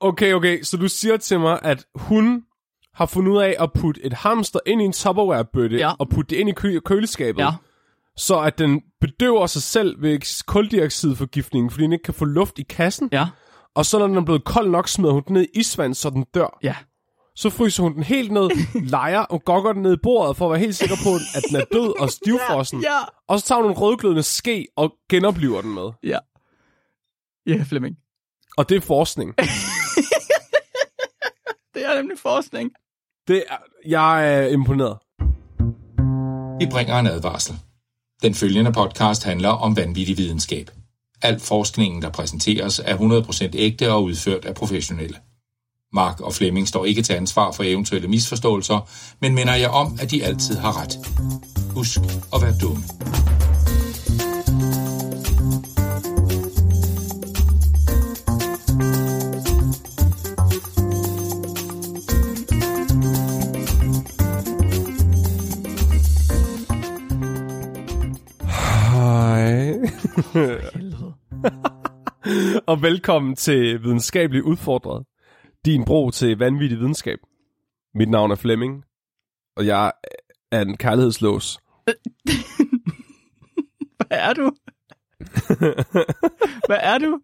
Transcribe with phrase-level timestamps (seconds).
[0.00, 2.42] Okay, okay, så du siger til mig, at hun
[2.94, 5.92] har fundet ud af at putte et hamster ind i en Tupperware-bøtte Ja.
[5.98, 7.50] og putte det ind i kø- køleskabet, Ja.
[8.16, 12.62] så at den bedøver sig selv ved koldioxidforgiftning, fordi den ikke kan få luft i
[12.62, 13.08] kassen.
[13.12, 13.26] Ja.
[13.74, 16.10] Og så når den er blevet kold nok, smider hun den ned i isvand, så
[16.10, 16.58] den dør.
[16.62, 16.74] Ja.
[17.36, 18.50] Så fryser hun den helt ned,
[18.96, 21.56] leger og gokker den ned i bordet, for at være helt sikker på, at den
[21.56, 22.80] er død og stivfrossen.
[22.80, 22.98] Ja.
[23.28, 25.90] Og så tager hun en rødglødende ske og genopliver den med.
[26.02, 26.18] Ja.
[27.46, 27.96] Ja, Flemming.
[28.56, 29.34] Og det er forskning.
[31.74, 32.70] Det er nemlig forskning.
[33.28, 34.98] Det er, jeg er imponeret.
[36.60, 37.54] Vi bringer en advarsel.
[38.22, 40.70] Den følgende podcast handler om vanvittig videnskab.
[41.22, 45.16] Al forskningen, der præsenteres, er 100% ægte og udført af professionelle.
[45.92, 48.88] Mark og Flemming står ikke til ansvar for eventuelle misforståelser,
[49.20, 50.98] men minder jer om, at de altid har ret.
[51.74, 52.00] Husk
[52.34, 52.82] at være dumme.
[72.70, 75.06] og velkommen til Videnskabeligt Udfordret.
[75.64, 77.18] Din bro til vanvittig videnskab.
[77.94, 78.84] Mit navn er Flemming,
[79.56, 79.92] og jeg
[80.52, 81.56] er en kærlighedslås.
[83.96, 84.52] Hvad er du?
[86.68, 87.20] Hvad er du?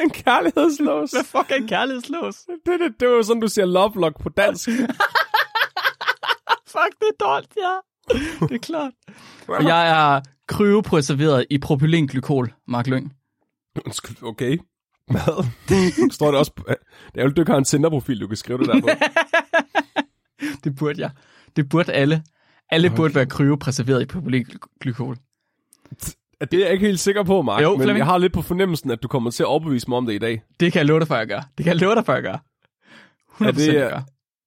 [0.00, 1.10] en kærlighedslås?
[1.10, 2.36] Hvad fuck er en kærlighedslås?
[2.66, 4.68] Det, det, det var jo sådan, du siger love lock på dansk.
[6.66, 7.78] Fuck, det er dårligt, ja.
[8.48, 8.92] Det er klart.
[9.48, 13.12] Og jeg er kryopreserveret i propylenglykol, Mark Lyng.
[14.22, 14.58] Okay.
[15.10, 15.44] Hvad?
[16.12, 16.64] Står det også på...
[17.14, 18.88] Det er jo, du ikke har en Tinder-profil, du kan skrive det der på.
[20.64, 21.10] Det burde jeg.
[21.56, 22.22] Det burde alle.
[22.70, 25.16] Alle burde være kryopreserveret i propylenglykol.
[26.40, 27.98] Det er jeg ikke helt sikker på, Mark, Jo, men Flemming.
[27.98, 30.18] jeg har lidt på fornemmelsen, at du kommer til at overbevise mig om det i
[30.18, 30.42] dag.
[30.60, 31.40] Det kan jeg love dig for, at jeg gør.
[31.58, 32.38] Det kan jeg love dig for, at jeg gør.
[33.44, 34.00] 100% Er det, gør.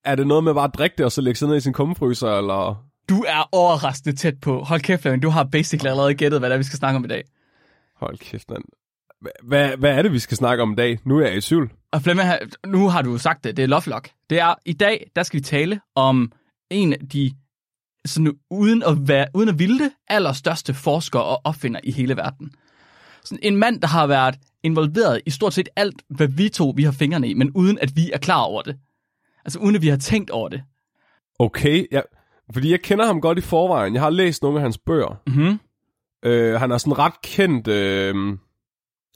[0.05, 1.73] er det noget med bare at drikke det, og så lægge sig ned i sin
[1.73, 2.85] kummefryser, eller...
[3.09, 4.63] Du er overraskende tæt på.
[4.63, 5.23] Hold kæft, Flemming.
[5.23, 7.23] Du har basically allerede gættet, hvad det er, vi skal snakke om i dag.
[7.95, 8.64] Hold kæft, mand.
[9.25, 10.99] Hva- Hvad, hvad er det, vi skal snakke om i dag?
[11.05, 11.71] Nu er jeg i tvivl.
[11.92, 12.30] Og Flemming,
[12.65, 13.58] nu har du sagt det.
[13.58, 14.09] Det er Lovelock.
[14.30, 16.31] Det er, i dag, der skal vi tale om
[16.69, 17.31] en af de,
[18.05, 22.52] sådan uden at, være, uden at ville det, allerstørste forskere og opfinder i hele verden.
[23.23, 26.83] Sådan en mand, der har været involveret i stort set alt, hvad vi to vi
[26.83, 28.75] har fingrene i, men uden at vi er klar over det.
[29.45, 30.63] Altså uden at vi har tænkt over det.
[31.39, 32.02] Okay, ja.
[32.53, 33.93] Fordi jeg kender ham godt i forvejen.
[33.93, 35.21] Jeg har læst nogle af hans bøger.
[35.27, 35.59] Mm-hmm.
[36.25, 38.37] Øh, han er sådan en ret kendt øh,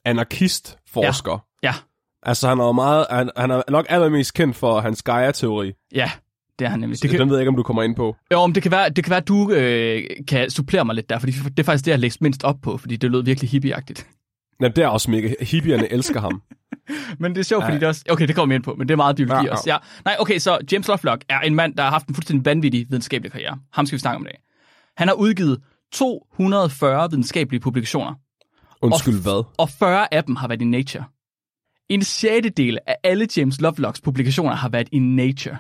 [0.06, 1.46] anarkist-forsker.
[1.64, 1.74] Ja,
[2.24, 3.06] Altså, han er meget...
[3.10, 5.74] Han, han er nok allermest kendt for hans Gaia-teori.
[5.96, 6.12] ja,
[6.60, 7.02] det er han nemlig.
[7.02, 8.16] Det kan, Den ved jeg ikke, om du kommer ind på.
[8.34, 11.10] jo, men det kan være, det kan være at du øh, kan supplere mig lidt
[11.10, 13.24] der, fordi det er faktisk det, jeg har læst mindst op på, fordi det lød
[13.24, 14.08] virkelig hippieagtigt.
[14.62, 15.34] Ja, det er også mega...
[15.42, 16.42] Hippierne elsker ham.
[17.20, 17.68] Men det er sjovt, Ja.
[17.68, 18.04] fordi det også...
[18.10, 19.64] Okay, det kommer vi ind på, men det er meget biologi Ja, også.
[19.68, 19.74] ja.
[19.74, 19.80] Ja.
[20.06, 23.32] Nej, okay, så James Lovelock er en mand, der har haft en fuldstændig vanvittig videnskabelig
[23.32, 23.60] karriere.
[23.74, 24.40] Ham skal vi snakke om i dag.
[24.98, 28.14] Han har udgivet 240 videnskabelige publikationer,
[28.82, 29.44] Undskyld, hvad?
[29.58, 31.04] og 40 af dem har været i Nature.
[31.90, 35.58] En sjettedel af alle James Lovelocks publikationer har været i Nature.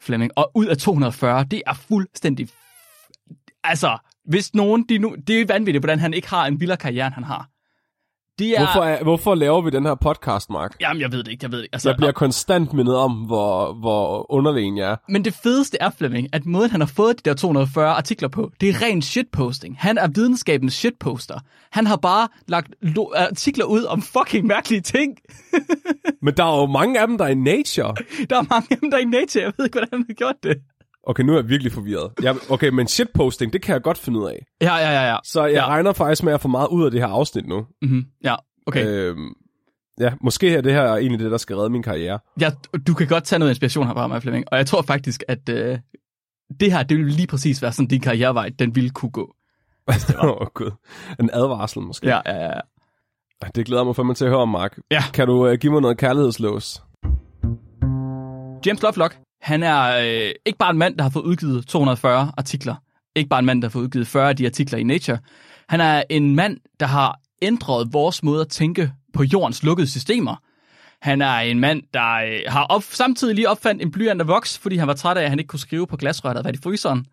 [0.00, 0.30] Flemming.
[0.36, 2.48] Og ud af 240, det er fuldstændig...
[3.64, 4.84] Altså, hvis nogen...
[4.88, 7.48] De nu, det er vanvittigt, hvordan han ikke har en vildere karriere, end han har.
[8.38, 8.58] Det er...
[8.58, 10.76] Hvorfor, er, hvorfor laver vi den her podcast, Mark?
[10.80, 11.74] Jamen, jeg ved det ikke, jeg ved det ikke.
[11.74, 14.96] Altså, Jeg bliver konstant mindet om, hvor, hvor underlegen jeg er.
[15.08, 18.50] Men det fedeste er, Flemming, at måden, han har fået de der 240 artikler på,
[18.60, 19.76] det er ren shitposting.
[19.78, 21.38] Han er videnskabens shitposter.
[21.70, 22.74] Han har bare lagt
[23.16, 25.18] artikler ud om fucking mærkelige ting.
[26.22, 27.94] Men der er jo mange af dem, der er i Nature.
[28.30, 29.44] Der er mange af dem, der er i nature.
[29.44, 30.56] Jeg ved ikke, hvordan han har gjort det.
[31.06, 32.12] Okay, nu er jeg virkelig forvirret.
[32.22, 34.46] Jeg, okay, men shitposting, det kan jeg godt finde ud af.
[34.62, 35.16] Ja, ja, ja, ja.
[35.24, 35.66] Så jeg Ja.
[35.68, 37.66] regner faktisk med at få meget ud af det her afsnit nu.
[37.82, 38.04] Mm-hmm.
[38.24, 38.34] Ja,
[38.66, 38.86] okay.
[38.86, 39.08] Øh.
[39.10, 39.32] Øhm,
[40.00, 42.18] ja, måske er det her egentlig det, der skal redde min karriere.
[42.40, 42.50] Ja,
[42.86, 44.44] du kan godt tage noget inspiration herfra, mig, Flemming.
[44.52, 45.78] Og jeg tror faktisk, at øh,
[46.60, 49.34] det her, det vil lige præcis være sådan, din karrierevej, den ville kunne gå.
[50.22, 50.70] Åh, oh, gud.
[51.20, 52.06] En advarsel måske.
[52.08, 52.60] Ja, ja, ja.
[53.54, 54.78] Det glæder mig fandme til at høre om, Mark.
[54.90, 55.02] Ja.
[55.14, 56.82] Kan du uh, give mig noget kærlighedslås?
[58.66, 62.74] James Lovelock, han er øh, ikke bare en mand, der har fået udgivet 240 artikler.
[63.16, 65.18] Ikke bare en mand, der har fået udgivet 40 af de artikler i Nature.
[65.68, 70.36] Han er en mand, der har ændret vores måde at tænke på jordens lukkede systemer.
[71.02, 74.58] Han er en mand, der øh, har op, samtidig lige opfandt en blyant af voks,
[74.58, 76.56] fordi han var træt af, at han ikke kunne skrive på glasrør, der havde været
[76.56, 77.06] i fryseren.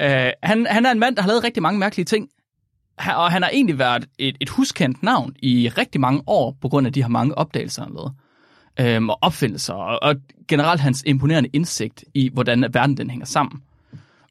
[0.00, 2.28] Øh, han, han er en mand, der har lavet rigtig mange mærkelige ting.
[2.98, 6.86] Og han har egentlig været et, et huskendt navn i rigtig mange år, på grund
[6.86, 8.14] af de her mange opdagelser, han lavede
[8.80, 10.16] øhm, og opfindelser, og, og
[10.48, 13.62] generelt hans imponerende indsigt i, hvordan verden den hænger sammen.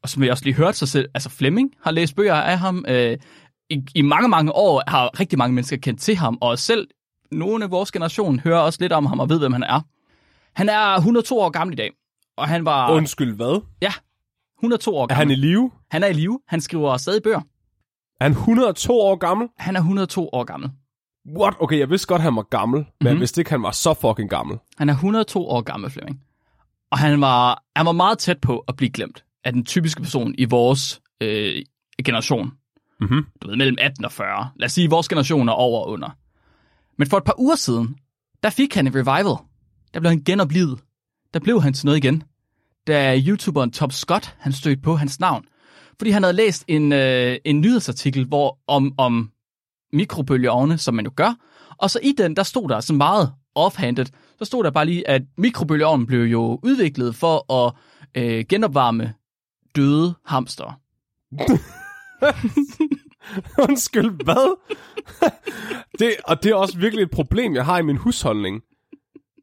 [0.02, 2.84] Og som vi også lige hørte, så selv, altså Flemming har læst bøger af ham.
[2.88, 3.18] Øh,
[3.70, 6.88] i, I mange, mange år har rigtig mange mennesker kendt til ham, og selv
[7.32, 9.80] nogle af vores generation hører også lidt om ham og ved, hvem han er.
[10.54, 11.90] Han er 102 år gammel i dag,
[12.36, 12.90] og han var...
[12.90, 13.62] Undskyld, hvad?
[13.82, 13.92] Ja,
[14.58, 15.18] 102 år Er gammel.
[15.26, 15.70] han i live?
[15.90, 16.40] han er i live.
[16.48, 17.40] Han skriver stadig bøger.
[18.20, 19.48] Er han 102 år gammel?
[19.58, 20.70] Han er 102 år gammel.
[21.36, 21.54] What?
[21.60, 23.20] Okay, jeg vidste godt, han var gammel, men jeg Mhm.
[23.20, 24.58] vidste ikke, han var så fucking gammel.
[24.78, 26.20] Han er 102 år gammel, Flemming.
[26.90, 30.34] Og han var, han var meget tæt på at blive glemt af den typiske person
[30.38, 31.62] i vores øh,
[32.04, 32.52] generation.
[33.00, 33.26] Mhm.
[33.42, 34.50] Du ved, mellem 18 og 40.
[34.56, 36.08] Lad os sige, vores generation er over og under.
[36.98, 37.96] Men for et par uger siden,
[38.42, 39.36] der fik han en revival.
[39.94, 40.78] Der blev han genoplevet.
[41.34, 42.22] Der blev han til noget igen.
[42.86, 45.44] Da YouTuberen Top Scott, han stødte på hans navn.
[45.98, 49.30] Fordi han havde læst en, øh, en nyhedsartikel hvor, om, om
[49.92, 51.34] mikrobølgeovne, som man jo gør.
[51.78, 54.06] Og så i den, der stod der så meget offhanded,
[54.38, 57.72] så stod der bare lige, at mikrobølgeovnen blev jo udviklet for at
[58.14, 59.14] øh, genopvarme
[59.76, 60.80] døde hamster.
[63.68, 64.56] Undskyld, hvad?
[65.98, 68.60] det, og det er også virkelig et problem, jeg har i min husholdning.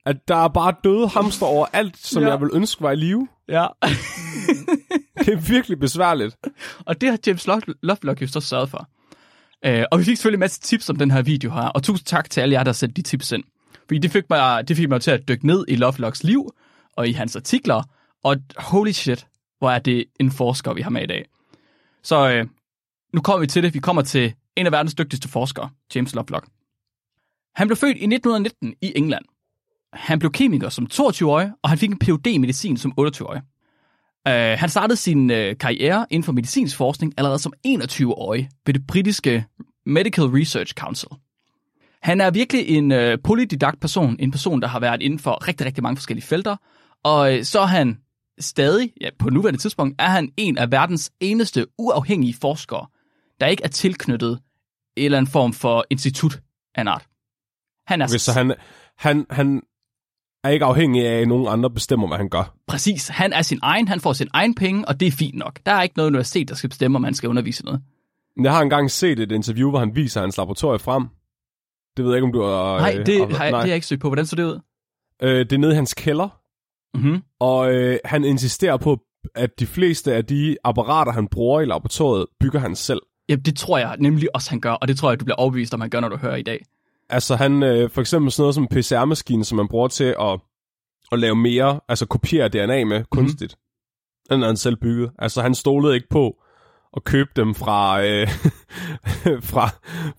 [0.05, 2.29] At der er bare døde hamster over alt, som Ja.
[2.29, 3.27] jeg vil ønske var i live.
[3.49, 3.67] Ja.
[5.25, 6.37] Det er virkelig besværligt.
[6.85, 8.87] Og det har James Lo- Lovelock jo så sørget for.
[9.65, 12.05] Øh, og vi fik selvfølgelig en masse tips om den her video her, og tusind
[12.05, 13.43] tak til alle jer, der sendte de tips ind.
[13.87, 16.53] Fordi det fik mig, det fik mig til at dykke ned i Lovelocks liv,
[16.95, 17.83] og i hans artikler,
[18.23, 19.27] og holy shit,
[19.59, 21.25] hvor er det en forsker, vi har med i dag.
[22.03, 22.45] Så øh,
[23.13, 23.73] nu kommer vi til det.
[23.73, 26.47] Vi kommer til en af verdens dygtigste forskere, James Lovelock.
[27.55, 29.25] Han blev født i 1919 i England.
[29.93, 32.27] Han blev kemiker som 22-årig, og han fik en Ph.D.
[32.27, 33.41] i medicin som 28-årig.
[34.29, 38.87] Uh, han startede sin uh, karriere inden for medicinsk forskning allerede som 21-årig ved det
[38.87, 39.45] britiske
[39.85, 41.09] Medical Research Council.
[42.01, 45.65] Han er virkelig en uh, polydidakt person, en person, der har været inden for rigtig,
[45.65, 46.55] rigtig mange forskellige felter,
[47.03, 47.97] og uh, så er han
[48.39, 52.87] stadig, ja, på nuværende tidspunkt, er han en af verdens eneste uafhængige forskere,
[53.39, 54.39] der ikke er tilknyttet
[54.97, 56.39] en eller anden form for institut
[56.75, 57.07] af en art.
[57.87, 58.53] Han er Okay, så han,
[58.97, 59.61] han, han
[60.45, 62.55] er ikke afhængig af, at nogen andre bestemmer, hvad han gør.
[62.67, 63.07] Præcis.
[63.07, 65.59] Han er sin egen, han får sin egen penge, og det er fint nok.
[65.65, 67.81] Der er ikke noget universitet, der skal bestemme, om han skal undervise noget.
[68.41, 71.07] Jeg har engang set et interview, hvor han viser hans laboratorie frem.
[71.97, 72.79] Det ved jeg ikke, om du har...
[72.79, 74.07] Nej, øh, det, har- jeg- det har jeg ikke søgt på.
[74.09, 74.59] Hvordan så det ud?
[75.21, 76.39] Øh, det er nede i hans kælder,
[76.97, 77.21] Mm-hmm.
[77.39, 78.99] og øh, han insisterer på,
[79.35, 83.01] at de fleste af de apparater, han bruger i laboratoriet, bygger han selv.
[83.29, 85.73] Ja, det tror jeg nemlig også, han gør, og det tror jeg, du bliver overbevist
[85.73, 86.65] om, han gør, når du hører i dag.
[87.09, 90.39] Altså han, øh, for eksempel sådan noget som en PCR-maskine, som man bruger til at,
[91.11, 93.55] at lave mere, altså kopiere DNA med kunstigt.
[93.55, 94.29] Mm.
[94.29, 95.11] Den har han selv bygget.
[95.19, 96.35] Altså han stolede ikke på
[96.95, 98.27] at købe dem fra, øh,
[99.51, 99.69] fra,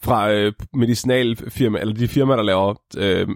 [0.03, 3.29] fra øh, medicinalfirma, eller de firmaer, der laver øh,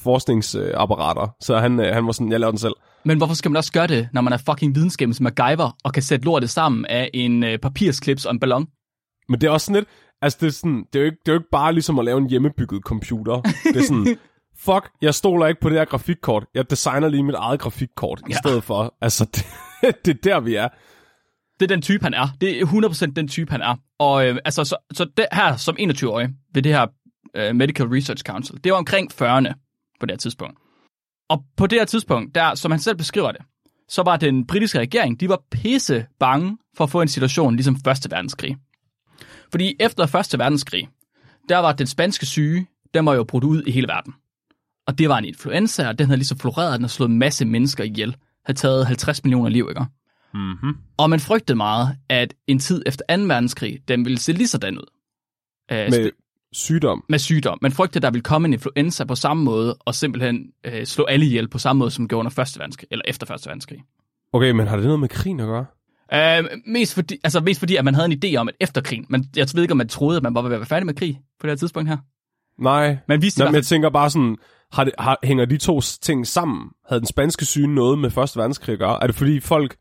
[0.00, 1.34] forskningsapparater.
[1.40, 2.74] Så han, øh, han var sådan, jeg laver den selv.
[3.04, 6.02] Men hvorfor skal man også gøre det, når man er fucking videnskabens MacGyver, og kan
[6.02, 8.66] sætte lortet sammen af en øh, papirsklips og en ballon?
[9.28, 9.88] Men det er også sådan lidt,
[10.22, 12.04] altså det er, sådan, det er, jo ikke, det er jo ikke bare ligesom at
[12.04, 13.40] lave en hjemmebygget computer.
[13.64, 14.16] Det er sådan,
[14.66, 16.46] fuck, jeg stoler ikke på det her grafikkort.
[16.54, 18.34] Jeg designer lige mit eget grafikkort ja.
[18.34, 18.94] i stedet for.
[19.00, 19.46] Altså, det,
[20.04, 20.68] det er der, vi er.
[21.60, 22.28] Det er den type, han er.
[22.40, 23.76] Det er 100% den type, han er.
[23.98, 26.86] Og øh, altså, så, så det her som 21-årig ved det her
[27.36, 29.52] øh, Medical Research Council, det var omkring 40'erne
[30.00, 30.58] på det her tidspunkt.
[31.28, 33.40] Og på det her tidspunkt, der, som han selv beskriver det,
[33.88, 37.76] så var den britiske regering, de var pisse bange for at få en situation ligesom
[37.84, 38.56] Første Verdenskrig.
[39.50, 40.88] Fordi efter Første Verdenskrig,
[41.48, 44.14] der var den spanske syge, den var jo brudt ud i hele verden.
[44.86, 47.44] Og det var en influenza, og den havde ligesom floreret, den havde slået en masse
[47.44, 48.16] mennesker ihjel.
[48.44, 49.84] Havde taget 50 millioner liv, ikke?
[50.34, 50.76] Mm-hmm.
[50.96, 53.22] Og man frygtede meget, at en tid efter 2.
[53.22, 54.84] verdenskrig, den ville se lige sådan ud.
[55.72, 56.10] Øh, Med
[56.52, 57.04] sygdom.
[57.08, 57.58] med sygdom.
[57.62, 61.04] Man frygtede, at der ville komme en influenza på samme måde, og simpelthen øh, slå
[61.04, 62.58] alle ihjel på samme måde, som gjorde under 1.
[62.58, 63.46] verdenskrig, eller efter 1.
[63.46, 63.82] verdenskrig.
[64.32, 65.66] Okay, men har det noget med krigen at gøre?
[66.14, 69.06] Øh, mest, fordi, altså, mest fordi, at man havde en idé om, at efter krigen,
[69.08, 70.94] men jeg ved ikke, om man troede, at man var ved at være færdig med
[70.94, 71.96] krig på det her tidspunkt her.
[72.62, 72.96] Nej.
[73.08, 74.36] Man vidste Nå, men jeg tænker bare sådan,
[74.72, 76.68] har det, har, hænger de to ting sammen?
[76.88, 79.02] Havde den spanske syge noget med Første Verdenskrig at gøre?
[79.02, 79.76] Er det fordi folk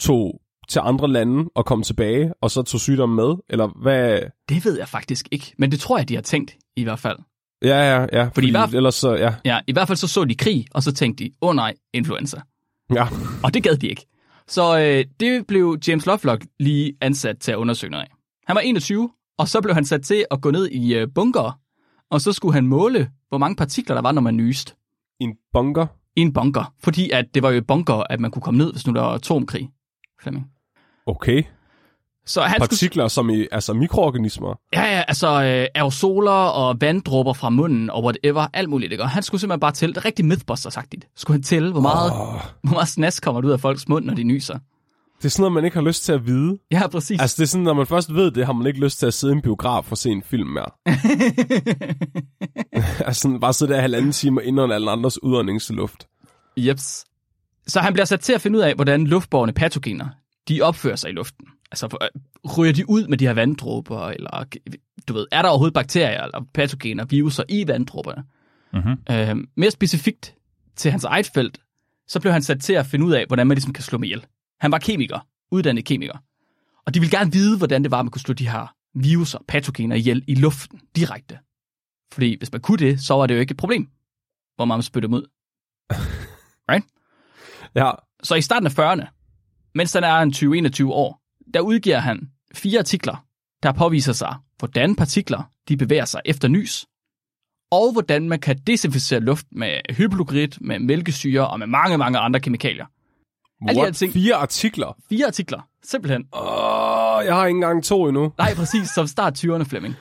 [0.00, 3.34] tog til andre lande og kom tilbage, og så tog sygdommen med?
[3.50, 4.20] Eller hvad?
[4.48, 7.18] det ved jeg faktisk ikke, men det tror jeg, de har tænkt i hvert fald.
[7.62, 8.28] Ja, ja, ja.
[8.34, 9.34] Fordi, i hvert fald- ellers så, ja.
[9.44, 11.74] Ja, i hvert fald så så de krig, og så tænkte de, åh oh, nej,
[11.94, 12.40] influenza.
[12.94, 13.06] ja.
[13.44, 14.06] Og det gad de ikke.
[14.48, 18.10] Så øh, det blev James Lovelock lige ansat til at undersøge noget af.
[18.46, 21.60] Han var 21, og så blev han sat til at gå ned i øh, bunker,
[22.10, 24.72] og så skulle han måle, hvor mange partikler der var, når man nyste
[25.20, 25.86] En bunker.
[26.16, 26.74] i en bunker.
[26.82, 29.00] Fordi at det var jo i bunker, at man kunne komme ned, hvis nu der
[29.00, 29.70] var atomkrig.
[30.22, 30.46] Flemming.
[31.06, 31.42] Okay.
[32.28, 34.54] Så han skulle, Partikler som i, altså mikroorganismer.
[34.72, 38.92] ja, ja, altså øh, aerosoler og vanddråber fra munden og whatever, alt muligt.
[38.92, 39.04] Ikke?
[39.04, 41.80] Og han skulle simpelthen bare tælle, det er rigtig mythbuster sagt Skulle han tælle, hvor
[41.80, 42.18] meget, Åh,
[42.62, 44.58] hvor meget snas kommer ud af folks mund, når de nyser.
[45.18, 46.58] Det er sådan noget, man ikke har lyst til at vide.
[46.70, 47.20] Ja, præcis.
[47.20, 49.14] Altså, det er sådan, når man først ved det, har man ikke lyst til at
[49.14, 50.66] sidde i en biograf og se en film mere.
[53.06, 56.06] altså, sådan, bare sidde der halvanden time inden alle andres udåndingsluft.
[56.56, 57.04] Jeps.
[57.66, 60.06] Så han bliver sat til at finde ud af, hvordan luftborne patogener,
[60.48, 61.46] de opfører sig i luften.
[61.72, 62.20] Altså, øh,
[62.58, 64.44] ryger de ud med de her vanddråber, eller
[65.08, 68.24] du ved, er der overhovedet bakterier eller patogener, viruser i vanddråberne?
[68.72, 68.96] Mm-hmm.
[69.10, 70.34] Øh, mere specifikt
[70.76, 71.60] til hans eget felt,
[72.08, 74.08] så blev han sat til at finde ud af, hvordan man ligesom kan slå med
[74.08, 74.26] ihjel.
[74.60, 76.18] Han var kemiker, uddannet kemiker.
[76.86, 79.96] Og de ville gerne vide, hvordan det var, man kunne slå de her viruser, patogener
[79.96, 81.38] ihjel i luften direkte.
[82.12, 83.88] Fordi hvis man kunne det, så var det jo ikke et problem,
[84.56, 85.26] hvor man spytte dem ud.
[86.70, 86.86] Right?
[87.74, 87.90] Ja,
[88.22, 89.06] Så i starten af 40'erne,
[89.74, 91.22] mens han er en 20-21 år,
[91.54, 92.20] der udgiver han
[92.54, 93.24] fire artikler,
[93.62, 96.86] der påviser sig, hvordan partikler de bevæger sig efter nys,
[97.70, 102.40] og hvordan man kan desinficere luft med hypoklorid, med mælkesyre og med mange, mange andre
[102.40, 102.86] kemikalier.
[103.68, 103.96] Alle What?
[103.96, 104.96] ting- Fire artikler?
[105.08, 106.22] Fire artikler, simpelthen.
[106.32, 108.32] Åh, jeg har ikke engang to endnu.
[108.38, 109.94] Nej, præcis, som start 20'erne, Flemming.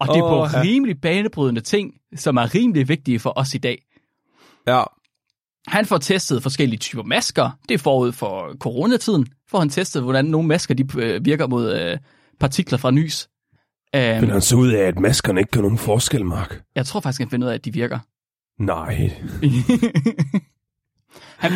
[0.00, 0.60] Og det er på Åh, ja.
[0.60, 3.82] rimelig banebrydende ting, som er rimelig vigtige for os i dag.
[4.66, 4.82] Ja,
[5.66, 7.50] Han får testet forskellige typer masker.
[7.68, 9.26] Det er forud for coronatiden.
[9.50, 11.98] Får han testet, hvordan nogle masker de, øh, virker mod øh,
[12.40, 13.28] partikler fra nys.
[13.96, 16.62] Um, finder han så ud af, at maskerne ikke gør nogen forskel, Mark?
[16.74, 17.98] jeg tror faktisk, han finder ud af, at de virker.
[18.58, 18.94] Nej.
[21.44, 21.52] han,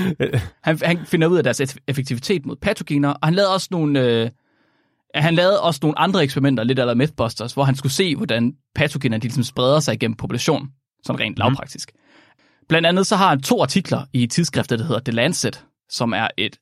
[0.62, 4.00] han, han finder ud af deres eff- effektivitet mod patogener, og han lavede også nogle,
[4.00, 4.31] øh,
[5.15, 9.19] han lavede også nogle andre eksperimenter, lidt eller Mythbusters, hvor han skulle se, hvordan patogener
[9.19, 10.69] de ligesom spreder sig igennem populationen,
[11.05, 11.93] sådan rent lavpraktisk.
[12.69, 16.29] Blandt andet så har han to artikler i tidsskriftet, der hedder The Lancet, som er
[16.37, 16.59] et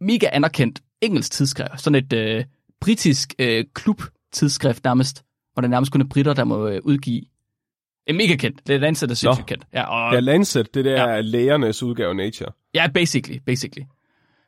[0.00, 2.44] mega anerkendt engelsk tidsskrift, sådan et øh,
[2.80, 7.22] britisk øh, klubtidsskrift nærmest, hvor der nærmest kun er britter, der må øh, udgive.
[8.06, 8.60] Er mega kendt.
[8.66, 9.66] The Lancet er sindssygt kendt.
[9.72, 11.10] Ja, og, Ja, Lancet, det der Ja.
[11.10, 11.20] ja.
[11.20, 12.50] lægernes udgave af Nature.
[12.74, 13.86] Ja, basically, basically.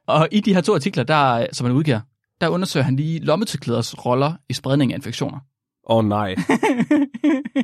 [0.07, 2.01] Og i de her to artikler, der, som han udgiver,
[2.41, 5.39] der undersøger han lige lommetørklæders roller i spredning af infektioner.
[5.87, 6.35] Åh oh, nej.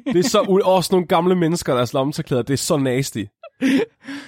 [0.06, 2.42] det er så u- også nogle gamle mennesker, deres lommetørklæder.
[2.42, 3.24] Det er så nasty.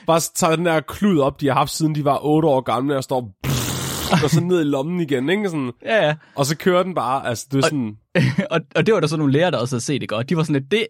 [0.06, 2.96] Bare tager den der klud op, de har haft siden de var 8 år gamle,
[2.96, 3.32] og står
[4.24, 5.48] og så ned i lommen igen, ikke?
[5.48, 6.14] Sådan, Ja, ja.
[6.34, 7.96] og så kører den bare, altså det er sådan,
[8.50, 10.28] og, og det var der så nogle læger, der også havde set det godt.
[10.28, 10.86] De var sådan lidt, det,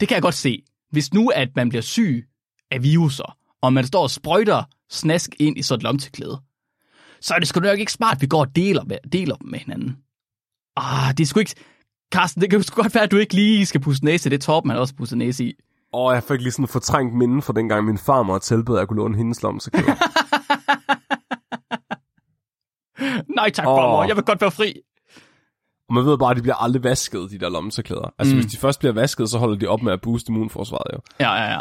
[0.00, 0.62] det kan jeg godt se.
[0.90, 2.24] Hvis nu, at man bliver syg
[2.70, 6.38] af viruser, og man står og sprøjter snask ind i sådan et lommetørklæde,
[7.20, 9.48] så er det sgu nok ikke smart, at vi går og deler, med, deler dem
[9.50, 9.96] med hinanden.
[10.76, 11.54] Ah, det er sgu ikke...
[12.14, 14.30] Carsten, det kan sgu godt være, at du ikke lige skal pusse næse.
[14.30, 15.52] Det er Torben, han også pusset næse i.
[15.92, 18.96] åh, jeg fik lige sådan fortrængt minde fra dengang min farmor tilbød, at jeg kunne
[18.96, 19.94] låne hendes lommetørklæder.
[23.36, 23.78] Nej tak, Åh.
[23.78, 24.04] farmor.
[24.04, 24.74] Jeg vil godt være fri.
[25.88, 28.14] og man ved bare, at de bliver aldrig vasket, de der lommetørklæder.
[28.18, 28.40] Altså Mm.
[28.40, 30.98] hvis de først bliver vasket, så holder de op med at booste immunforsvaret jo.
[31.20, 31.60] Ja, ja, ja.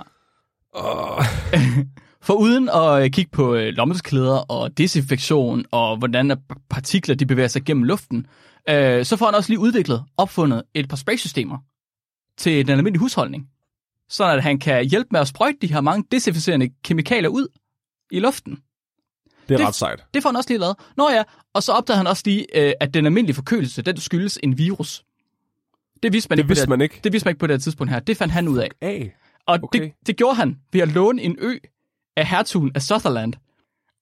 [0.75, 1.23] Åh,
[2.21, 6.37] For uden at øh, kigge på øh, lommetørklæder og desinfektion og hvordan
[6.69, 8.25] partikler de bevæger sig gennem luften,
[8.69, 11.57] øh, så får han også lige udviklet, opfundet et par spraysystemer
[12.37, 13.47] til den almindelige husholdning.
[14.09, 17.47] Sådan at han kan hjælpe med at sprøjte de her mange desinficerende kemikalier ud
[18.11, 18.51] i luften.
[19.47, 20.05] det er Det- ret sejt.
[20.13, 20.75] Det får han også lige lavet.
[20.97, 24.39] Nå ja, og så opdagede han også lige, øh, at den almindelige forkølelse, den skyldes
[24.43, 25.03] en virus.
[26.03, 26.99] Det vidste man, Det ikke, vidste det, man ikke.
[27.03, 27.99] det vidste man ikke på det tidspunkt her.
[27.99, 28.69] Det fandt han ud af.
[28.81, 29.15] Af.
[29.47, 29.81] Og Okay.
[29.81, 31.57] det, det gjorde han ved at låne en ø
[32.17, 33.33] af hertugen af Sutherland.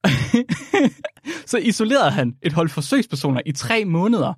[1.52, 4.34] så isolerede han et hold forsøgspersoner i tre måneder.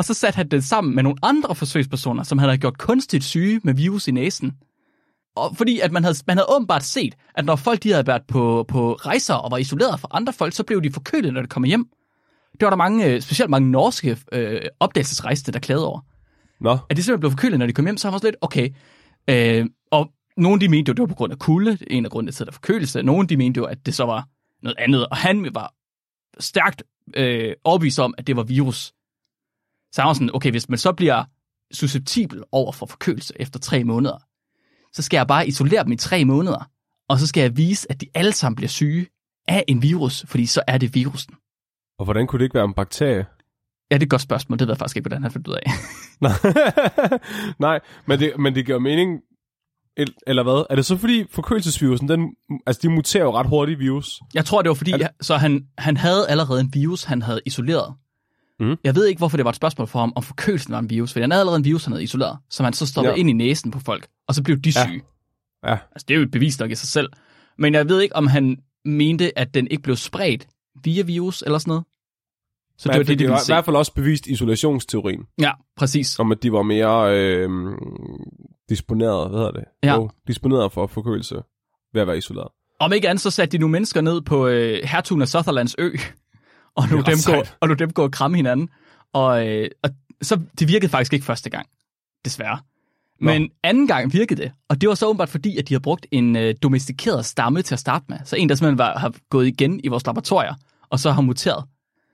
[0.00, 3.60] Og så satte han den sammen med nogle andre forsøgspersoner, som havde gjort kunstigt syge
[3.64, 4.52] med virus i næsen.
[5.36, 8.22] Og fordi at man havde, man havde åbenbart set, at når folk de havde været
[8.28, 11.46] på, på rejser og var isoleret fra andre folk, så blev de forkølet, når de
[11.46, 11.84] kom hjem.
[12.52, 16.00] Det var der mange, øh, specielt mange norske øh, opdagelsesrejste, der klagede over
[16.60, 18.68] Nå, at de simpelthen blev forkølet, når de kom hjem, så var sådan lidt, okay.
[19.30, 22.32] Øh, og nogle de mente jo, det var på grund af kulde, en af grundene
[22.32, 23.02] til, der forkølelse.
[23.02, 24.28] Nogle de mente jo, at det så var
[24.62, 25.74] noget andet, og han var
[26.38, 26.82] stærkt
[27.16, 28.92] øh, overbevist om, at det var virus.
[29.92, 31.24] Så han var sådan, okay, hvis man så bliver
[31.72, 34.18] susceptibel over for forkølelse efter tre måneder,
[34.92, 36.70] så skal jeg bare isolere dem i tre måneder,
[37.08, 39.06] og så skal jeg vise, at de alle sammen bliver syge
[39.48, 41.34] af en virus, fordi så er det virusen.
[41.98, 43.26] og hvordan kunne det ikke være en bakterie?
[43.90, 44.58] Ja, det er et godt spørgsmål.
[44.58, 45.62] Det ved jeg faktisk ikke, hvordan han fandt ud af.
[46.20, 46.32] Nej,
[47.58, 49.20] Nej men, det, men det giver mening,
[49.96, 50.66] el- eller hvad?
[50.70, 52.28] Er det så fordi forkølelsesvirusen, den,
[52.66, 54.20] altså de muterer jo ret hurtigt virus?
[54.34, 57.40] Jeg tror, det var fordi, det- så han, han havde allerede en virus, han havde
[57.46, 57.94] isoleret.
[58.60, 58.76] Mhm.
[58.84, 61.12] Jeg ved ikke, hvorfor det var et spørgsmål for ham, om forkølelsen var en virus,
[61.12, 63.20] for han havde allerede en virus, han havde isoleret, som han så stoppede Ja.
[63.20, 64.86] ind i næsen på folk, og så blev de Ja.
[64.86, 65.02] syge.
[65.66, 65.72] Ja.
[65.92, 67.08] Altså, det er jo et bevis nok i sig selv.
[67.58, 70.46] Men jeg ved ikke, om han mente, at den ikke blev spredt
[70.84, 71.84] via virus eller sådan noget.
[72.78, 76.18] Så det var det, de det var i hvert fald også bevist isolationsteorien, Ja, præcis.
[76.18, 77.48] om at de var mere øh,
[78.68, 79.64] disponeret, hvad hedder det?
[79.82, 79.94] Ja.
[79.94, 81.34] Jo, disponeret for forkølelse
[81.92, 82.48] ved at være isoleret.
[82.80, 85.90] Om ikke andet, så satte de nogle mennesker ned på øh, hertugen af Sutherlands ø,
[86.74, 87.56] og lå, dem ret gå, sejt.
[87.60, 88.68] og lå dem gå og kramme hinanden.
[89.12, 89.90] Og, øh, og
[90.22, 91.66] så det virkede faktisk ikke første gang,
[92.24, 92.58] desværre.
[93.20, 93.32] Nå.
[93.32, 96.06] Men anden gang virkede det, og det var så åbenbart fordi, at de har brugt
[96.10, 98.18] en øh, domestikeret stamme til at starte med.
[98.24, 100.54] Så en, der simpelthen var, har gået igen i vores laboratorier,
[100.90, 101.64] og så har muteret.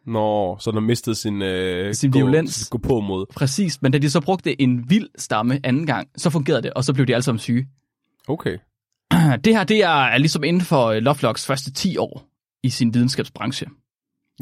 [0.07, 2.69] Nå, så den har mistet sin, øh, Sin gå, violens.
[2.69, 3.27] gå på mod.
[3.37, 6.85] Præcis, men da de så brugte en vild stamme anden gang, så fungerede det, og
[6.85, 7.69] så blev de alle sammen syge.
[8.29, 8.59] Okay.
[9.45, 12.25] Det her, det er, er ligesom inden for øh, Lovelocks første 10 år
[12.63, 13.67] i sin videnskabsbranche.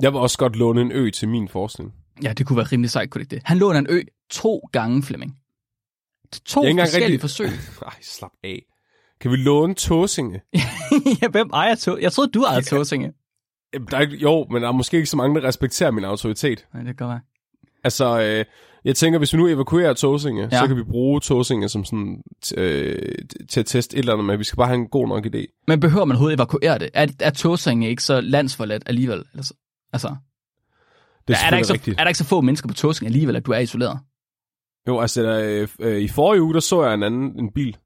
[0.03, 1.93] Jeg vil også godt låne en ø til min forskning.
[2.23, 3.43] Ja, det kunne være rimelig sejt, kunne det ikke det?
[3.47, 5.37] Han låner en ø to gange, Flemming.
[6.47, 7.47] To Jeg forskellige rigtig- forsøg.
[7.87, 8.63] Ej, slap af.
[9.21, 10.41] Kan vi låne Tåsinge?
[11.23, 11.99] ja, hvem ejer tog?
[12.03, 13.13] Jeg troede, du ejede Tåsinge.
[13.75, 16.05] Jamen, Der er ikke, jo, men der er måske ikke så mange, der respekterer min
[16.05, 16.67] autoritet.
[16.75, 17.21] Nej, det kan være.
[17.85, 18.45] Altså, øh,
[18.85, 20.49] jeg tænker, hvis vi nu evakuerer Tåsinge, Ja.
[20.53, 20.59] ja.
[20.61, 22.23] så kan vi bruge Tåsinge som sådan,
[22.57, 23.13] øh,
[23.51, 24.37] til at teste et eller andet med.
[24.37, 25.65] Vi skal bare have en god nok idé.
[25.69, 26.91] Men behøver man overhovedet evakuere det?
[26.95, 29.25] Er, er Tåsinge ikke så landsforladt alligevel?
[29.33, 29.55] Eller så,
[29.95, 30.17] altså,
[31.29, 32.01] Det er, er, er, der ikke så, rigtigt.
[32.01, 33.99] er der ikke så få mennesker på Tåsinge alligevel, at du er isoleret?
[34.89, 37.77] Jo, altså, der, øh, i forrige uge, der så jeg en anden en bil.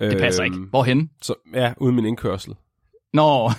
[0.00, 0.66] Det passer Øhm, ikke.
[0.70, 1.10] Hvorhen?
[1.22, 2.54] Så, ja, uden min indkørsel.
[3.12, 3.50] Nå.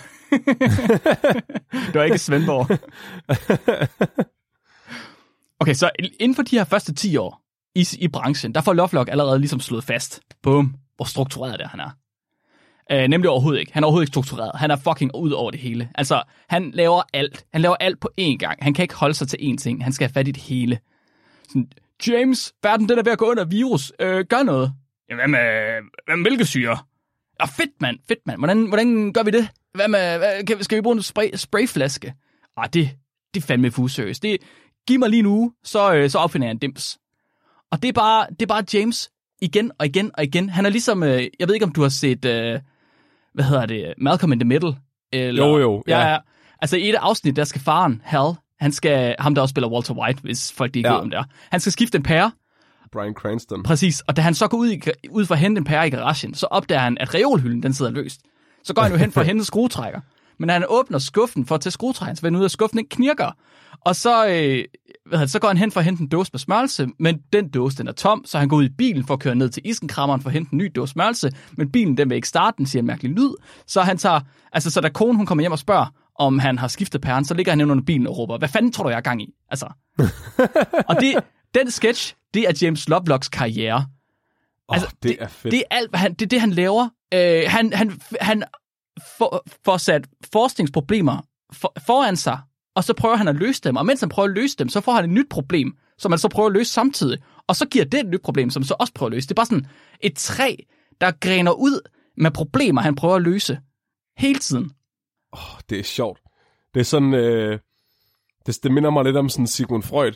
[1.92, 2.66] det var ikke Svendborg.
[5.60, 7.42] Okay, så inden for de her første 10 år
[7.74, 11.68] i, i branchen, der får Lovelock allerede ligesom slået fast, bum, hvor struktureret det er,
[11.68, 11.90] han er.
[12.92, 13.72] Øh, nemlig overhovedet ikke.
[13.72, 14.50] Han er overhovedet ikke struktureret.
[14.54, 15.88] Han er fucking ud over det hele.
[15.94, 17.46] Altså, han laver alt.
[17.52, 18.58] Han laver alt på én gang.
[18.62, 19.84] Han kan ikke holde sig til én ting.
[19.84, 20.78] Han skal have fat i det hele.
[21.48, 21.68] Sådan,
[22.06, 23.92] James, verden den er ved at gå under virus.
[24.00, 24.72] Øh, gør noget.
[25.10, 25.70] Jamen, hvad med,
[26.06, 26.78] hvad med mælkesyre?
[27.40, 28.38] Ja, fedt mand, fedt mand.
[28.38, 29.48] Hvordan, hvordan gør vi det?
[29.74, 32.14] Hvad med, hvad, kan, skal vi bruge en spray, sprayflaske?
[32.56, 32.90] Ah, det,
[33.34, 34.22] det er fandme fuseriøst.
[34.22, 34.38] Det,
[34.86, 36.98] giv mig lige en uge, så, øh, så opfinder jeg en dims.
[37.70, 39.10] Og det er, bare, det er bare James
[39.42, 40.48] igen og igen og igen.
[40.48, 42.60] Han er ligesom, øh, jeg ved ikke om du har set, øh,
[43.36, 44.76] hvad hedder det, Malcolm in the Middle?
[45.12, 46.10] Eller, Jo, jo, Ja, ja.
[46.10, 46.18] ja.
[46.62, 49.94] Altså i et afsnit, der skal faren, Hal, han skal, ham der også spiller Walter
[49.94, 50.94] White, hvis folk de ikke Ja.
[50.94, 51.24] ved om det er.
[51.50, 52.30] Han skal skifte en pære,
[52.92, 53.62] Brian Cranston.
[53.62, 55.90] Præcis, og da han så går ud, i, ud for at hente en pære i
[55.90, 58.20] garagen, så opdager han, at reolhylden den sidder løst.
[58.64, 60.00] Så går han jo hen for at hente en skruetrækker.
[60.38, 62.88] Men han åbner skuffen for at tage skruetrækkeren, så finder ud af, at skuffen ikke
[62.88, 63.30] knirker.
[63.80, 64.64] Og så, øh,
[65.06, 67.48] hvad det, så går han hen for at hente en dåse med smørelse, men den
[67.48, 69.62] dåse den er tom, så han går ud i bilen for at køre ned til
[69.66, 72.66] isenkrammeren for at hente en ny dåse smørelse, men bilen den vil ikke starte, den
[72.66, 73.30] siger en mærkelig lyd.
[73.66, 74.20] Så han tager,
[74.52, 75.86] altså så da konen hun kommer hjem og spørger,
[76.18, 78.84] om han har skiftet pæren, så ligger han under bilen og råber, hvad fanden tror
[78.84, 79.34] du, jeg er gang i?
[79.50, 79.66] Altså.
[80.88, 81.14] og det,
[81.54, 83.86] den sketch, det er James Lovelocks karriere.
[84.68, 85.52] Åh, altså, oh, det, det er fedt.
[85.52, 86.88] Det er alt, hvad han, det, er det, han laver.
[87.14, 88.42] Øh, han han, han
[89.64, 92.40] får sat forskningsproblemer for, foran sig,
[92.74, 93.76] og så prøver han at løse dem.
[93.76, 96.18] Og mens han prøver at løse dem, så får han et nyt problem, som han
[96.18, 97.18] så prøver at løse samtidig.
[97.46, 99.28] Og så giver det et nyt problem, som så også prøver at løse.
[99.28, 99.66] Det er bare sådan
[100.00, 100.54] et træ,
[101.00, 101.80] der græner ud
[102.16, 103.58] med problemer, han prøver at løse.
[104.18, 104.70] Hele tiden.
[105.32, 106.20] oh, det er sjovt.
[106.74, 107.58] Det er sådan, øh,
[108.46, 110.12] det, det minder mig lidt om sådan Sigmund Freud.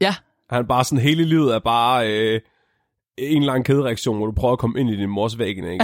[0.00, 0.14] Ja,
[0.50, 2.40] Han bare sådan, hele livet er bare øh,
[3.18, 5.64] en lang kædereaktion, hvor du prøver at komme ind i din mors væg igen.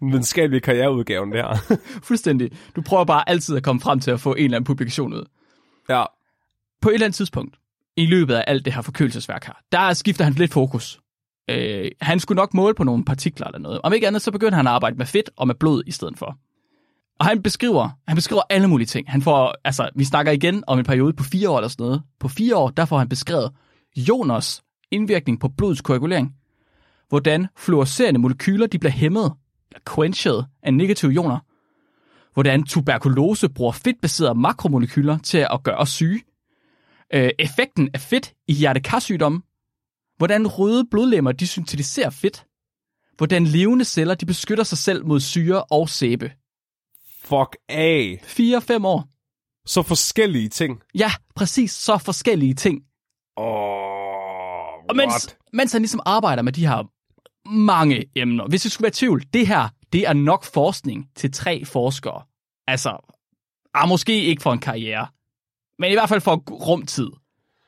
[0.00, 1.56] Den videnskabelige karriereudgaven der.
[2.08, 2.50] fuldstændig.
[2.76, 5.24] Du prøver bare altid at komme frem til at få en eller anden publikation ud.
[5.88, 6.04] ja,
[6.80, 7.56] på et eller andet tidspunkt,
[7.96, 11.00] i løbet af alt det her forkølelsesværk her, der skifter han lidt fokus.
[11.50, 13.80] Øh, han skulle nok måle på nogle partikler eller noget.
[13.84, 16.18] Om ikke andet, så begynder han at arbejde med fedt og med blod i stedet
[16.18, 16.38] for.
[17.18, 19.10] Og han beskriver, han beskriver alle mulige ting.
[19.10, 22.02] Han får, altså, vi snakker igen om en periode på fire år eller sådan noget.
[22.20, 23.50] På fire år, der får han beskrevet
[23.96, 26.34] ioners indvirkning på blodets koagulering.
[27.08, 29.32] Hvordan fluorescerende molekyler, de bliver hæmmet,
[29.70, 31.38] eller quenched af negative ioner.
[32.32, 36.22] Hvordan tuberkulose bruger fedtbaserede makromolekyler til at gøre os syge
[37.14, 39.42] øh, effekten af fedt i hjertekarsygdomme,
[40.16, 42.46] hvordan røde blodlemmer de syntetiserer fedt,
[43.16, 46.32] hvordan levende celler de beskytter sig selv mod syre og sæbe.
[47.24, 48.20] fuck af.
[48.22, 49.08] 4-5 år.
[49.66, 50.80] Så forskellige ting.
[50.94, 52.82] Ja, præcis så forskellige ting.
[53.36, 55.36] Åh, Og oh, mens, what?
[55.52, 56.90] mens han ligesom arbejder med de her
[57.48, 61.32] mange emner, hvis det skulle være i tvivl, det her, det er nok forskning til
[61.32, 62.22] tre forskere.
[62.66, 63.14] Altså,
[63.74, 65.06] ah, måske ikke for en karriere,
[65.78, 67.10] men i hvert fald for rumtid.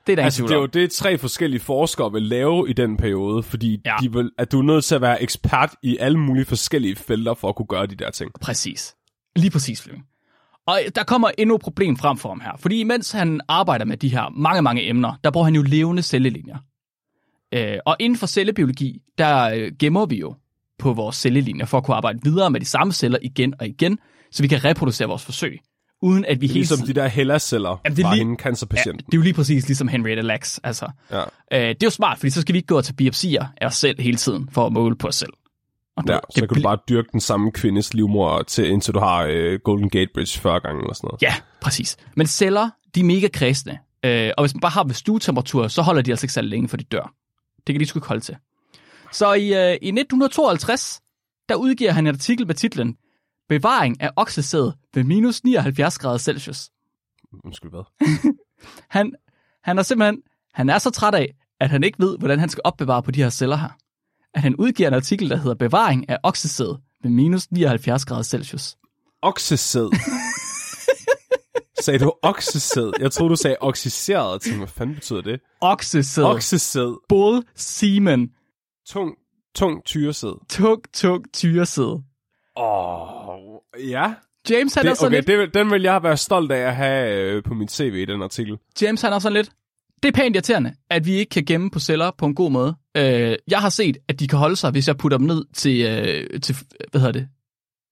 [0.07, 2.97] Det er der Altså, det er jo det, tre forskellige forskere vil lave i den
[2.97, 3.97] periode, fordi ja.
[4.03, 7.35] de vil, at du er nødt til at være ekspert i alle mulige forskellige felter
[7.35, 8.31] for at kunne gøre de der ting.
[8.41, 8.97] Præcis.
[9.37, 10.07] Lige præcis, Flemming.
[10.67, 12.53] Og der kommer endnu et problem frem for ham her.
[12.59, 16.03] Fordi mens han arbejder med de her mange, mange emner, der bruger han jo levende
[16.03, 16.57] cellelinjer.
[17.55, 20.35] Øh, og inden for cellebiologi, der øh, gemmer vi jo
[20.79, 23.99] på vores cellelinjer for at kunne arbejde videre med de samme celler igen og igen,
[24.33, 25.59] så vi kan reproducere vores forsøg,
[26.03, 26.95] uden at vi hele Ligesom tiden...
[26.95, 28.37] de der Hella-celler Jamen, det er fra lige- hende
[29.01, 30.61] Ja, det er jo lige præcis ligesom Henrietta Lacks.
[30.65, 31.21] Altså, Ja.
[31.21, 31.25] øh,
[31.69, 33.75] det er jo smart, fordi så skal vi ikke gå og tage biopsier af os
[33.77, 35.33] selv hele tiden for at måle på os selv.
[35.97, 38.99] Og Ja, så kan du bl- bare dyrke den samme kvindes livmor, til, indtil du
[38.99, 41.23] har øh, Golden Gate Bridge 40 gange eller sådan noget.
[41.23, 41.97] Ja, præcis.
[42.17, 43.79] Men celler, de er mega kredsende.
[44.05, 46.69] Øh, og hvis man bare har ved stuetemperatur, så holder de altså ikke så længe,
[46.69, 47.13] for de dør.
[47.67, 48.37] Det kan de sgu ikke holde til.
[49.13, 51.01] Så i, øh, i 1952,
[51.49, 52.97] der udgiver han en artikel med titlen
[53.49, 56.71] Bevaring af oksesæd ved minus 79 grader Celsius.
[57.45, 57.83] Undskyld, hvad?
[58.91, 59.13] Han,
[59.65, 60.23] han er simpelthen
[60.55, 63.23] han er så træt af, at han ikke ved, hvordan han skal opbevare på de
[63.23, 63.69] her celler her.
[64.37, 68.77] At han udgiver en artikel, der hedder Bevaring af oksesæd ved minus 79 grader Celsius.
[69.23, 69.89] Oksesæd.
[71.85, 72.93] sagde du oksesæd?
[73.01, 74.43] Jeg troede, du sagde oxiseret.
[74.43, 75.41] Tænkte, hvad fanden betyder det?
[75.61, 76.25] Oksesæd.
[76.25, 77.01] Oksesæd.
[77.09, 78.31] Bull semen.
[78.89, 79.15] Tung,
[79.55, 80.49] tung tyresæd.
[80.49, 82.03] Tung, tung tyresæd.
[82.57, 84.15] Åh, oh, ja.
[84.51, 85.55] James han er Det, sådan okay, lidt...
[85.55, 88.23] det, den vil jeg være stolt af at have øh, på mit CV i den
[88.23, 88.59] artikel.
[88.83, 89.51] James han er sådan lidt...
[90.03, 92.77] Det er pænt irriterende, at vi ikke kan gemme på celler på en god måde.
[92.97, 95.81] Øh, jeg har set, at de kan holde sig, hvis jeg putter dem ned til,
[95.81, 96.57] øh, til
[96.91, 97.29] hvad hedder det,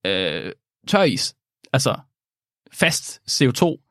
[0.05, 0.51] øh,
[0.87, 1.35] tøris.
[1.73, 1.95] Altså
[2.71, 3.81] fast CO2.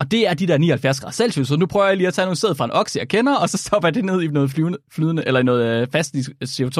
[0.00, 2.26] Og det er de der 79 grader Celsius, så nu prøver jeg lige at tage
[2.26, 4.50] nogle sæd fra en okse, jeg kender, og så stopper jeg det ned i noget
[4.50, 6.78] flyvende, flydende, eller i noget øh, fast CO2,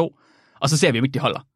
[0.61, 1.47] og så ser vi, om ikke de holder.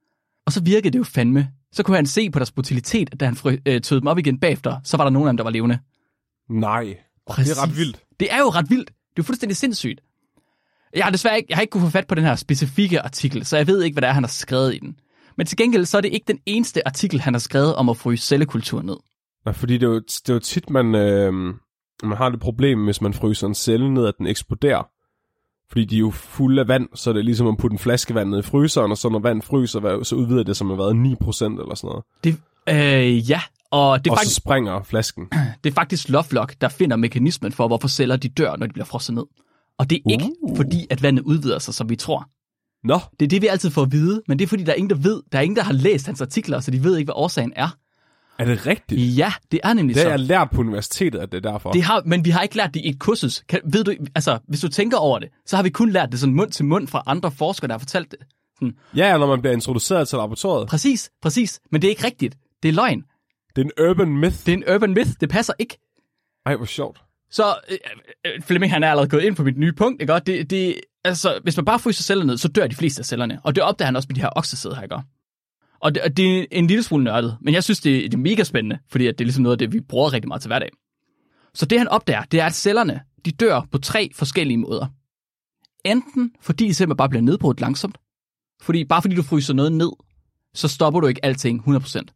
[0.46, 1.50] Og så virkede det jo fandme.
[1.72, 4.18] Så kunne han se på deres brutalitet, at da han fry, øh, tøede dem op
[4.18, 5.78] igen bagefter, så var der nogen af dem, der var levende.
[6.50, 6.96] Nej.
[7.26, 8.02] Oh, det er ret vildt.
[8.20, 8.88] Det er jo ret vildt.
[8.88, 10.00] Det er jo fuldstændig sindssygt.
[10.94, 13.46] Jeg har desværre ikke, jeg har ikke kunne få fat på den her specifikke artikel,
[13.46, 14.96] så jeg ved ikke, hvad det er, han har skrevet i den.
[15.36, 17.96] Men til gengæld, så er det ikke den eneste artikel, han har skrevet om at
[17.96, 18.96] fryse cellekultur ned.
[19.46, 21.32] Ja, fordi det er jo, det er jo tit, man, øh,
[22.02, 24.82] man har det problem, hvis man fryser en celle ned, at den eksploderer.
[25.68, 28.14] Fordi de er jo fulde af vand, så er det ligesom at putte en flaske
[28.14, 30.94] vand ned i fryseren, og så når vand fryser, så udvider det som har været
[30.94, 32.04] 9% eller sådan noget.
[32.24, 32.36] Det,
[32.68, 35.28] øh, ja, og det er, og faktisk, så springer flasken.
[35.64, 38.86] det er faktisk Lovelock, der finder mekanismen for, hvorfor celler de dør, når de bliver
[38.86, 39.24] frosset ned.
[39.78, 40.56] Og det er ikke Uh.
[40.56, 42.28] fordi, at vandet udvider sig, som vi tror.
[42.86, 44.76] Nå, Det er det, vi altid får at vide, men det er fordi, der er
[44.76, 45.22] ingen, der ved.
[45.32, 47.68] Der er ingen, der har læst hans artikler, så de ved ikke, hvad årsagen er.
[48.38, 49.16] er det rigtigt?
[49.18, 50.08] Ja, det er nemlig Det så.
[50.08, 51.72] har jeg lært på universitetet, at det er derfor.
[51.72, 53.44] Det har, men vi har ikke lært det i et kursus.
[53.48, 56.20] Kan, ved du, altså, hvis du tænker over det, så har vi kun lært det
[56.20, 58.18] sådan mund til mund fra andre forskere, der har fortalt det.
[58.54, 60.68] Sådan, Ja, når man bliver introduceret til laboratoriet.
[60.68, 61.60] præcis, præcis.
[61.72, 62.36] Men det er ikke rigtigt.
[62.62, 63.04] Det er løgn.
[63.56, 64.36] Det er en urban myth.
[64.46, 65.10] Det er en urban myth.
[65.20, 65.78] Det passer ikke.
[66.46, 67.02] Ej, hvor sjovt.
[67.30, 67.78] Så øh,
[68.26, 70.14] øh, Flemming, han er allerede gået ind på mit nye punkt, ikke?
[70.14, 73.04] Og Det, det, altså, hvis man bare fryser cellerne ned, så dør de fleste af
[73.04, 73.40] cellerne.
[73.44, 74.96] Og det opdager han også med de her oksesæd her, ikke?
[75.80, 78.18] Og det, og det er en lille smule nørdet, men jeg synes, det, det er
[78.18, 80.48] mega spændende, fordi at det er ligesom noget af det, vi bruger rigtig meget til
[80.48, 80.70] hverdag.
[81.54, 84.86] Så det han opdager, det er, at cellerne, de dør på tre forskellige måder.
[85.84, 87.98] Enten fordi de simpelthen bare bliver nedbrudt langsomt,
[88.62, 89.90] fordi bare fordi du fryser noget ned,
[90.54, 92.15] så stopper du ikke alting 100%.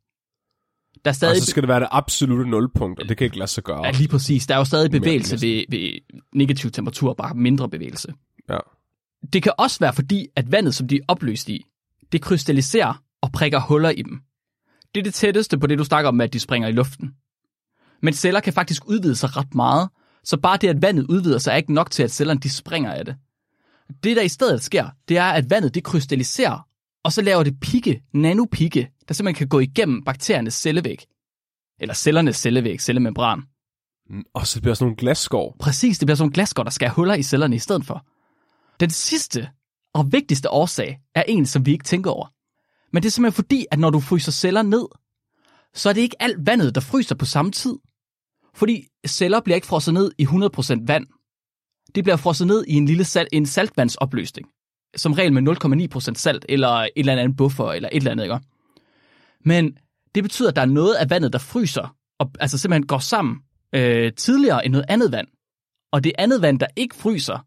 [1.04, 1.42] Der er Og stadig...
[1.42, 3.86] så skal det være det absolute nulpunkt, og det kan ikke lade sig gøre.
[3.86, 4.46] Ja, lige præcis.
[4.46, 5.90] Der er jo stadig bevægelse ved, ved
[6.34, 8.12] negativ temperatur, bare mindre bevægelse.
[8.50, 8.58] Ja.
[9.32, 11.66] Det kan også være fordi, at vandet, som de er opløst i,
[12.12, 14.20] det krystalliserer og prikker huller i dem.
[14.94, 17.10] Det er det tætteste på det, du snakker om med, at de springer i luften.
[18.02, 19.88] Men celler kan faktisk udvide sig ret meget,
[20.24, 22.92] så bare det, at vandet udvider sig, er ikke nok til, at cellerne de springer
[22.92, 23.16] af det.
[24.04, 26.66] Det, der i stedet sker, det er, at vandet det krystalliserer,
[27.04, 31.06] og så laver det pigge, nanopigge, der simpelthen kan gå igennem bakteriernes cellevæg.
[31.80, 33.42] Eller cellernes cellevæg, cellemembran.
[34.34, 35.56] Og så bliver sådan nogle glasskår.
[35.60, 38.06] Præcis, det bliver sådan nogle glasskår, der skal huller i cellerne i stedet for.
[38.80, 39.48] Den sidste
[39.94, 42.26] og vigtigste årsag er en, som vi ikke tænker over.
[42.92, 44.86] Men det er simpelthen fordi, at når du fryser celler ned,
[45.74, 47.74] så er det ikke alt vandet, der fryser på samme tid.
[48.54, 51.06] Fordi celler bliver ikke frosset ned i 100% vand.
[51.94, 54.48] Det bliver frosset ned i en lille sal- en saltvandsopløsning.
[54.96, 58.38] Som regel med 0,9% salt, eller et eller andet buffer, eller et eller andet, ikke?
[59.44, 59.76] Men
[60.14, 63.37] det betyder, at der er noget af vandet, der fryser, og altså simpelthen går sammen
[63.74, 65.29] øh, tidligere end noget andet vand.
[65.92, 67.38] Og det andet vand, der ikke fryser,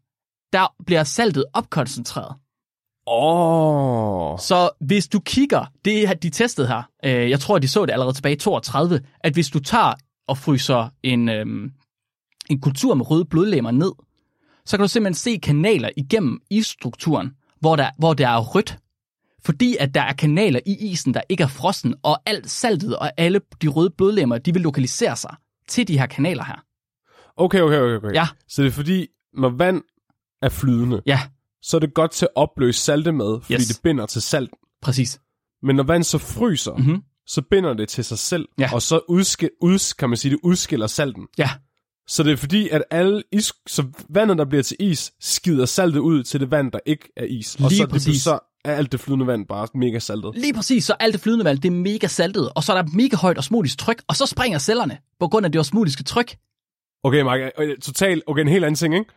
[0.52, 2.34] der bliver saltet opkoncentreret.
[3.06, 4.32] Åh.
[4.32, 4.38] Oh.
[4.38, 7.92] Så hvis du kigger, det har de testet her, øh, jeg tror, de så det
[7.92, 9.94] allerede tilbage i 32, at hvis du tager
[10.28, 11.46] og fryser en, øh,
[12.50, 13.92] en kultur med røde blodlemmer ned,
[14.66, 18.78] så kan du simpelthen se kanaler igennem isstrukturen, hvor der, hvor der er rødt.
[19.44, 23.10] Fordi at der er kanaler i isen, der ikke er frossen, og alt saltet og
[23.16, 25.34] alle de røde blodlemmer, de vil lokalisere sig
[25.68, 26.64] til de her kanaler her.
[27.36, 28.14] Okay, okay, okay, okay.
[28.14, 28.26] Ja.
[28.48, 29.82] Så det er fordi, når vand
[30.42, 31.20] er flydende, Ja,
[31.62, 33.66] så er det godt til at opløse salte med, fordi Yes.
[33.68, 34.50] det binder til salt.
[34.82, 35.20] præcis.
[35.62, 37.02] Men når vand så fryser, Mhm.
[37.26, 38.70] så binder det til sig selv, Ja.
[38.74, 41.26] og så udske, uds, kan man sige, det udskiller salten.
[41.38, 41.50] Ja,
[42.06, 46.00] Så det er fordi, at alle is, så vandet, der bliver til is, skider saltet
[46.00, 47.54] ud til det vand, der ikke er is.
[47.54, 48.22] og Lige så, det, præcis.
[48.22, 50.32] så er alt det flydende vand bare mega saltet.
[50.34, 52.90] Lige præcis, så alt det flydende vand, det er mega saltet, og så er der
[52.92, 56.36] mega højt osmotisk tryk, og så springer cellerne på grund af det osmotiske tryk.
[57.02, 59.10] Okay, Mark, øh, totalt, okay, en helt anden ting, ikke?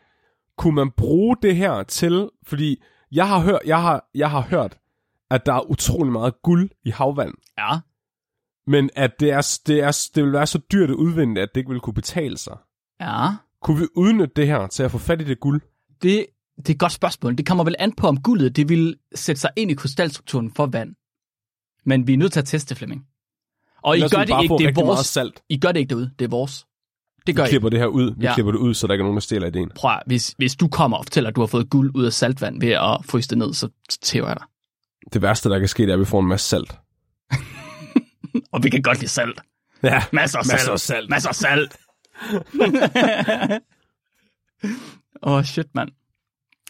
[0.58, 4.78] Kunne man bruge det her til, fordi jeg har hørt, jeg har, jeg har hørt,
[5.32, 7.34] at der er utrolig meget guld i havvand.
[7.58, 7.78] Ja,
[8.68, 11.62] Men at det, er, det, er, det vil være så dyrt at udvinde, at det
[11.62, 12.58] ikke vil kunne betale sig.
[13.02, 13.28] Ja.
[13.62, 15.62] Kunne vi udnytte det her til at få fat i det guld?
[16.02, 16.26] Det,
[16.58, 17.36] det er et godt spørgsmål.
[17.38, 20.66] Det kommer vel an på, om guldet det vil sætte sig ind i krystalstrukturen for
[20.66, 20.96] vand.
[21.86, 23.06] Men vi er nødt til at teste, Flemming.
[23.84, 25.08] Og I gør det ikke, det er vores.
[25.08, 25.42] salt.
[25.50, 26.66] I gør det ikke derude, det er vores.
[27.28, 27.50] Det gør Vi I.
[27.50, 28.16] klipper det her ud.
[28.18, 28.30] Vi Ja.
[28.30, 28.34] ja.
[28.34, 29.72] klipper det ud, så der ikke er nogen, der stjæler ideen.
[29.76, 32.14] Prøv at, hvis, hvis du kommer og fortæller, at du har fået guld ud af
[32.14, 33.70] saltvand ved at fryse det ned, så
[34.02, 34.46] tæver jeg dig.
[35.14, 36.76] Det værste, der kan ske, det er, at vi får en masse salt.
[38.54, 39.42] Og vi kan godt lide salt.
[39.84, 40.54] Ja, Masser af salt.
[40.56, 41.10] Masser af salt.
[41.10, 41.76] Masser af salt.
[45.24, 45.90] Åh, oh, shit, mand.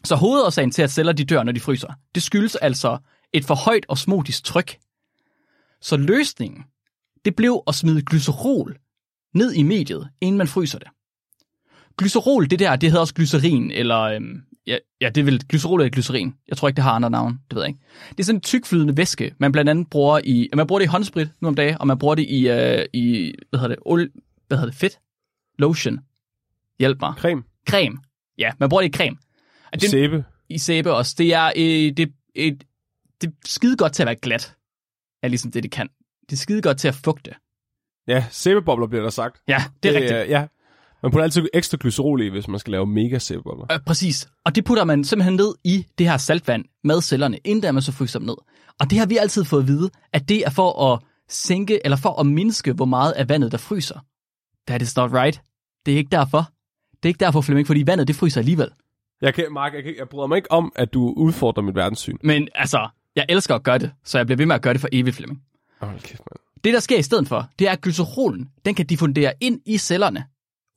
[0.03, 2.97] Så hovedårsagen til, at celler de dør, når de fryser, det skyldes altså
[3.33, 4.77] et for højt osmotisk tryk.
[5.81, 6.63] Så løsningen,
[7.25, 8.77] det blev at smide glycerol
[9.33, 10.87] ned i mediet, inden man fryser det.
[11.97, 15.81] Glycerol, det der, det hedder også glycerin, eller øhm, ja, ja, det er vel glycerol
[15.81, 16.33] eller glycerin.
[16.47, 17.79] Jeg tror ikke, det har andre navn, det ved jeg ikke.
[18.09, 20.89] Det er sådan en tykflydende væske, man blandt andet bruger i, man bruger det i
[20.89, 24.09] håndsprit nu om dagen, og man bruger det i, øh, i hvad hedder det, olie,
[24.47, 24.99] hvad hedder det, fedt?
[25.57, 25.99] Lotion.
[26.79, 27.13] Hjælp mig.
[27.17, 27.43] Creme.
[27.69, 27.97] Creme.
[28.37, 29.17] Ja, man bruger det i creme.
[29.73, 30.25] Og det, Sæbe.
[30.49, 31.15] I sæbe også.
[31.17, 32.63] Det er, øh, det, et,
[33.21, 34.55] det er skide godt til at være glat.
[35.23, 35.89] Er ligesom det, det kan.
[36.21, 37.31] Det er skide godt til at fugte.
[38.07, 39.41] Ja, sæbebobler bliver der sagt.
[39.47, 40.21] Ja, det er rigtigt.
[40.21, 40.47] Øh, ja.
[41.03, 43.65] Man putter altid ekstra glycerol i, hvis man skal lave mega sæbebobler.
[43.71, 44.29] Øh, præcis.
[44.45, 47.91] Og det putter man simpelthen ned i det her saltvand med cellerne, inden man så
[47.91, 48.35] fryser dem ned.
[48.79, 51.97] Og det har vi altid fået at vide, at det er for at sænke, eller
[51.97, 53.99] for at mindske, hvor meget af vandet, der fryser.
[54.67, 55.41] That is not right.
[55.87, 56.51] Det er ikke derfor.
[56.93, 58.69] Det er ikke derfor, Flemming, fordi vandet, det fryser alligevel.
[59.21, 62.17] Jeg kan, Mark, jeg, kan, jeg bryder mig ikke om, at du udfordrer mit verdenssyn.
[62.23, 64.81] Men altså, jeg elsker at gøre det, så jeg bliver ved med at gøre det
[64.81, 65.41] for evigt, Flemming.
[65.81, 66.63] Oh, kæft, mand.
[66.63, 69.77] Det, der sker i stedet for, det er, at glycerolen, den kan diffundere ind i
[69.77, 70.25] cellerne,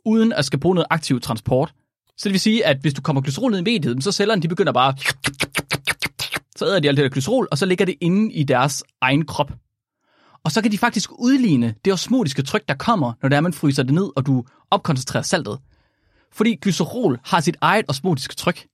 [0.05, 1.73] uden at skal bruge noget aktiv transport.
[2.17, 4.49] Så det vil sige, at hvis du kommer glycerol ned i mediet, så cellerne de
[4.49, 4.95] begynder bare...
[6.57, 9.27] Så æder de alt det der glycerol, og så ligger det inde i deres egen
[9.27, 9.53] krop.
[10.45, 13.53] Og så kan de faktisk udligne det osmotiske tryk, der kommer, når det er, man
[13.53, 15.59] fryser det ned, og du opkoncentrerer saltet.
[16.33, 18.67] Fordi glycerol har sit eget osmotiske tryk.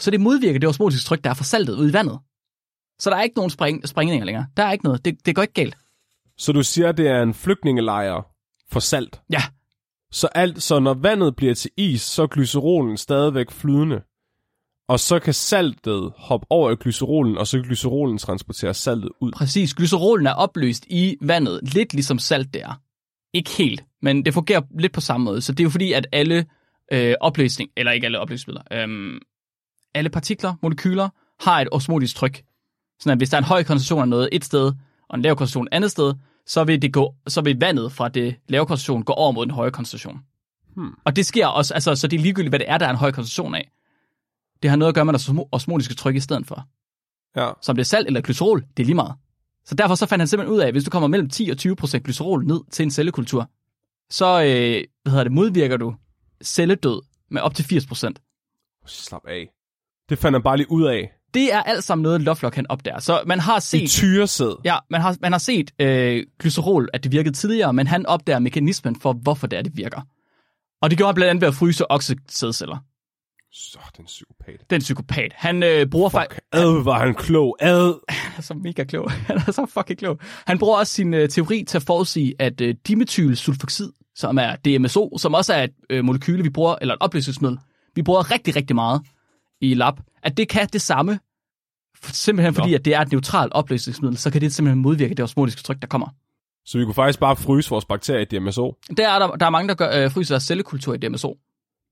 [0.00, 2.18] Så det modvirker det osmotiske tryk, der er fra saltet ude i vandet.
[3.00, 4.46] Så der er ikke nogen spring- springninger længere.
[4.56, 5.04] Der er ikke noget.
[5.04, 5.76] Det, det går ikke galt.
[6.38, 8.26] Så du siger, at det er en flygtningelejr
[8.72, 9.20] for salt.
[9.32, 9.42] Ja,
[10.12, 14.00] Så, alt, så når vandet bliver til is, så er glycerolen stadigvæk flydende.
[14.88, 19.32] Og så kan saltet hoppe over i glycerolen, og så kan glycerolen transportere saltet ud.
[19.32, 19.74] Præcis.
[19.74, 22.80] Glycerolen er opløst i vandet, lidt ligesom salt det er.
[23.32, 25.40] Ikke helt, men det fungerer lidt på samme måde.
[25.40, 26.46] Så det er jo fordi, at alle
[26.92, 29.18] øh, opløsning, eller ikke alle opløsningsmidler, øhm,
[29.94, 31.08] alle partikler, molekyler,
[31.40, 32.42] har et osmotisk tryk.
[33.00, 34.72] Sådan at hvis der er en høj koncentration af noget et sted,
[35.08, 36.14] og en lav koncentration et andet sted,
[36.46, 39.54] så vil, det gå, så vil vandet fra det lave koncentration gå over mod den
[39.54, 40.20] høje koncentration.
[40.76, 40.90] Hmm.
[41.04, 42.96] Og det sker også, altså, så det er ligegyldigt, hvad det er, der er en
[42.96, 43.70] høj koncentration af.
[44.64, 46.66] Det har noget at gøre med osmo- osmotiske tryk i stedet for.
[47.36, 47.50] Ja.
[47.62, 49.14] Så om det er salt eller glycerol, det er lige meget.
[49.64, 51.58] Så derfor så fandt han simpelthen ud af, at hvis du kommer mellem 10 og
[51.58, 53.50] 20 procent glycerol ned til en cellekultur,
[54.10, 55.94] så øh, hvad hedder det, modvirker du
[56.44, 58.20] celledød med op til 80 procent.
[58.86, 59.48] Slap af.
[60.08, 61.12] Det fandt han bare lige ud af.
[61.34, 62.98] Det er alt sammen noget, Lovelock han opdager.
[62.98, 64.56] Så man har I set, tyresæd.
[64.64, 68.38] ja, man har, man har set øh, glycerol, at det virkede tidligere, men han opdager
[68.38, 70.00] mekanismen for, hvorfor det er, det virker.
[70.82, 72.76] Og det gjorde han blandt andet ved at fryse oxesædceller.
[73.56, 74.70] Så, den psykopat.
[74.70, 75.32] Den psykopat.
[75.34, 76.40] Han øh, bruger faktisk...
[76.52, 77.56] Ad, var han klog.
[77.60, 77.94] Ad.
[78.36, 79.10] er så mega klog.
[79.26, 80.18] Han er så fucking klog.
[80.46, 85.18] Han bruger også sin øh, teori til at forudsige, at øh, dimethylsulfoxid, som er DMSO,
[85.18, 87.58] som også er et øh, molekyle, vi bruger, eller et opløsningsmiddel,
[87.94, 89.02] vi bruger rigtig, rigtig meget
[89.60, 91.18] i lab, at det kan det samme,
[92.02, 92.74] simpelthen fordi, Nå.
[92.74, 95.86] at det er et neutralt opløsningsmiddel, så kan det simpelthen modvirke det osmotiske tryk, der
[95.86, 96.08] kommer.
[96.66, 98.74] Så vi kunne faktisk bare fryse vores bakterier i DMSO.
[98.96, 101.36] Der er, der, der er mange, der gør, øh, fryser deres cellekultur i DMSO.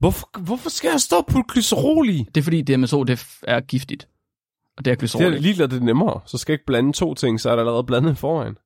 [0.02, 2.18] Hvorfor, hvorfor skal jeg stå på glycerol i?
[2.34, 4.08] Det er fordi, DMSO det er giftigt.
[4.76, 5.24] Og det er Det glycerol.
[5.24, 5.42] er ikke.
[5.42, 6.20] lige det er nemmere.
[6.26, 8.54] Så skal jeg ikke blande to ting, så er der allerede blandet i forvejen.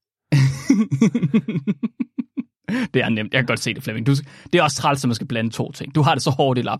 [2.94, 3.32] det er nemt.
[3.32, 4.06] Jeg kan godt se det, Flemming.
[4.06, 4.14] Du,
[4.52, 5.94] det er også træls, at man skal blande to ting.
[5.94, 6.78] Du har det så hårdt i lab.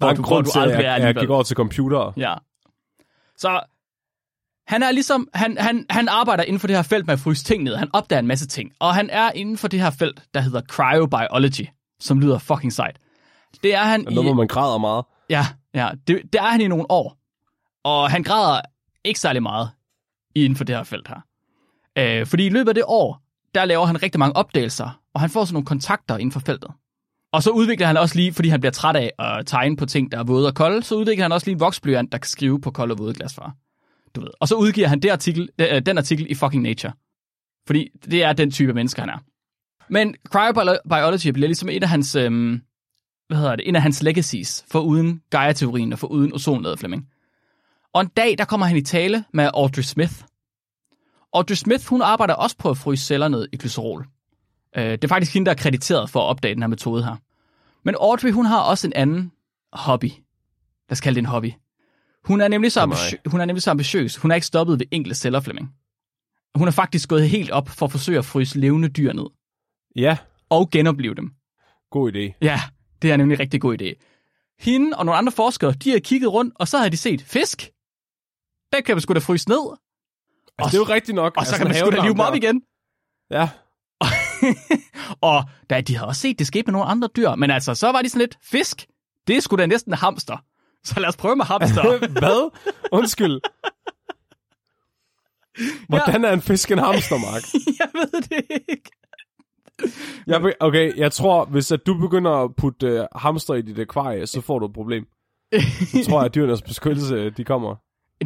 [0.00, 1.22] Der er en du, grund til, at er jeg, jeg alligevel.
[1.22, 2.12] gik over til computer.
[2.16, 2.34] Ja.
[3.36, 3.60] Så
[4.68, 7.44] han er ligesom, han, han, han arbejder inden for det her felt med at fryse
[7.44, 7.76] ting ned.
[7.76, 8.72] Han opdager en masse ting.
[8.80, 11.66] Og han er inden for det her felt, der hedder cryobiology,
[12.00, 12.98] som lyder fucking sejt.
[13.62, 14.28] Det er han Og noget, i...
[14.28, 15.04] hvor man græder meget.
[15.30, 17.18] Ja, ja det, det er han i nogle år.
[17.84, 18.60] Og han græder
[19.04, 19.70] ikke særlig meget
[20.34, 21.20] inden for det her felt her.
[21.98, 23.22] Øh, fordi i løbet af det år,
[23.54, 26.70] der laver han rigtig mange opdagelser, og han får sådan nogle kontakter inden for feltet.
[27.32, 30.12] Og så udvikler han også lige, fordi han bliver træt af at tegne på ting,
[30.12, 32.60] der er våde og kolde, så udvikler han også lige en voksblyant, der kan skrive
[32.60, 33.50] på kolde og våde glasvarer.
[34.14, 34.30] Du ved.
[34.40, 36.92] Og så udgiver han det artikel, øh, den artikel i fucking Nature.
[37.66, 39.18] Fordi det er den type menneske, han er.
[39.88, 42.60] Men cryobiology bliver ligesom et af hans, øhm,
[43.28, 47.08] hvad hedder det, en af hans legacies, for uden Gaia-teorien og for uden ozonlaget Flemming.
[47.92, 50.12] Og en dag, der kommer han i tale med Audrey Smith,
[51.32, 54.06] Audrey Smith, hun arbejder også på at fryse celler ned i glycerol.
[54.76, 57.16] Øh, det er faktisk hende, der er krediteret for at opdage den her metode her.
[57.84, 59.32] Men Audrey, hun har også en anden
[59.72, 60.04] hobby.
[60.04, 61.52] Lad os kalde det en hobby.
[62.24, 64.16] Hun er nemlig så, ambitiø- hun er nemlig så ambitiøs.
[64.16, 65.74] Hun er ikke stoppet ved enkelte celler, Flemming.
[66.54, 69.26] Hun er faktisk gået helt op for at forsøge at fryse levende dyr ned.
[69.96, 70.16] Ja,
[70.50, 71.32] Og genopleve dem.
[71.90, 72.38] god idé.
[72.42, 72.60] Ja,
[73.02, 74.04] det er nemlig en rigtig god idé.
[74.58, 77.70] Hende og nogle andre forskere, de har kigget rundt, og så har de set fisk.
[78.72, 79.76] Den kan man sgu da fryse ned,
[80.58, 81.36] Altså, det er jo rigtigt nok.
[81.36, 82.62] og så altså, kan man sgu da live dem op igen.
[83.30, 83.48] Ja,
[85.30, 87.34] og da, de havde også set, det skete med nogle andre dyr.
[87.34, 88.86] Men altså, så var de sådan lidt, fisk,
[89.26, 90.44] det er sgu da næsten en hamster.
[90.84, 91.98] Så lad os prøve med hamster.
[92.20, 92.50] Hvad?
[92.92, 93.40] Undskyld.
[95.88, 97.42] Hvordan er en fisk en hamster, Mark?
[97.80, 98.90] jeg ved det ikke.
[100.26, 103.78] Jeg, be- okay, jeg tror, hvis at du begynder at putte uh, hamster i dit
[103.78, 105.06] akvarie, så får du et problem.
[105.52, 107.74] Så tror jeg, at dyrenes beskyttelse, de kommer.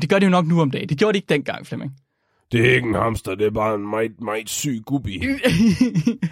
[0.03, 0.88] Det gør de jo nok nu om dagen.
[0.88, 1.93] Det gjorde de ikke dengang, Flemming.
[2.53, 5.12] Det er ikke en hamster, det er bare en meget, meget syg gubbi.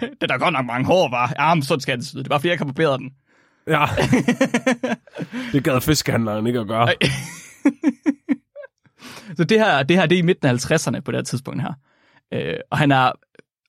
[0.01, 1.33] det er der godt nok mange hår, var.
[1.39, 2.13] Ja, men sådan skal det.
[2.15, 3.11] Det var fordi, jeg kan barbere den.
[3.67, 3.85] Ja.
[5.53, 6.87] det gad fiskehandleren ikke at gøre.
[9.37, 11.61] Så det her, det her, det er i midten af 50'erne på det her tidspunkt
[11.61, 11.73] her.
[12.33, 13.11] Øh, og han er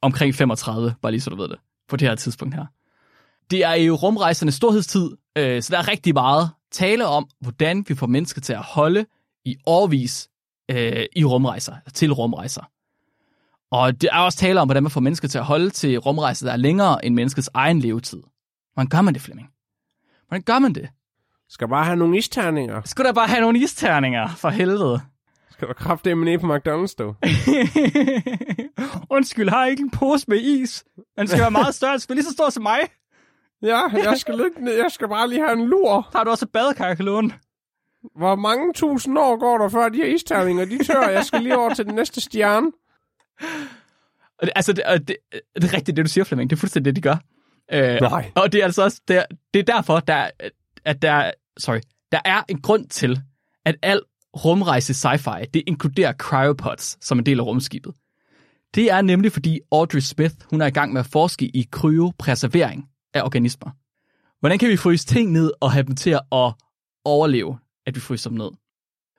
[0.03, 2.67] omkring 35, bare lige så du ved det, på det her tidspunkt her.
[3.51, 7.95] Det er jo rumrejsernes storhedstid, øh, så der er rigtig meget tale om, hvordan vi
[7.95, 9.07] får mennesker til at holde
[9.45, 10.29] i årvis
[10.71, 12.63] øh, i rumrejser, til rumrejser.
[13.71, 16.47] Og det er også tale om, hvordan man får mennesker til at holde til rumrejser,
[16.47, 18.23] der er længere end menneskets egen levetid.
[18.75, 19.49] Hvordan gør man det, Flemming?
[20.29, 20.89] Hvordan gør man det?
[21.49, 22.83] Skal bare have nogle isterninger.
[22.85, 25.01] Skulle der bare have nogle isterninger, for helvede.
[25.63, 27.15] Skal du kraftedeme ned på McDonald's, du?
[29.17, 30.85] Undskyld, har I ikke en pose med is?
[31.19, 32.81] Den skal være meget større, den skal være lige så stor som mig.
[33.63, 36.09] Ja, jeg skal, lykke jeg skal bare lige have en lur.
[36.13, 37.31] Har du også et badekar, jeg kan låne?
[38.17, 41.09] Hvor mange tusind år går der før de her isterninger, de tør?
[41.09, 42.73] Jeg skal lige over til den næste stjerne.
[44.39, 45.17] Og det, altså, det, og det,
[45.55, 46.51] det er rigtigt, det du siger, Flemming.
[46.51, 47.17] Det er fuldstændig det, de gør.
[47.73, 48.33] Øh, Nej.
[48.35, 50.31] Og det er altså også, det er, det er derfor, der,
[50.85, 51.81] at der, sorry,
[52.13, 53.21] der er en grund til,
[53.65, 54.01] at al
[54.37, 57.95] rumrejse sci-fi, det inkluderer cryopods som en del af rumskibet.
[58.75, 62.89] Det er nemlig fordi Audrey Smith, hun er i gang med at forske i kryopreservering
[63.15, 63.71] af organismer.
[64.41, 66.53] Hvordan kan vi fryse ting ned og have dem til at
[67.05, 68.51] overleve, at vi fryser dem ned?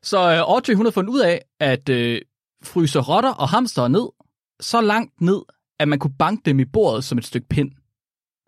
[0.04, 2.21] Så øh, Audrey, hun har fundet ud af, at øh,
[2.63, 4.10] fryse rotter og hamster ned
[4.60, 5.41] så langt ned,
[5.80, 7.71] at man kunne banke dem i bordet som et stykke pind.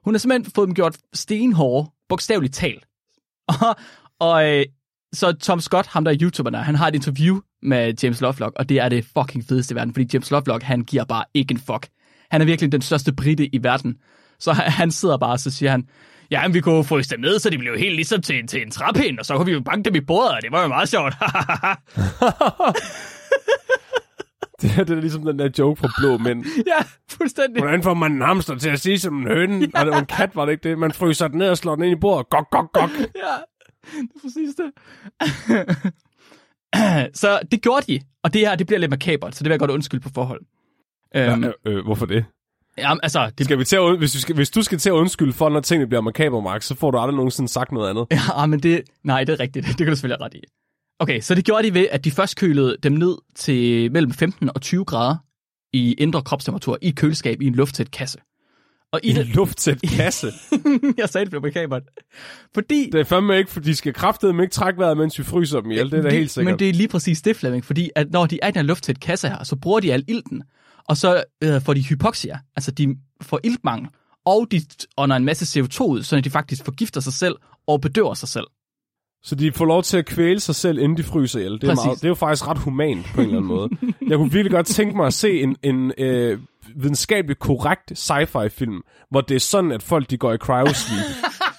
[0.04, 2.86] Hun har simpelthen fået dem gjort stenhårde, bogstaveligt talt.
[3.48, 3.76] Og,
[4.28, 4.66] og øh,
[5.16, 8.70] så Tom Scott, ham der er YouTuberen, han har et interview med James Lovelock, og
[8.70, 11.58] det er det fucking fedeste i verden, fordi James Lovelock, han giver bare ikke en
[11.58, 11.88] fuck.
[12.32, 13.96] Han er virkelig den største britte i verden.
[14.40, 15.88] Så han, sidder bare, og så siger han,
[16.32, 18.72] ja, men vi kunne fryse dem ned, så de blev helt ligesom til, til en
[18.72, 20.90] træpind, og så kunne vi jo banke dem i bordet, og det var jo meget
[20.90, 21.14] sjovt.
[24.62, 26.46] Det, her, det er ligesom den der joke fra Blå Mænd.
[26.72, 27.64] ja, fuldstændig.
[27.64, 29.60] Hvordan får man en hamster til at sige som en høne?
[29.74, 29.80] Ja.
[29.80, 30.78] Og det var en kat, var det ikke det?
[30.78, 32.30] Man fryser den ned og slår den ind i bordet.
[32.30, 32.90] Gok, gok, gok.
[33.00, 33.36] Ja,
[34.10, 34.72] det er præcis det.
[37.22, 39.60] så det gjorde de, og det her, det bliver lidt makabert, så det vil jeg
[39.60, 40.42] godt undskylde på forhold.
[41.16, 42.26] Øhm, Ja, øh, øh, hvorfor det?
[42.78, 44.94] ja, altså, det, Skal vi til at, hvis, du skal, hvis du skal til at
[44.94, 48.08] undskylde for, når tingene bliver makaber, Mark, så får du aldrig nogensinde sagt noget andet.
[48.40, 50.42] ja, men det, nej, det er rigtigt, det kan du selvfølgelig have ret i.
[51.00, 54.50] Okay, så det gjorde de ved, at de først kølede dem ned til mellem 15
[54.56, 55.16] og 20 grader
[55.74, 58.20] i indre kropstemperatur i et køleskab i en lufttæt kasse.
[58.96, 60.32] Og i en det, lufttæt kasse.
[60.98, 61.84] jeg sagde, det blev makabert.
[62.54, 65.62] Fordi Det er fandme ikke, for de skal kraftedeme ikke trække vejret, mens vi fryser
[65.62, 65.92] dem ihjel.
[65.92, 66.52] Det er da helt sikkert.
[66.52, 68.64] Men det er lige præcis det, Flemming, fordi at når de er i den her
[68.64, 70.44] lufttæt kasse her, så bruger de al ilten,
[70.90, 73.90] og så øh, får de hypoxia, altså de får iltmangel,
[74.26, 74.62] og de
[74.98, 77.36] ånder en masse CO2 ud, så de faktisk forgifter sig selv
[77.68, 78.48] og bedøver sig selv.
[79.24, 81.54] Så de får lov til at kvæle sig selv, inden de fryser ihjel.
[81.54, 81.86] Det er, Præcis.
[81.86, 83.70] meget, det er jo faktisk ret humant på en eller anden måde.
[84.10, 86.40] Jeg kunne virkelig godt tænke mig at se en, en øh,
[86.76, 91.06] videnskabeligt korrekt sci-fi film, hvor det er sådan, at folk de går i cryosleep.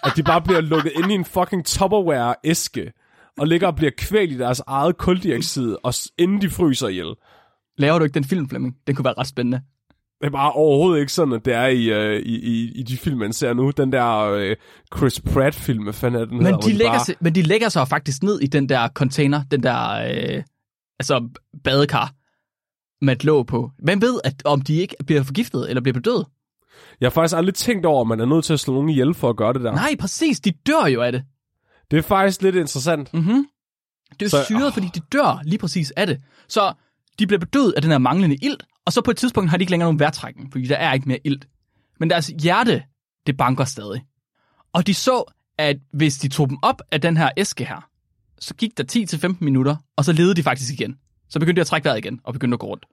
[0.04, 2.92] at de bare bliver lukket ind i en fucking Tupperware-æske,
[3.38, 7.14] og ligger og bliver kvælt i deres eget kuldioxid, og inden de fryser ihjel.
[7.78, 8.74] Laver du ikke den film, Flemming?
[8.86, 9.60] Den kunne være ret spændende.
[10.20, 12.96] Det er bare overhovedet ikke sådan, at det er i, øh, i, i, i de
[12.96, 13.70] film, man ser nu.
[13.70, 14.56] Den der øh,
[14.96, 17.04] Chris Pratt-film, hvad fanden er den Men hedder, hvor de, lægger bare...
[17.04, 20.42] sig, men de lægger sig faktisk ned i den der container, den der øh,
[21.00, 21.28] altså
[21.64, 22.12] badekar
[23.02, 23.70] et låg på.
[23.78, 26.26] Hvem ved, at, om de ikke bliver forgiftet eller bliver bedøvet?
[27.00, 29.14] Jeg har faktisk aldrig tænkt over, at man er nødt til at slå nogen ihjel
[29.14, 29.72] for at gøre det der.
[29.72, 30.40] Nej, præcis.
[30.40, 31.24] De dør jo af det.
[31.90, 33.14] Det er faktisk lidt interessant.
[33.14, 33.46] Mm-hmm.
[34.20, 36.20] Det er Så- syret, fordi de dør lige præcis af det.
[36.48, 36.72] Så
[37.18, 39.62] de bliver bedøvet af den her manglende ilt, og så på et tidspunkt har de
[39.62, 41.48] ikke længere nogen vejrtrækning, fordi der er ikke mere ilt.
[42.00, 42.82] Men deres hjerte,
[43.26, 44.04] det banker stadig.
[44.72, 47.88] Og de så, at hvis de tog dem op af den her æske her,
[48.40, 50.96] så gik der 10-15 minutter, og så levede de faktisk igen.
[51.28, 52.86] Så begyndte de at trække vejret igen, og begyndte at gå rundt.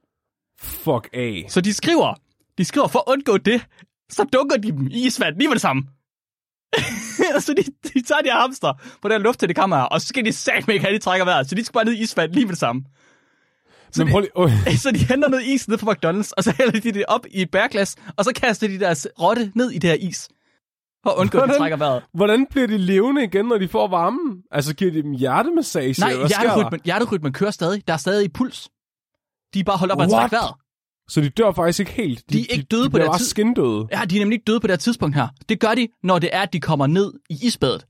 [0.60, 1.46] Fuck af.
[1.48, 2.14] Så de skriver,
[2.58, 3.66] de skriver for at undgå det,
[4.10, 5.82] så dunker de dem i isvand lige med det samme.
[7.46, 8.72] så de, de tager de her hamster
[9.02, 11.24] på den luft til det kamera, og så skal de satme ikke have, de trækker
[11.24, 11.48] vejret.
[11.48, 12.84] Så de skal bare ned i isvand lige med det samme.
[13.98, 14.36] Men prøv lige...
[14.36, 14.50] Oh.
[14.82, 17.42] Så de henter noget is ned fra McDonald's, og så hælder de det op i
[17.42, 20.28] et bærglas, og så kaster de deres rotte ned i det her is.
[21.06, 21.58] At undgå, at de Hvordan?
[21.58, 22.02] trækker vejret.
[22.14, 24.42] Hvordan bliver de levende igen, når de får varmen?
[24.50, 26.00] Altså, giver de dem hjertemassage?
[26.00, 27.86] Nej, eller hjerterytmen, hjerterytmen kører stadig.
[27.86, 28.68] Der er stadig puls.
[29.54, 30.20] De er bare holdt op at What?
[30.20, 30.54] trække vejret.
[31.08, 32.24] Så de dør faktisk ikke helt?
[32.32, 33.86] De er ikke døde de på bliver det bare tid- skindøde.
[33.92, 35.28] Ja, de er nemlig ikke døde på det tidspunkt her.
[35.48, 37.86] Det gør de, når det er, at de kommer ned i isbadet.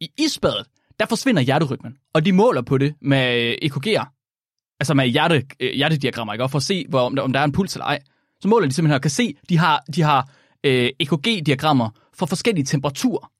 [0.00, 0.66] I isbadet,
[1.00, 1.92] der forsvinder hjerterytmen.
[2.14, 4.76] Og de måler på det med øh, EKG'er.
[4.80, 6.44] Altså med hjerte, øh, hjertediagrammer, ikke?
[6.44, 7.98] Og for at se, hvor, om, der, om der er en puls eller ej.
[8.40, 10.28] Så måler de simpelthen og kan se, de har, de har
[10.64, 11.90] øh, EKG-diagrammer
[12.22, 13.32] for forskellige temperaturer.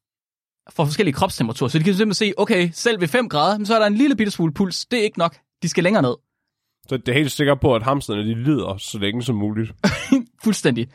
[0.70, 1.68] For forskellige kropstemperaturer.
[1.68, 4.16] Så de kan simpelthen se, okay, selv ved 5 grader, så er der en lille
[4.16, 4.86] bitte smule puls.
[4.86, 5.36] Det er ikke nok.
[5.62, 6.14] De skal længere ned.
[6.88, 9.72] Så det er helt sikkert på, at hamsterne de lider så længe som muligt.
[10.44, 10.88] Fuldstændig.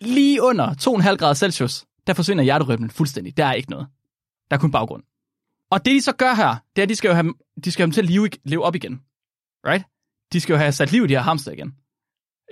[0.00, 3.36] Lige under 2,5 grader Celsius, der forsvinder hjerterytmen fuldstændig.
[3.36, 3.86] Der er ikke noget.
[4.50, 5.02] Der er kun baggrund.
[5.70, 7.34] Og det de så gør her, det er, at de skal jo have,
[7.64, 9.00] de skal have dem til at leve, leve op igen.
[9.66, 9.84] Right?
[10.32, 11.74] De skal jo have sat liv i de her hamster igen.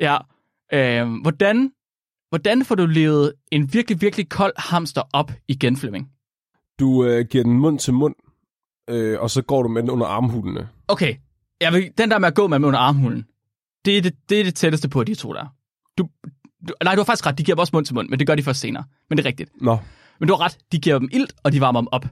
[0.01, 0.19] Ja.
[0.73, 1.73] Øh, hvordan,
[2.29, 6.09] hvordan får du levet en virkelig, virkelig kold hamster op igen, Flemming?
[6.81, 8.15] Du øh, giver den mund til mund,
[8.91, 10.69] øh, og så går du med den under armhulene.
[10.89, 11.15] Okay,
[11.61, 13.25] jeg vil, den der med at gå med, med under armhulen,
[13.85, 15.47] det er det, det er det tætteste på, de to der.
[15.99, 16.09] Du,
[16.69, 18.27] du, nej, du har faktisk ret, de giver dem også mund til mund, men det
[18.27, 18.85] gør de først senere.
[19.09, 19.51] Men det er rigtigt.
[19.61, 19.79] Nå,
[20.21, 22.07] Men du har ret, de giver dem ilt, og de varmer dem op.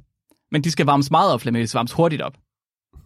[0.53, 2.33] Men de skal varmes meget op, Flemming, de skal varmes hurtigt op.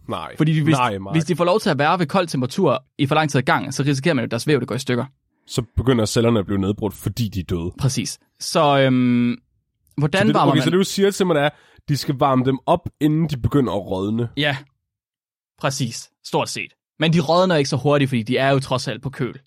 [0.09, 0.37] nej.
[0.37, 1.15] Fordi hvis, nej, Mark.
[1.15, 3.43] hvis de får lov til at være ved kold temperatur i for lang tid ad
[3.43, 5.05] gang, så risikerer man jo, at deres væv det går i stykker.
[5.47, 7.71] Så begynder cellerne at blive nedbrudt, fordi de er døde.
[7.79, 8.19] Præcis.
[8.39, 9.37] Så øhm,
[9.97, 10.63] hvordan så det, varmer okay, man...
[10.63, 11.53] så det du siger til mig, er, at
[11.89, 14.29] de skal varme dem op, inden de begynder at rådne.
[14.37, 14.57] Ja,
[15.59, 16.09] præcis.
[16.23, 16.73] Stort set.
[16.99, 19.39] Men de rådner ikke så hurtigt, fordi de er jo trods alt på køl.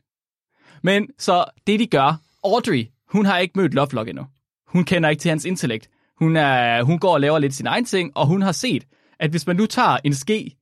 [0.83, 4.27] Men så det de gør, Audrey, hun har ikke mødt Lovelock endnu.
[4.69, 5.91] Hun kender ikke til hans intellekt.
[6.19, 8.85] Hun, er, hun går og laver lidt sin egen ting, og hun har set,
[9.21, 10.57] at hvis man nu tager en ske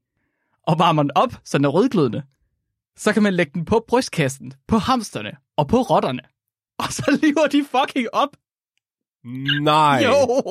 [0.66, 2.22] og varmer den op, så den er rødglødende,
[2.96, 6.20] så kan man lægge den på brystkassen, på hamsterne og på rotterne.
[6.78, 8.28] Og så lever de fucking op.
[9.62, 10.04] Nej.
[10.04, 10.42] Jo!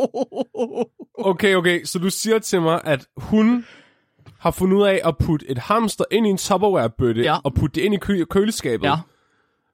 [1.18, 3.66] Okay, okay, så du siger til mig, at hun
[4.40, 7.38] har fundet ud af at putte et hamster ind i en Tupperware-bøtte, Ja.
[7.44, 8.96] og putte det ind i kø- køleskabet, Ja,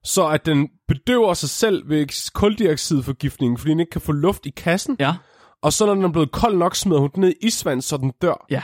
[0.03, 4.49] så at den bedøver sig selv ved koldioxidforgiftning, fordi den ikke kan få luft i
[4.49, 4.95] kassen.
[4.99, 5.15] ja,
[5.61, 7.97] Og så når den er blevet kold nok, smider hun den ned i isvand, så
[7.97, 8.45] den dør.
[8.49, 8.63] ja.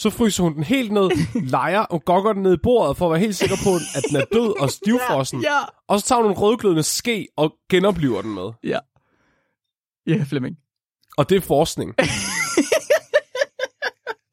[0.00, 1.10] Så fryser hun den helt ned,
[1.56, 4.16] leger og gokker den ned i bordet, for at være helt sikker på, at den
[4.16, 5.40] er død og stivfrossen.
[5.42, 8.50] Ja, Og så tager hun en rødglødende ske og genopliver den med.
[8.64, 8.78] ja.
[10.06, 10.56] Ja, Flemming.
[11.16, 11.94] Og det er forskning.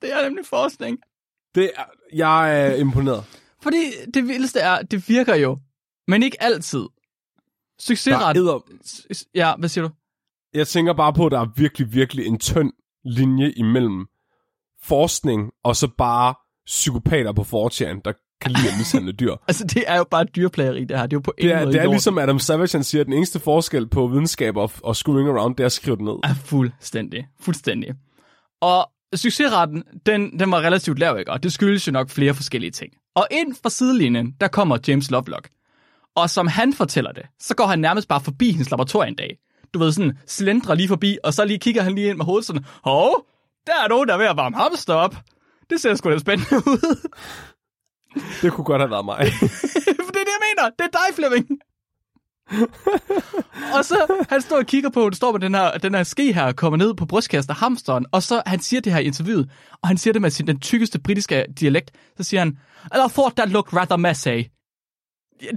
[0.01, 0.99] Det er nemlig forskning.
[1.55, 3.24] Det er, jeg er imponeret.
[3.61, 5.57] Fordi det vildeste er, det virker jo,
[6.07, 6.86] men ikke altid.
[7.80, 8.38] Succesret...
[8.38, 8.59] er,
[9.36, 9.93] Ja, hvad siger du?
[10.53, 12.72] jeg tænker bare på, at der er virkelig, virkelig en tynd
[13.05, 14.05] linje imellem
[14.88, 16.33] forskning og så bare
[16.65, 19.35] psykopater på 4 der kan lide at mishandle dyr.
[19.47, 21.05] Altså, det er jo bare dyrplageri, det her.
[21.07, 21.93] Det er jo på Det ingen er, måde det er lort.
[21.93, 25.55] ligesom Adam Savage han siger, at den eneste forskel på videnskab og, og screwing around,
[25.55, 26.13] det er at skrive det ned.
[26.23, 27.27] er fuldstændig.
[27.39, 27.93] Fuldstændig.
[28.61, 31.31] Og succesretten, den, den var relativt lav, ikke?
[31.31, 32.93] Og det skyldes jo nok flere forskellige ting.
[33.15, 35.49] Og ind fra sidelinjen, der kommer James Lovelock.
[36.15, 39.38] Og som han fortæller det, så går han nærmest bare forbi hendes laboratorium en dag.
[39.73, 42.45] Du ved, sådan slendrer lige forbi, og så lige kigger han lige ind med hovedet
[42.45, 43.25] sådan, hov,
[43.68, 45.15] der er nogen, der er ved at varme hamster op.
[45.70, 47.09] Det ser sgu da spændende ud.
[48.41, 49.18] Det kunne godt have været mig.
[50.05, 50.70] For det er det, jeg mener.
[50.80, 51.47] Det er dig, Flemming.
[53.78, 56.34] og så han står og kigger på, du står med den her, den her ske
[56.34, 59.49] her, kommer ned på brystkassen af hamsteren, og så han siger det her i interviewet,
[59.82, 63.36] og han siger det med sin, den tykkeste britiske dialekt, så siger han, I thought
[63.36, 64.49] that looked rather messy.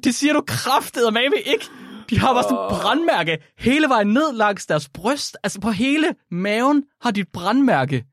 [0.04, 1.70] Det siger du kraftedeme ikke.
[2.10, 5.36] De har bare sådan et brandmærke hele vejen ned langs deres bryst.
[5.42, 8.04] Altså på hele maven har de et brandmærke.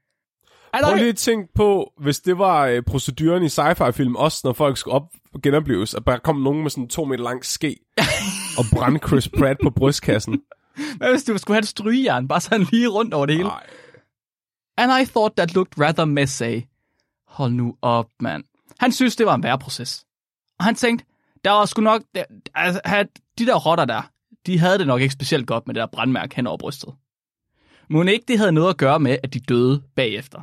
[0.73, 4.41] Er der Prøv lige at tænke på, hvis det var øh, proceduren i sci-fi-film, også
[4.43, 5.03] når folk skulle op
[5.43, 7.75] genopleves, at der kom nogen med sådan en to meter lang ske
[8.57, 10.41] og brændte Chris Pratt på brystkassen.
[10.97, 13.49] Hvad hvis du skulle have et strygejern, bare sådan lige rundt over det hele?
[13.49, 13.67] Nej.
[14.77, 16.65] And I thought that looked rather messy.
[17.27, 18.43] Hold nu op, mand.
[18.79, 20.05] Han synes, det var en værre proces.
[20.59, 21.05] Og han tænkte,
[21.47, 22.01] der var sgu nok...
[22.15, 22.23] Der,
[22.55, 23.07] altså,
[23.39, 24.11] de der rotter der,
[24.45, 26.93] de havde det nok ikke specielt godt med det der brandmærke hen over brystet.
[27.89, 30.41] Men ikke det havde noget at gøre med, at de døde bagefter.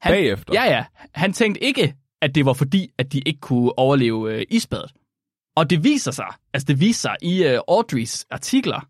[0.00, 0.54] Han, Bagefter?
[0.54, 0.84] Ja, ja.
[1.14, 4.92] Han tænkte ikke, at det var fordi, at de ikke kunne overleve øh, isbadet.
[5.56, 8.88] Og det viser sig, altså det viser sig i øh, Audreys artikler,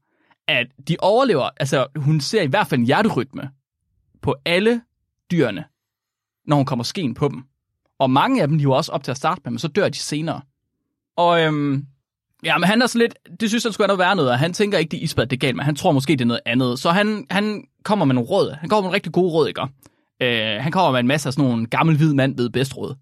[0.49, 3.51] at de overlever, altså hun ser i hvert fald en hjerterytme
[4.23, 4.83] på alle
[5.31, 5.65] dyrene,
[6.47, 7.45] når hun kommer skeen på dem.
[7.99, 9.99] Og mange af dem lever også op til at starte med, men så dør de
[9.99, 10.41] senere.
[11.21, 11.87] Og øhm,
[12.45, 14.79] ja, men han er så lidt, det synes han skulle være noget, og han tænker
[14.79, 16.79] ikke, det er isbad, det er galt, men han tror måske, det er noget andet.
[16.79, 18.57] Så han, han kommer med nogle råd.
[18.61, 19.63] Han kommer med nogle rigtig gode råd, ikke?
[20.23, 22.95] Øh, han kommer med en masse af sådan nogle gammel hvid mand ved bedst råd.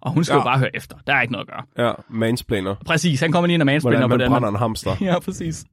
[0.00, 0.38] Og hun skal ja.
[0.38, 0.96] Jo bare høre efter.
[1.06, 1.86] Der er ikke noget at gøre.
[1.86, 2.74] Ja, mansplaner.
[2.86, 4.96] Præcis, han kommer lige ind og mansplainer, Hvordan man hvordan brænder en hamster.
[5.10, 5.64] Ja, præcis.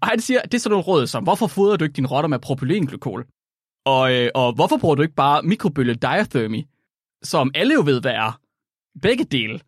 [0.00, 2.28] Og han siger, det er sådan nogle råd som, hvorfor fodrer du ikke dine rotter
[2.28, 3.26] med propylenglykol?
[3.86, 6.62] Og, øh, og hvorfor bruger du ikke bare mikrobølge diathermy,
[7.22, 8.38] som alle jo ved, hvad er?
[9.02, 9.60] Begge dele.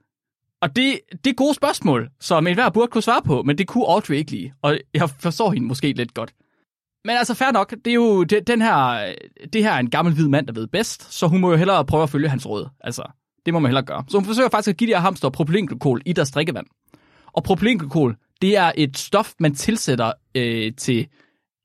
[0.62, 3.84] Og det, det er gode spørgsmål, som enhver burde kunne svare på, men det kunne
[3.86, 4.52] Audrey ikke lide.
[4.62, 6.34] Og jeg forstår hende måske lidt godt.
[7.04, 9.12] Men altså, fair nok, det er jo det, den her,
[9.52, 11.84] det her er en gammel hvid mand, der ved bedst, så hun må jo hellere
[11.84, 12.68] prøve at følge hans råd.
[12.80, 13.02] Altså,
[13.46, 14.04] det må man hellere gøre.
[14.08, 16.66] Så hun forsøger faktisk at give de her hamster propylenglykol i deres drikkevand.
[17.26, 21.06] Og propylenglykol, det er et stof, man tilsætter øh, til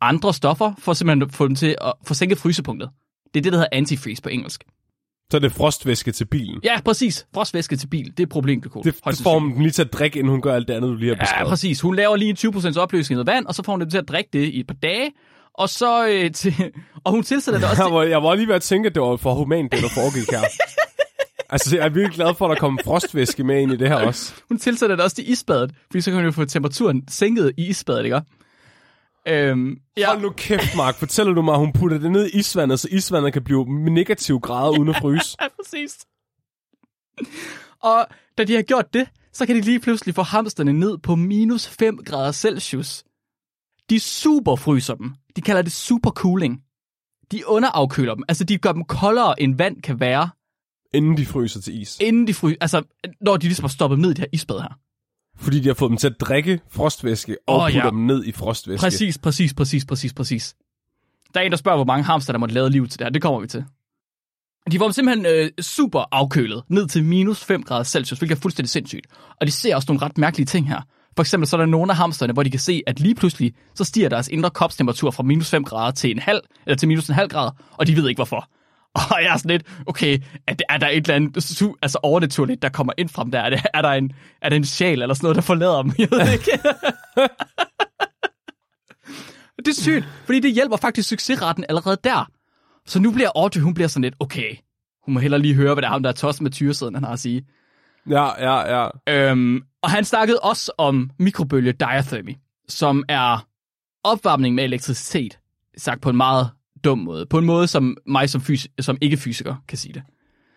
[0.01, 2.89] andre stoffer, for simpelthen at få dem til at få sænket frysepunktet.
[3.33, 4.63] Det er det, der hedder antifreeze på engelsk.
[5.31, 6.59] Så er det frostvæske til bilen.
[6.63, 7.25] Ja, præcis.
[7.33, 8.83] Frostvæske til bil, det er propylenglykol.
[8.83, 10.95] Det, det får hun lige til at drikke, inden hun gør alt det andet, du
[10.95, 11.49] lige har Ja, beskrevet.
[11.49, 11.81] præcis.
[11.81, 14.07] Hun laver lige en 20% opløsning noget vand, og så får hun det til at
[14.07, 15.11] drikke det i et par dage.
[15.53, 16.53] Og så øh, til,
[17.05, 19.01] og hun tilsætter det også Jeg var, jeg var lige ved at tænke, at det
[19.03, 20.41] var for humant, det der foregik her.
[21.53, 23.95] altså, jeg er virkelig glad for, at der kommer frostvæske med ind i det her
[23.95, 24.33] også.
[24.49, 27.67] hun tilsætter det også til isbadet, fordi så kan hun jo få temperaturen sænket i
[27.67, 28.21] isbadet, ikke?
[29.27, 30.95] Øhm, ja, Hold nu kæft, Mark.
[30.95, 34.39] Fortæller du mig, at hun putter det ned i isvandet, så isvandet kan blive negativ
[34.39, 35.37] grader uden at fryse?
[35.41, 35.97] ja, præcis.
[37.83, 38.07] Og
[38.37, 41.67] da de har gjort det, så kan de lige pludselig få hamsterne ned på minus
[41.67, 43.03] 5 grader Celsius.
[43.89, 45.13] De superfryser dem.
[45.35, 46.61] De kalder det supercooling.
[47.31, 48.23] De underafkøler dem.
[48.27, 50.29] Altså, de gør dem koldere, end vand kan være,
[50.93, 51.97] Inden de fryser til is.
[52.01, 52.57] inden de fryser.
[52.61, 52.81] Altså,
[53.21, 54.79] når de ligesom har stoppet ned i det her isbad her.
[55.39, 57.89] Fordi de har fået dem til at drikke frostvæske og oh, putter ja.
[57.89, 58.83] dem ned i frostvæske.
[58.83, 60.55] Præcis, præcis, præcis, præcis, præcis.
[61.33, 63.11] Der er en, der spørger, hvor mange hamster, der måtte lave liv til det her.
[63.11, 63.65] Det kommer vi til.
[64.71, 68.69] De dem simpelthen øh, super afkølet, ned til minus 5 grader Celsius, hvilket er fuldstændig
[68.69, 69.07] sindssygt.
[69.41, 70.81] Og de ser også nogle ret mærkelige ting her.
[71.15, 73.53] For eksempel så er der nogle af hamsterne, hvor de kan se, at lige pludselig,
[73.75, 77.07] så stiger deres indre kropstemperatur fra minus 5 grader til en halv, eller til minus
[77.07, 78.49] en halv grad, og de ved ikke hvorfor.
[79.11, 81.99] Og jeg er sådan lidt, okay, er, der- er der et eller andet su- altså
[82.03, 83.39] overnaturligt, der kommer ind fra dem der?
[83.39, 84.11] Er, det, er, der en,
[84.41, 85.91] er det en sjæl eller sådan noget, der forlader dem?
[85.99, 86.51] Jeg ved ikke.
[89.65, 92.31] Det er sygt, fordi det hjælper faktisk succesretten allerede der.
[92.85, 94.55] Så nu bliver Audrey, hun bliver sådan lidt, okay,
[95.05, 97.03] hun må hellere lige høre, hvad det er ham, der er tosset med tyresiden, han
[97.03, 97.45] har at sige.
[98.09, 98.89] Ja, ja, ja.
[99.09, 102.35] Øhm, og han snakkede også om mikrobølge diathermy,
[102.69, 103.47] som er
[104.03, 105.39] opvarmning med elektricitet,
[105.77, 106.49] sagt på en meget
[106.89, 107.25] dum måde.
[107.25, 110.03] På en måde, som mig som, fys- som ikke-fysiker kan sige det.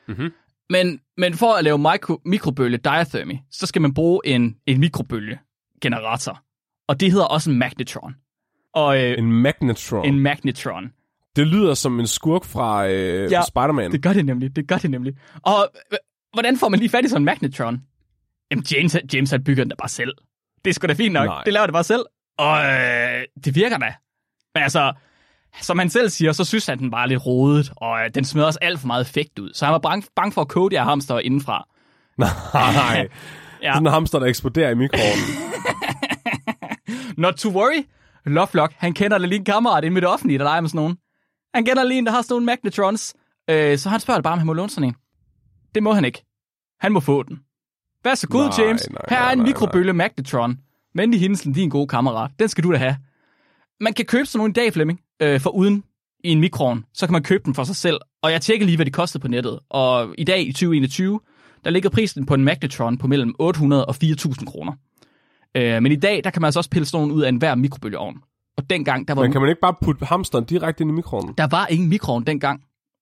[0.09, 0.33] Mhm.
[0.71, 6.43] Men, men for at lave mikro- mikrobølge diathermy, så skal man bruge en, en mikrobølgegenerator.
[6.89, 8.15] Og det hedder også en magnetron.
[8.75, 10.07] Og øh, En magnetron.
[10.07, 10.93] en magnetron.
[11.37, 12.93] Det lyder som en skurk fra øh,
[13.33, 13.93] Ja, ja, Spider-Man.
[13.93, 15.15] Det gør det nemlig, det gør det nemlig.
[15.43, 15.99] Og øh,
[16.33, 17.83] hvordan får man lige fat i sådan en magnetron?
[18.51, 20.13] Jamen, James, James han bygger den da bare selv.
[20.65, 21.27] Det er sgu da fint nok.
[21.27, 21.43] Nej.
[21.45, 22.03] Det laver det bare selv.
[22.39, 23.95] Og øh, det virker da.
[24.55, 24.93] Men altså,
[25.61, 28.43] som han selv siger, så synes han, den var lidt rodet, og øh, den smed
[28.45, 29.51] også alt for meget effekt ud.
[29.55, 31.69] Så han var bange, bange for at koge de her hamster indenfra.
[32.19, 33.09] Nej.
[33.63, 33.73] Ja.
[33.73, 35.25] Sådan en hamster, der eksploderer i mikroovnen.
[37.23, 37.85] Not to worry.
[38.27, 40.97] Lovelock, han kender lige en kammerat inde med det offentlige, der leger med sådan nogen.
[41.55, 43.15] Han kender lige en, der har sådan nogle magnetrons.
[43.51, 44.95] Øh, så han spørger bare, om han må låne sådan en.
[45.75, 46.25] Det må han ikke.
[46.81, 47.39] Han må få den.
[48.05, 48.91] Vær så god, Nej, James.
[48.91, 50.59] nej, Her er nej, en nej, mikrobølge magnetron.
[50.95, 52.31] Venlig Hinsen, din gode kammerat.
[52.39, 52.97] Den skal du da have.
[53.81, 55.85] Man kan købe sådan nogle i dag, Flemming, øh, for uden
[56.25, 56.85] i en mikroovn.
[56.95, 58.01] Så kan man købe den for sig selv.
[58.23, 59.59] Og jeg tjekker lige, hvad de kostede på nettet.
[59.71, 61.21] Og i dag, i 2021,
[61.65, 64.73] der ligger prisen på en magnetron på mellem 800 og 4.000 kroner.
[65.55, 67.55] Øh, men i dag, der kan man altså også pille sådan nogle ud af enhver
[67.55, 68.17] mikrobølgeovn.
[68.57, 71.35] Og dengang, der var, Men kan man ikke bare putte hamsteren direkte ind i mikroovnen?
[71.39, 72.61] der var ingen mikroovn dengang.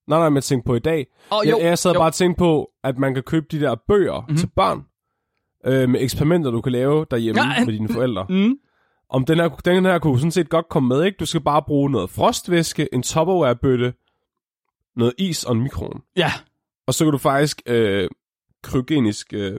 [0.09, 1.07] Nej, nej, men tænker på i dag.
[1.31, 4.13] Og jeg, jeg sad bare og tænkte på, at man kan købe de der bøger
[4.21, 4.25] Mhm.
[4.29, 4.37] mm-hmm.
[4.37, 4.85] til børn,
[5.67, 8.27] øh, med eksperimenter, du kan lave derhjemme ja, med dine forældre.
[8.29, 8.55] Mm.
[9.11, 11.17] Om den her, den her kunne sådan set godt komme med, ikke?
[11.21, 13.93] Du skal bare bruge noget frostvæske, en Tupperware-bøtte,
[14.97, 16.01] noget is og en mikroovn.
[16.17, 16.33] Ja,
[16.87, 18.09] Og så kan du faktisk øh,
[18.63, 19.57] kryogenisk øh,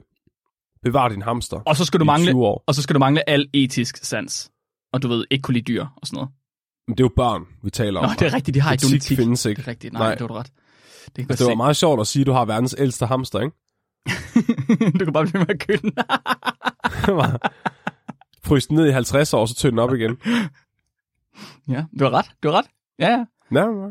[0.82, 2.64] bevare din hamster og så skal du mangle, 20 år.
[2.66, 4.50] og så skal du mangle al etisk sans.
[4.92, 6.30] Og du ved, ikke kunne lide dyr og sådan noget.
[6.88, 8.16] Men det er jo børn, vi taler Nå, om.
[8.18, 9.18] det er rigtigt, de har ikke Etik etik.
[9.18, 9.62] findes Det ikke.
[9.62, 10.14] er rigtigt, nej, Nej.
[10.14, 10.52] det var ret.
[11.06, 13.40] Det kan Altså, det var meget sjovt at sige, at du har verdens ældste hamster,
[13.40, 13.56] ikke?
[14.98, 15.92] du kan bare blive med at køle.
[18.50, 20.16] Fryse den ned i 50 år, så tø den op igen.
[21.74, 22.66] ja, du har ret, du har ret.
[22.98, 23.24] Ja, ja.
[23.60, 23.88] Ja, ja.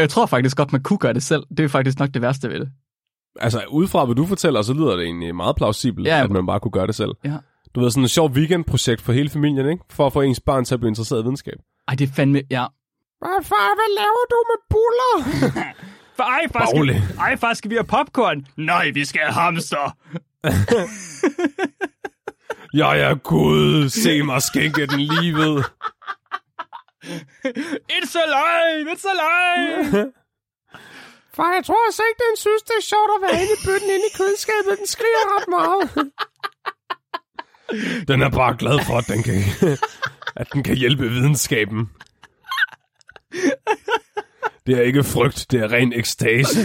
[0.00, 1.42] Jeg tror faktisk godt, man kunne gøre det selv.
[1.56, 2.70] Det er faktisk nok det værste ved det.
[3.40, 6.24] Altså, udefra hvad du fortæller, så lyder det egentlig meget plausibelt, Ja.
[6.24, 7.10] at man bare kunne gøre det selv.
[7.24, 7.36] Ja.
[7.74, 9.84] Du ved, sådan et sjovt weekendprojekt for hele familien, ikke?
[9.90, 11.54] For at få ens børn til at blive interesseret i videnskab.
[11.88, 12.66] Ej, det er fandme, ja.
[13.18, 15.14] Hvad far, hvad laver du med buller?
[16.16, 17.02] For ej, far, rolig.
[17.18, 18.46] ej, far, skal vi have popcorn?
[18.56, 19.96] Nej, vi skal have hamster.
[22.74, 25.64] Jeg er Gud, se mig skænke den livet.
[27.96, 28.92] It's alive!
[28.92, 30.12] It's alive!
[31.34, 33.90] Far, jeg tror altså ikke, den synes, det er sjovt at være inde i bøtten
[33.90, 34.78] inde i køleskabet.
[34.78, 36.12] Den skriger ret meget.
[38.08, 39.34] Den er bare glad for, at den kan,
[40.36, 41.90] at den kan hjælpe videnskaben.
[44.66, 46.60] Det er ikke frygt, det er ren ekstase.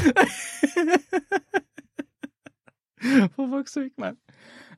[3.35, 4.17] For fuck's sake, mand.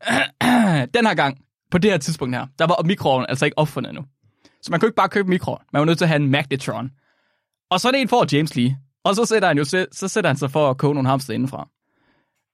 [0.93, 1.37] Den her gang,
[1.71, 4.05] på det her tidspunkt her, der var mikroovnen altså ikke opfundet endnu.
[4.61, 5.61] Så man kunne ikke bare købe mikroovn.
[5.73, 6.91] Man var nødt til at have en magnetron.
[7.71, 8.77] Og så er det en for James Lee.
[9.03, 11.67] Og så sætter han jo så sætter han sig for at koge nogle hamster indenfra.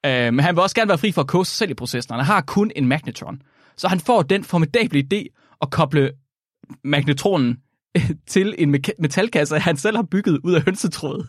[0.06, 2.16] Øh, men han vil også gerne være fri for at koge sig selv i processen.
[2.16, 3.41] Han har kun en magnetron.
[3.78, 5.26] Så han får den formidable idé
[5.62, 6.12] at koble
[6.84, 7.58] magnetronen
[8.28, 11.28] til en me- metalkasse, han selv har bygget ud af hønsetråd.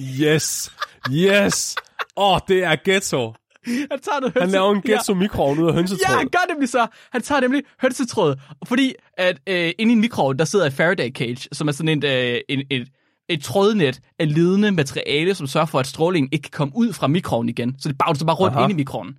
[0.00, 0.72] Yes,
[1.12, 1.76] yes.
[2.16, 3.34] Åh, oh, det er ghetto.
[3.66, 4.92] Han tager noget Han laver en Ja.
[4.92, 6.16] ghetto mikroovn ud af Ja, hønsetråd.
[6.16, 6.86] han gør nemlig så.
[7.12, 8.36] Han tager nemlig hønsetråd,
[8.66, 11.88] fordi at øh, inde i en mikroovn, der sidder et Faraday cage, som er sådan
[11.88, 12.88] en, øh, en, et,
[13.28, 17.06] et trådnet af ledende materiale, som sørger for, at strålingen ikke kan komme ud fra
[17.06, 17.74] mikroovnen igen.
[17.78, 18.64] Så det bagter bare rundt Aha.
[18.64, 19.18] ind i mikroovnen.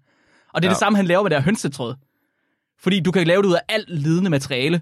[0.53, 0.71] Og det er ja.
[0.71, 0.73] Ja.
[0.73, 1.95] det samme, han laver med det her hønsetråd.
[2.79, 4.81] Fordi du kan lave det ud af alt ledende materiale.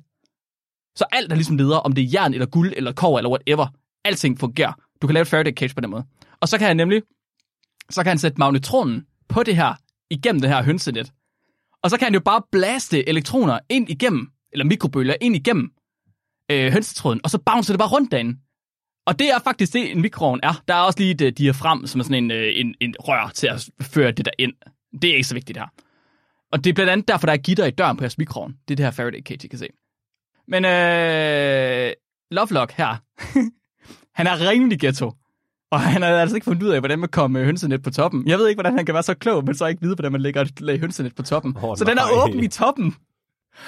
[0.95, 3.67] Så alt er ligesom leder, om det er jern eller guld eller kov eller whatever.
[4.05, 4.73] Alting fungerer.
[5.01, 6.03] Du kan lave et Faraday cage på den måde.
[6.41, 7.01] Og så kan han nemlig,
[7.89, 9.73] så kan han sætte magnetronen på det her,
[10.09, 11.11] igennem det her hønsenet.
[11.83, 15.71] Og så kan han jo bare blaste elektroner ind igennem, eller mikrobølger ind igennem
[16.51, 18.39] øh, hønsetråden, og så bouncer det bare rundt derinde.
[19.05, 20.63] Og det er faktisk det, en mikroovn er.
[20.67, 23.31] Der er også lige et øh, diafram, som er sådan en, øh, en, en rør
[23.33, 24.53] til at føre det der ind.
[25.01, 25.67] Det er ikke så vigtigt her.
[26.51, 28.57] Og det er blandt andet derfor, der er gitter i døren på jeres mikroovn.
[28.67, 29.67] Det er det her Faraday cage, I kan se.
[30.47, 31.93] Men øh,
[32.31, 32.95] Lovelock her,
[34.17, 35.13] han er rimelig ghetto.
[35.71, 38.27] Og han har altså ikke fundet ud af, hvordan man kommer hønsenet på toppen.
[38.27, 40.21] Jeg ved ikke, hvordan han kan være så klog, men så ikke vide, hvordan man
[40.21, 41.57] lægger et lag hønsenet på toppen.
[41.63, 42.23] Åh, så den er nej.
[42.25, 42.95] åben i toppen.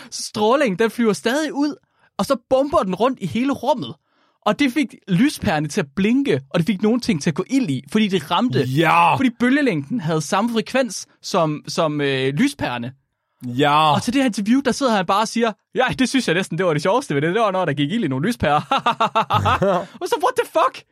[0.10, 1.76] Så strålingen, den flyver stadig ud,
[2.18, 3.96] og så bomber den rundt i hele rummet.
[4.46, 7.44] Og det fik lyspærene til at blinke, og det fik nogle ting til at gå
[7.50, 8.60] ild i, fordi det ramte.
[8.64, 12.92] Ja, Fordi bølgelængden havde samme frekvens som, som øh, lyspærene.
[13.46, 13.94] ja.
[13.94, 16.36] Og til det her interview, der sidder han bare og siger, ja, det synes jeg
[16.36, 17.34] næsten, det var det sjoveste ved det.
[17.36, 18.62] Det var, når der gik ild i nogle lyspærer.
[20.02, 20.84] og så, what the fuck?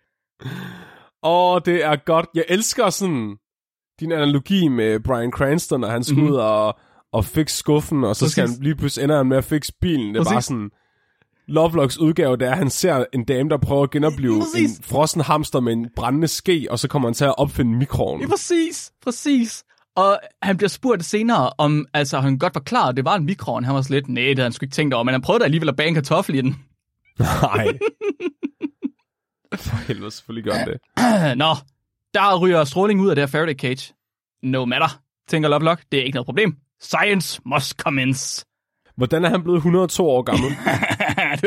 [1.25, 2.25] Åh, det er godt.
[2.35, 3.35] Jeg elsker sådan
[3.99, 6.21] din analogi med Brian Cranston, når han skal Mhm.
[6.23, 6.33] mm-hmm.
[6.35, 6.75] ud og,
[7.13, 8.57] og fikse skuffen, og så skal Præcis.
[8.57, 10.13] han lige pludselig ender han med at fikse bilen.
[10.13, 10.33] Det er Præcis.
[10.33, 10.69] bare sådan...
[11.47, 14.77] Lovelocks udgave, det er, at han ser en dame, der prøver at genopleve Præcis.
[14.77, 18.21] en frossen hamster med en brændende ske, og så kommer han til at opfinde mikroovnen.
[18.21, 19.63] Ja, præcis, præcis.
[19.95, 23.25] Og han bliver spurgt senere, om altså, han godt var klar, at det var en
[23.25, 23.63] mikroovn.
[23.63, 25.39] Han var slet lidt, nej, det havde han sgu ikke tænkt over, men han prøvede
[25.39, 26.55] da alligevel at bage en kartoffel i den.
[27.19, 27.67] Nej.
[29.55, 31.37] For helvede, selvfølgelig gør han det.
[31.43, 31.55] Nå,
[32.13, 33.93] der ryger stråling ud af det her Faraday cage.
[34.43, 35.83] No matter, tænker Lovelock.
[35.91, 36.55] Det er ikke noget problem.
[36.81, 38.45] Science must commence.
[38.97, 40.51] Hvordan er han blevet 102 år gammel?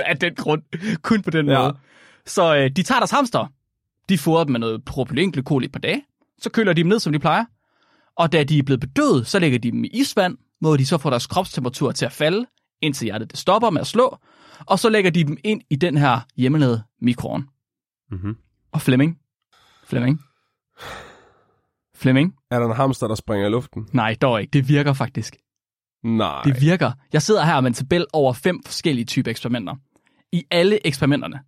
[0.07, 0.63] af den grund.
[1.03, 1.59] Kun på den Ja.
[1.63, 1.77] måde.
[2.27, 3.47] Så øh, de tager deres hamster.
[4.09, 6.03] De fodrer dem med noget propylenglykol i et par dage.
[6.39, 7.45] Så køler de dem ned, som de plejer.
[8.17, 10.99] Og da de er blevet bedøvet, så lægger de dem i isvand, hvor de så
[10.99, 12.47] får deres kropstemperatur til at falde,
[12.83, 14.19] indtil hjertet det stopper med at slå.
[14.67, 17.45] Og så lægger de dem ind i den her hjemmelavede mikroovn.
[18.11, 18.37] Mhm.
[18.73, 19.19] Og Flemming.
[19.85, 20.21] Flemming.
[21.95, 22.35] Flemming.
[22.51, 23.89] Er der en hamster, der springer i luften?
[23.93, 24.51] Nej, dog ikke.
[24.51, 25.37] Det virker faktisk.
[26.05, 26.43] Nej.
[26.43, 26.93] Det virker.
[27.13, 29.75] Jeg sidder her med en tabel over fem forskellige typer eksperimenter.
[30.33, 31.41] I alle eksperimenterne,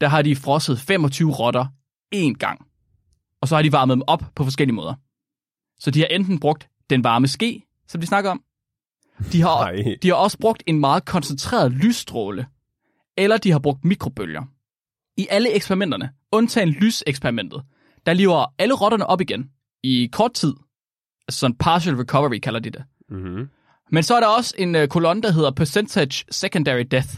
[0.00, 1.66] der har de frosset 25 rotter
[2.14, 2.66] én gang.
[3.40, 4.94] Og så har de varmet dem op på forskellige måder.
[5.78, 8.42] Så de har enten brugt den varme ske, som de snakker om.
[9.32, 9.96] De har, Nej.
[10.02, 12.46] de har også brugt en meget koncentreret lysstråle.
[13.16, 14.42] Eller de har brugt mikrobølger.
[15.16, 17.62] I alle eksperimenterne, undtagen lyseksperimentet,
[18.06, 19.50] der lever alle rotterne op igen
[19.82, 20.54] i kort tid.
[21.28, 22.84] Altså sådan partial recovery kalder de det.
[23.08, 23.48] Mm-hmm.
[23.92, 27.08] Men så er der også en øh, kolonne, der hedder Percentage Secondary Death.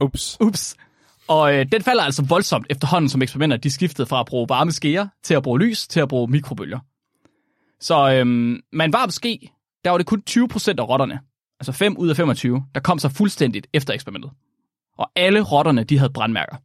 [0.00, 0.36] Ups.
[0.40, 0.76] Ups.
[1.28, 4.72] Og øh, den falder altså voldsomt efterhånden, som eksperimenter de skiftede fra at bruge varme
[4.72, 6.78] skeer til at bruge lys til at bruge mikrobølger.
[7.80, 8.24] Så
[8.72, 9.50] med en varm ske,
[9.84, 11.20] der var det kun 20% af rotterne,
[11.60, 14.30] altså 5 ud af 25, der kom sig fuldstændigt efter eksperimentet.
[14.98, 16.56] Og alle rotterne, de havde brandmærker.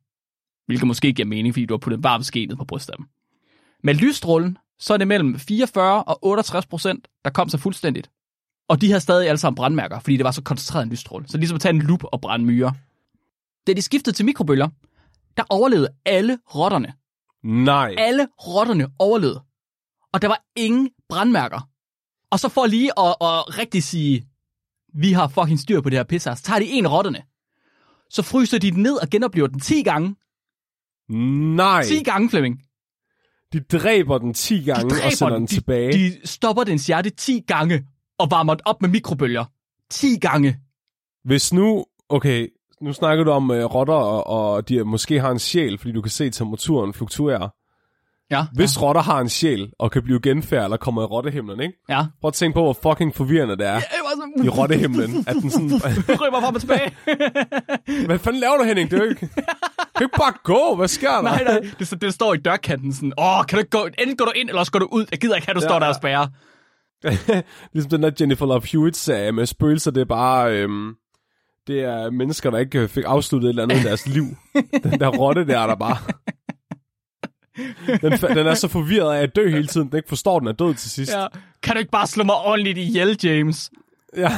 [0.71, 2.97] Hvilket måske giver mening, fordi du har puttet en varm ske ned på brystet af
[2.97, 3.05] dem.
[3.83, 8.11] Med lysstrålen, så er det mellem 44 og 68 procent, der kom sig fuldstændigt.
[8.69, 11.27] Og de har stadig alle sammen brandmærker, fordi det var så koncentreret en lysstråle.
[11.27, 12.71] Så ligesom at tage en lup og brænde myrer.
[13.67, 14.67] Da de skiftede til mikrobølger,
[15.37, 16.93] der overlevede alle rotterne.
[17.43, 17.95] Nej.
[17.97, 19.41] Alle rotterne overlevede.
[20.13, 21.69] Og der var ingen brandmærker.
[22.31, 24.27] Og så for lige at, at rigtig sige,
[24.93, 27.21] vi har fucking styr på det her pisse, så tager de en af rotterne.
[28.09, 30.15] Så fryser de den ned og genoplever den 10 gange.
[31.55, 31.83] Nej.
[31.83, 32.59] 10 gange, Flemming.
[33.53, 35.41] De dræber den 10 De gange og dræber sender den.
[35.41, 35.91] den De, tilbage.
[35.93, 37.83] de stopper dens hjerte 10 gange
[38.19, 39.45] og varmer den op med mikrobølger
[39.89, 40.57] 10 gange.
[41.23, 42.47] Hvis nu, okay,
[42.81, 46.01] nu snakker du om uh, rotter, og, og de måske har en sjæl, fordi du
[46.01, 47.49] kan se temperaturen fluktuere.
[48.31, 48.81] Ja, Hvis ja.
[48.81, 51.73] rotter har en sjæl, og kan blive genfærd, eller kommer i rottehimlen, ikke?
[51.89, 52.05] ja.
[52.21, 53.85] Prøv at tænke på, hvor fucking forvirrende det er Det
[54.17, 54.45] var så...
[54.45, 55.25] i rottehimlen.
[55.27, 55.71] At den sådan,
[56.21, 56.91] Ryber frem og tilbage.
[58.07, 58.91] hvad fanden laver du, Henning?
[58.91, 59.41] Det er jo ikke, du
[59.97, 60.75] kan ikke bare gå.
[60.75, 61.21] Hvad sker der?
[61.21, 61.59] nej, nej.
[61.79, 64.49] Det, det står i dørkanten sådan, åh, kan du ikke gå, enten går du ind,
[64.49, 65.05] eller også går du ud.
[65.11, 66.27] Jeg gider ikke at du Ja, står der og spærrer.
[67.73, 70.57] ligesom den der Jennifer Love Hewitt-serie med spøgelser, det er bare...
[70.57, 70.95] Øhm,
[71.67, 74.25] det er mennesker, der ikke fik afsluttet et eller andet i deres liv.
[74.83, 75.97] Den der rotte der, der bare...
[78.01, 80.51] Den, den er så forvirret af at dø hele tiden, den ikke forstår, den er
[80.51, 81.11] død til sidst.
[81.11, 81.27] Ja.
[81.63, 83.71] Kan du ikke bare slå mig ordentligt ihjel, James?
[84.17, 84.31] Ja.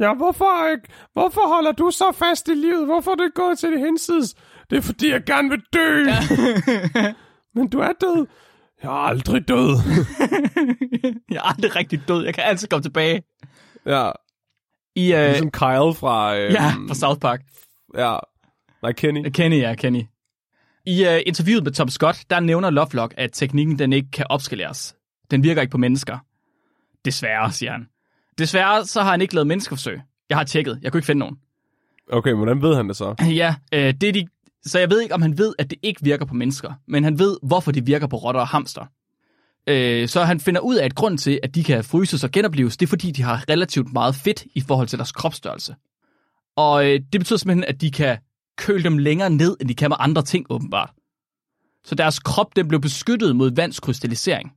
[0.00, 0.88] Ja, hvorfor ikke?
[1.12, 2.86] Hvorfor holder du så fast i livet?
[2.86, 4.34] Hvorfor er ikke gået til det hensides?
[4.70, 6.04] Det er fordi, jeg gerne vil dø.
[6.04, 6.18] Ja.
[7.54, 8.26] Men du er død.
[8.82, 9.76] Jeg er aldrig død.
[11.30, 12.24] Jeg er aldrig rigtig død.
[12.24, 13.22] Jeg kan altid komme tilbage.
[13.86, 14.10] ja,
[14.94, 16.36] I, øh, ligesom Kyle fra...
[16.36, 17.40] Øh, ja, fra South Park.
[17.96, 18.16] ja.
[18.82, 19.28] Nej, Kenny.
[19.28, 20.02] Kenny, ja, Kenny.
[20.86, 24.96] I uh, interviewet med Tom Scott, der nævner Lovelock, at teknikken den ikke kan opskaleres.
[25.30, 26.18] Den virker ikke på mennesker.
[27.04, 27.86] Desværre, siger han.
[28.40, 30.00] Desværre, så har han ikke lavet menneskeforsøg.
[30.28, 30.78] Jeg har tjekket.
[30.82, 31.36] Jeg kunne ikke finde nogen.
[32.12, 33.14] Okay, hvordan ved han det så?
[33.20, 34.26] Ja, øh, det de...
[34.62, 37.18] Så jeg ved ikke, om han ved, at det ikke virker på mennesker, men han
[37.18, 38.86] ved, hvorfor det virker på rotter og hamster.
[39.66, 42.76] Øh, så han finder ud af, at grund til, at de kan fryses og genopleves,
[42.76, 45.74] det er fordi, de har relativt meget fedt i forhold til deres kropsstørrelse.
[46.56, 48.18] Og øh, det betyder simpelthen, at de kan
[48.58, 50.90] køle dem længere ned, end de kan med andre ting, åbenbart.
[51.84, 54.52] Så deres krop, den blev beskyttet mod vandskrystallisering.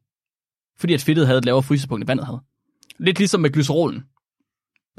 [0.79, 2.41] Fordi at fedtet havde et lavere frysepunkt, end vandet havde.
[2.99, 4.03] Lidt ligesom med glycerolen.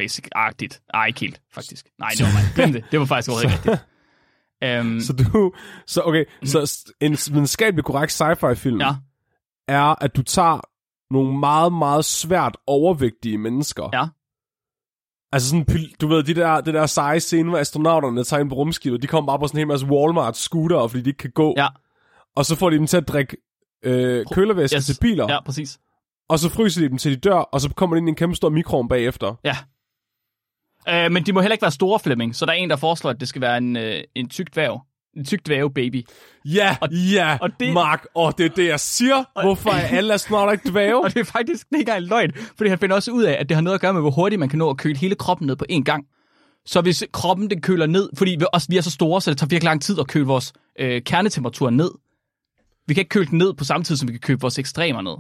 [0.03, 0.85] Basic-agtigt.
[0.95, 1.87] Ej, ikke helt, faktisk.
[1.99, 2.43] Nej, det var mig.
[2.55, 2.85] Glem det.
[2.91, 3.89] Det var faktisk overhovedet ikke rigtigt.
[4.81, 5.53] Um, Så du...
[5.87, 8.95] Så okay, så en videnskabelig korrekt sci-fi film ja,
[9.69, 10.61] er, at du tager
[11.13, 13.89] nogle meget, meget svært overvægtige mennesker.
[13.93, 14.07] ja.
[15.33, 15.67] Altså sådan,
[16.01, 19.07] du ved, de der, det der seje scene, hvor astronauterne tager ind på rumskibet, de
[19.07, 21.55] kommer bare på sådan en hel masse Walmart-scooter, fordi de ikke kan gå.
[21.57, 21.69] Ja.
[22.37, 23.37] Og så får de dem til at drikke
[23.85, 24.87] øh, kølevæske Yes.
[24.87, 25.79] til biler, Ja, præcis.
[26.29, 28.17] Og så fryser de dem til de dør, og så kommer de ind i en
[28.17, 29.35] kæmpe stor mikroovn bagefter.
[29.45, 29.57] Ja.
[31.07, 32.37] Uh, men de må heller ikke være store, Flemming.
[32.37, 33.83] Så der er en, der foreslår, at det skal være en, uh,
[34.15, 34.81] en tyk dværg.
[35.17, 36.07] En tyk dværg baby.
[36.45, 39.43] Ja, Og- ja, og det- Mark, og det er det, jeg siger.
[39.43, 41.03] Hvorfor er alle astronauter ikke dvæve?
[41.05, 43.55] Og det er faktisk ikke engang løgn, fordi han finder også ud af, at det
[43.55, 45.57] har noget at gøre med, hvor hurtigt man kan nå at køle hele kroppen ned
[45.57, 46.05] på én gang.
[46.67, 49.39] Så hvis kroppen den køler ned, fordi vi, også, vi er så store, så det
[49.39, 51.91] tager virkelig lang tid at køle vores øh, kernetemperatur ned.
[52.87, 55.03] Vi kan ikke køle den ned på samme tid, som vi kan køle vores ekstremer
[55.03, 55.17] ned.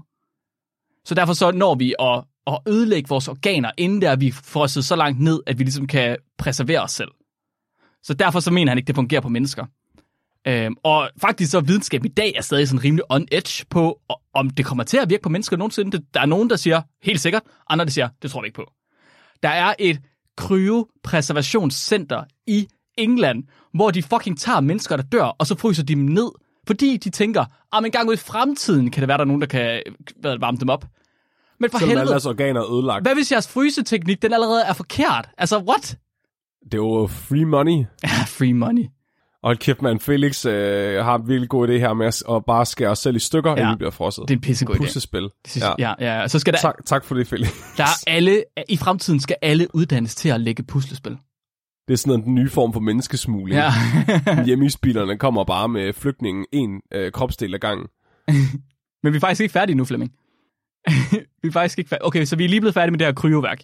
[1.05, 4.96] Så derfor så når vi at, at ødelægge vores organer, inden der vi frosset så
[4.96, 7.11] langt ned, at vi ligesom kan preservere os selv.
[8.02, 9.66] Så derfor så mener han ikke, det fungerer på mennesker.
[10.48, 14.00] Øhm, og faktisk så videnskab i dag er stadig sådan rimelig on edge på,
[14.34, 15.92] om det kommer til at virke på mennesker nogensinde.
[15.92, 18.57] Det- Der er nogen, der siger helt sikkert, andre der siger, det tror vi ikke
[18.57, 18.72] på.
[19.42, 20.00] Der er et
[20.36, 23.44] kryopreservationscenter i England,
[23.74, 26.30] hvor de fucking tager mennesker, der dør, og så fryser de dem ned,
[26.66, 29.40] fordi de tænker, at en gang ud i fremtiden kan det være, der er nogen,
[29.40, 29.82] der kan
[30.20, 30.84] hvad, varme dem op.
[31.60, 33.04] Men for Selvom helvede, organer er ødelagt.
[33.04, 35.28] hvad hvis jeres fryseteknik, den allerede er forkert?
[35.38, 35.96] Altså, what?
[36.64, 37.72] Det er jo free money.
[38.02, 38.84] Ja, free money.
[39.42, 42.66] Og kæft, man, Felix øh, har en virkelig god idé her med at, at bare
[42.66, 43.56] skære os selv i stykker, ja.
[43.56, 44.22] inden vi bliver frosset.
[44.28, 44.88] Det er en pissegod idé.
[44.88, 45.08] Synes,
[45.56, 45.72] ja.
[45.78, 46.28] ja, ja.
[46.28, 47.48] Så skal der, Tak, tak for det, Felix.
[47.76, 51.18] der er alle, i fremtiden skal alle uddannes til at lægge puslespil.
[51.89, 53.61] Det er sådan den nye form for menneskesmugling.
[53.61, 53.70] Ja.
[54.47, 57.87] Hjemmeisbilerne kommer bare med flygtningen en øh, kropsdel ad gangen.
[59.03, 60.12] Men vi er faktisk ikke færdige nu, Flemming.
[61.43, 62.07] vi er faktisk ikke færdige.
[62.07, 63.62] Okay, så vi er lige blevet færdige med det her kryoværk.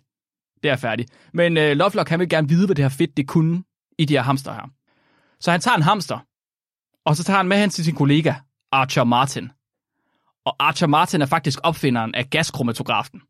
[0.63, 1.11] Det er færdigt.
[1.35, 3.63] Men uh, Lovelock, han vil gerne vide, hvad det her fedt, det kunne
[3.99, 4.71] i de her hamster her.
[5.41, 6.19] Så han tager en hamster,
[7.05, 8.35] og så tager han med hen til sin kollega,
[8.73, 9.49] Archer Martin.
[10.45, 13.21] Og Archer Martin er faktisk opfinderen af gaskhromatografen,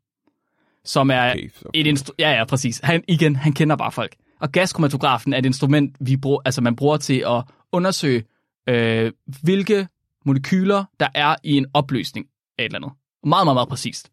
[0.85, 2.79] som er Okay, et instru- ja, ja, præcis.
[2.83, 4.15] Han, igen, han kender bare folk.
[4.41, 8.23] Og gaskhromatografen er et instrument, vi bruger, altså man bruger til at undersøge,
[8.69, 9.11] øh,
[9.43, 9.87] hvilke
[10.25, 12.25] molekyler, der er i en opløsning
[12.57, 12.91] af et eller andet.
[13.23, 14.11] Meget, meget, meget præcist.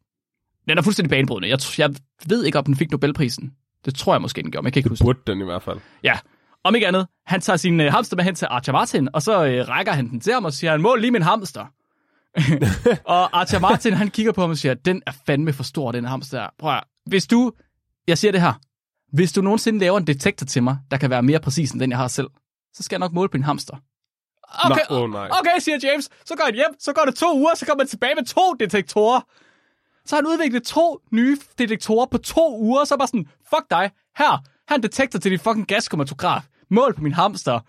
[0.69, 1.49] Den er fuldstændig banebrydende.
[1.49, 1.95] Jeg, jeg
[2.27, 3.53] ved ikke, om den fik Nobelprisen.
[3.85, 5.05] Det tror jeg måske, den gjorde, men jeg kan ikke huske.
[5.05, 5.79] Burde den i hvert fald.
[6.05, 6.19] Ja.
[6.65, 9.45] Om ikke andet, han tager sin øh, hamster med hen til Archer Martin, og så
[9.47, 11.67] øh, rækker han den til ham og siger, han mål lige min hamster.
[13.05, 16.05] og Archer Martin, han kigger på ham og siger, den er fandme for stor, den
[16.05, 16.47] hamster.
[16.59, 17.53] Prøv at, hvis du,
[18.09, 18.53] jeg siger det her,
[19.13, 21.91] hvis du nogensinde laver en detektor til mig, der kan være mere præcis end den,
[21.91, 22.29] jeg har selv,
[22.73, 23.77] så skal jeg nok måle på en hamster.
[24.65, 25.29] Okay, Nej, åh, nej.
[25.41, 26.09] okay, siger James.
[26.25, 28.55] Så går han hjem, så går det to uger, så kommer han tilbage med to
[28.61, 29.21] detektorer.
[30.07, 33.71] Så har han udviklet to nye detektorer på to uger, så er bare sådan, fuck
[33.71, 34.31] dig, her,
[34.69, 36.41] her er en detektor til din fucking gaskromatograf.
[36.71, 37.61] Mål på min hamster.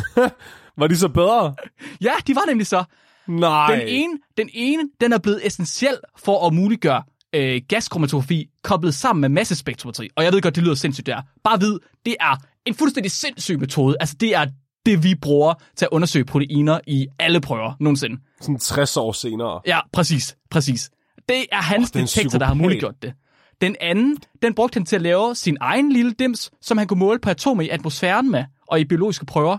[0.80, 1.54] Var de så bedre?
[2.00, 2.84] Ja, de var nemlig så.
[3.28, 3.76] Nej.
[3.76, 7.02] Den ene, den ene, den er blevet essentiel for at muliggøre
[7.34, 10.08] øh, gaskromatografi koblet sammen med massespektrometri.
[10.16, 11.22] Og jeg ved godt, det lyder sindssygt der.
[11.44, 13.96] Bare vid, det er en fuldstændig sindssyg metode.
[14.00, 14.46] Altså, det er
[14.86, 18.20] det, vi bruger til at undersøge proteiner i alle prøver nogensinde.
[18.40, 19.60] Sådan 60 år senere.
[19.66, 20.90] Ja, præcis, præcis.
[21.28, 23.12] Det er hans en detektor, der har muliggjort det.
[23.60, 26.98] Den anden, den brugte han til at lave sin egen lille dims, som han kunne
[26.98, 29.58] måle på atomer i atmosfæren med, og i biologiske prøver.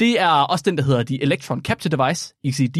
[0.00, 2.78] Det er også den, der hedder de Electron Capture Device, ECD.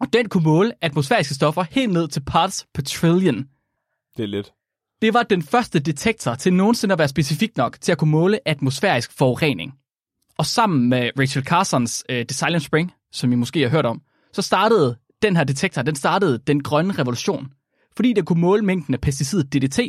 [0.00, 3.48] Og den kunne måle atmosfæriske stoffer helt ned til parts per trillion.
[4.16, 4.52] Det er lidt.
[5.02, 8.48] Det var den første detektor til nogensinde at være specifik nok til at kunne måle
[8.48, 9.74] atmosfærisk forurening.
[10.38, 14.02] Og sammen med Rachel Carsons uh, The Silent Spring, som I måske har hørt om,
[14.32, 17.52] så startede den her detektor, den startede den grønne revolution.
[17.96, 19.80] Fordi den kunne måle mængden af pesticidet DDT,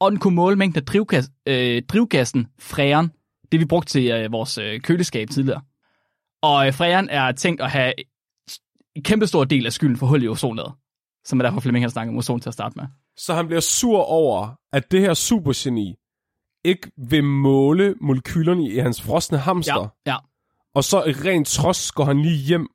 [0.00, 3.10] og den kunne måle mængden af drivgas, øh, drivgassen freon,
[3.52, 5.60] det vi brugte til øh, vores øh, køleskab tidligere.
[6.42, 7.92] Og øh, freon er tænkt at have
[8.98, 10.72] en kæmpe stor del af skylden for hul i ozonlaget,
[11.24, 12.84] som er derfor Flemming har snakket om ozon til at starte med.
[13.16, 15.94] Så han bliver sur over, at det her supergeni
[16.64, 19.88] ikke vil måle molekylerne i hans frosne hamster.
[20.06, 20.16] Ja, ja.
[20.74, 22.68] Og så i rent trods går han lige hjem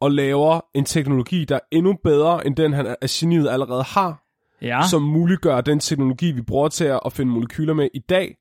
[0.00, 4.22] og laver en teknologi, der er endnu bedre end den, han af geniet allerede har,
[4.62, 8.36] Ja, som muliggør den teknologi, vi bruger til at finde molekyler med i dag,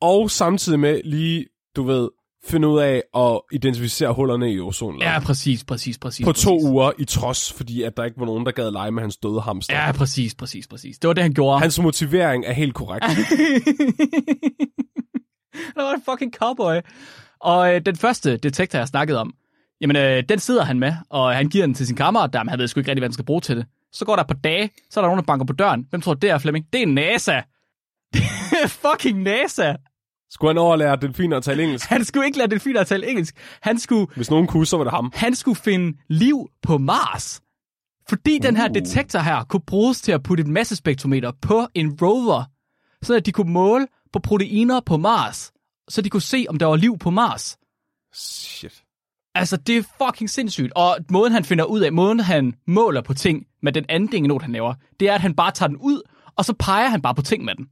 [0.00, 1.46] og samtidig med lige,
[1.76, 2.08] du ved,
[2.48, 5.12] finde ud af at identificere hullerne i ozonlaget.
[5.12, 6.24] ja præcis, præcis, præcis.
[6.24, 6.44] på præcis.
[6.44, 9.16] to uger i trods, fordi at der ikke var nogen, der gad lege med hans
[9.16, 9.74] døde hamster.
[9.84, 10.98] Ja, præcis, præcis, præcis.
[10.98, 11.60] Det var det, han gjorde.
[11.60, 13.04] Hans motivering er helt korrekt.
[15.76, 16.76] Han var en fucking cowboy.
[17.40, 19.34] Og øh, den første detektor, jeg snakkede om,
[19.80, 22.58] jamen, øh, den sidder han med, og han giver den til sin kammerat, der han
[22.58, 23.66] ved sgu ikke rigtig, hvad han skal bruge til det.
[23.92, 25.86] Så går der et par dage, så er der nogen, der banker på døren.
[25.90, 26.66] Hvem tror det er, Flemming?
[26.72, 27.40] Det er NASA.
[28.82, 29.74] Fucking NASA.
[30.30, 31.86] Skulle han overlære delfiner at tale engelsk?
[31.88, 33.36] Han skulle ikke lade delfiner tale engelsk.
[33.62, 35.12] Han skulle, Hvis nogen kunne, så var det ham.
[35.14, 37.40] han skulle finde liv på Mars.
[38.08, 38.74] Fordi den her Uh.
[38.74, 42.44] detektor her kunne bruges til at putte et massespektrometer på en rover,
[43.02, 45.52] så at de kunne måle på proteiner på Mars,
[45.88, 47.56] så de kunne se, om der var liv på Mars.
[48.14, 48.82] Shit.
[49.34, 50.72] Altså, det er fucking sindssygt.
[50.76, 54.42] Og måden, han finder ud af, måden han måler på ting med den anden dingenot,
[54.42, 56.00] han laver, det er, at han bare tager den ud,
[56.36, 57.66] og så peger han bare på ting med den.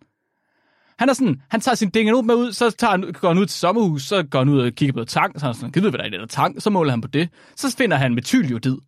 [0.98, 3.46] Han er sådan, han tager sin dingenot med ud, så tager han, går han ud
[3.46, 5.72] til sommerhus, så går han ud og kigger på noget tang, så er han sådan,
[5.72, 7.28] gider hvad der er i den der tang, så måler han på det.
[7.56, 8.78] Så finder han metyljodid.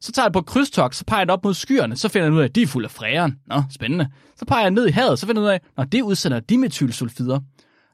[0.00, 2.40] Så tager han på krydstogt, så peger han op mod skyerne, så finder han ud
[2.40, 3.38] af, at de er fulde af fræren.
[3.46, 4.08] Nå, spændende.
[4.36, 7.40] Så peger han ned i havet, så finder han ud af, når det udsender dimetylsulfider.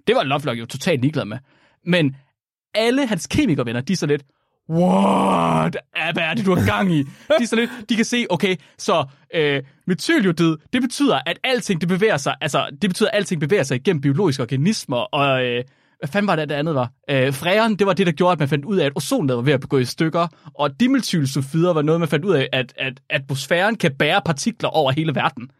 [0.07, 1.39] Det var Lovelock jo totalt ligeglad med.
[1.87, 2.17] Men
[2.75, 4.23] alle hans kemikervenner, de er så lidt,
[4.71, 5.77] what?
[6.13, 7.03] Hvad er det, du har gang i?
[7.03, 7.09] De
[7.41, 9.05] er så lidt, de kan se, okay, så
[9.35, 13.63] øh, metyljodid, det betyder, at alting det bevæger sig, altså det betyder, at alting bevæger
[13.63, 15.65] sig igennem biologiske organismer, og øh,
[15.99, 16.91] hvad fanden var det, det andet var?
[17.11, 19.43] Øh, fræren, det var det, der gjorde, at man fandt ud af, at ozonlaget var
[19.43, 23.01] ved at begå i stykker, og dimethylsulfider var noget, man fandt ud af, at, at
[23.11, 25.51] atmosfæren kan bære partikler over hele verden.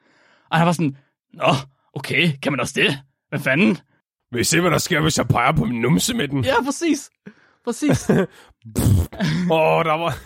[0.51, 0.97] Og han var sådan,
[1.35, 1.55] nå,
[1.95, 2.99] okay, kan man også det?
[3.29, 3.79] Hvad fanden?
[4.33, 6.45] Vil I se, hvad der sker, hvis jeg peger på min numse med den?
[6.45, 7.11] Ja, præcis.
[7.69, 8.11] Præcis.
[9.61, 10.19] oh, der var,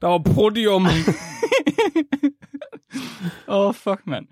[0.00, 0.86] der var prodium.
[3.48, 4.26] Åh, oh, fuck, mand.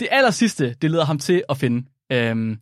[0.00, 2.58] Det aller sidste, det leder ham til at finde, øhm,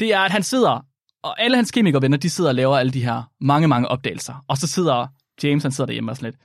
[0.00, 0.86] det er, at han sidder,
[1.22, 4.44] og alle hans kemikervenner, de sidder og laver alle de her mange, mange opdagelser.
[4.48, 5.06] Og så sidder
[5.42, 6.40] James, han sidder derhjemme og sådan lidt.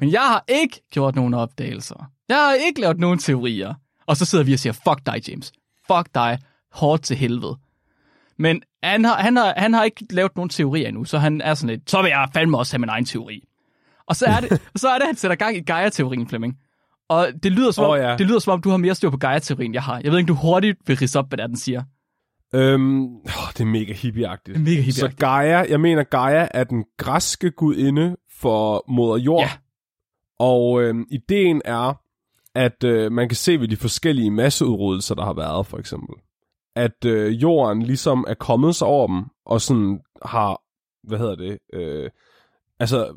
[0.00, 2.10] Men jeg har ikke gjort nogen opdagelser.
[2.28, 3.74] Jeg har ikke lavet nogen teorier.
[4.06, 5.52] Og så sidder vi og siger, fuck dig, James.
[5.86, 6.38] Fuck dig.
[6.72, 7.56] Hårdt til helvede.
[8.40, 11.54] Men han har, han, har, han har ikke lavet nogen teorier endnu, så han er
[11.54, 13.44] sådan lidt, så vil jeg fandme også have min egen teori.
[14.06, 16.56] Og så er det, så er det han sætter gang i Gaia-teorien, Flemming.
[17.08, 18.16] Og det lyder, som om, Åh, ja.
[18.16, 20.00] det lyder som om, du har mere styr på Gaia-teorien, jeg har.
[20.04, 21.82] Jeg ved ikke, du hurtigt vil ridse op, hvad det er, den siger.
[22.54, 24.60] øhm, oh, det er mega hippieagtigt.
[24.60, 25.20] Mega Så hippieagtigt.
[25.20, 29.42] Gaia, jeg mener Gaia er den græske gudinde for moder jord.
[29.42, 29.50] Ja.
[30.38, 32.00] Og øhm, ideen er,
[32.54, 36.14] at øh, man kan se ved de forskellige masseudryddelser, der har været, for eksempel,
[36.76, 40.62] at øh, jorden ligesom er kommet sig over dem, og sådan har,
[41.08, 42.10] hvad hedder det, øh,
[42.80, 43.14] altså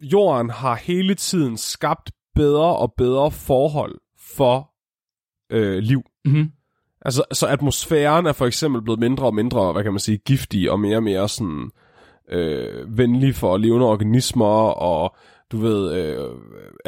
[0.00, 4.00] jorden har hele tiden skabt bedre og bedre forhold
[4.36, 4.70] for
[5.52, 6.02] øh, liv.
[6.24, 6.50] Mm-hmm.
[7.04, 10.70] Altså, så atmosfæren er for eksempel blevet mindre og mindre, hvad kan man sige, giftig
[10.70, 11.70] og mere og mere sådan
[12.30, 15.16] øh, venlig for levende organismer og
[15.52, 16.30] du ved, øh,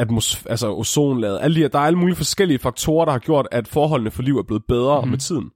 [0.01, 3.69] atmos- altså ozonlaget, alle de der er alle mulige forskellige faktorer, der har gjort, at
[3.69, 5.05] forholdene for liv er blevet bedre Mhm.
[5.07, 5.11] mm.
[5.11, 5.51] med tiden.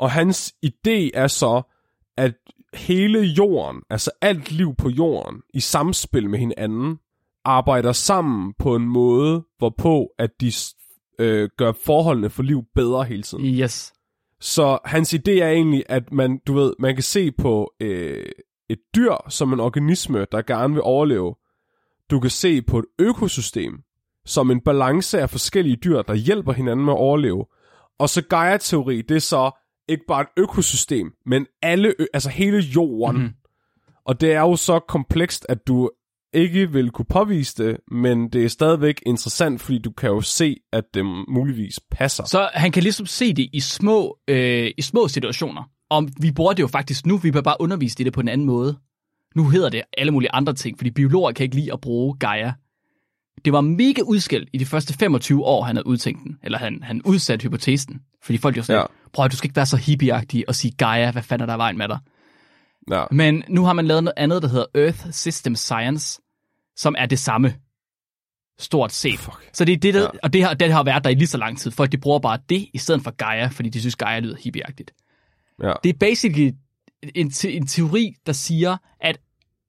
[0.00, 1.62] Og hans idé er så,
[2.16, 2.34] at
[2.74, 6.98] hele jorden, altså alt liv på jorden, i samspil med hinanden,
[7.44, 10.52] arbejder sammen på en måde, hvorpå at de
[11.18, 13.44] øh, gør forholdene for liv bedre hele tiden.
[13.44, 13.92] Yes.
[14.40, 18.24] Så hans idé er egentlig, at man, du ved, man kan se på øh,
[18.70, 21.34] et dyr som en organisme, der gerne vil overleve.
[22.10, 23.72] Du kan se på et økosystem
[24.26, 27.46] som en balance af forskellige dyr, der hjælper hinanden med at overleve.
[27.98, 29.50] Og så Gaia-teori, det er så
[29.90, 33.16] ikke bare et økosystem, men alle, altså hele jorden.
[33.16, 33.34] Mm-hmm.
[34.04, 35.90] Og det er jo så komplekst, at du
[36.32, 40.56] ikke vil kunne påvise det, men det er stadigvæk interessant, fordi du kan jo se,
[40.72, 42.24] at det muligvis passer.
[42.24, 45.62] Så han kan ligesom se det i små, øh, i små situationer.
[45.90, 48.28] Og vi bruger det jo faktisk nu, vi bliver bare undervist i det på en
[48.28, 48.78] anden måde.
[49.36, 52.52] Nu hedder det alle mulige andre ting, fordi biologer kan ikke lide at bruge Gaia.
[53.44, 56.38] Det var mega udskilt i de første 25 år, han havde udtænkt den.
[56.42, 58.00] Eller han, han udsatte hypotesen.
[58.22, 58.86] Fordi folk jo sådan, Ja.
[59.12, 61.56] prøv at du skal ikke være så hippieagtig og sige Gaia, hvad fanden er der
[61.56, 61.98] vejen med dig?
[62.90, 63.04] Ja.
[63.10, 66.20] Men nu har man lavet noget andet, der hedder Earth System Science,
[66.76, 67.54] som er det samme.
[68.58, 69.18] Stort set.
[69.18, 69.50] Fuck.
[69.52, 70.08] Så det er det, der, ja.
[70.22, 71.70] og det har, det har været der i lige så lang tid.
[71.70, 74.90] Folk de bruger bare det i stedet for Gaia, fordi de synes, Gaia lyder hippieagtigt.
[75.62, 75.72] Ja.
[75.84, 76.50] Det er basically
[77.14, 79.18] en, te- en teori, der siger, at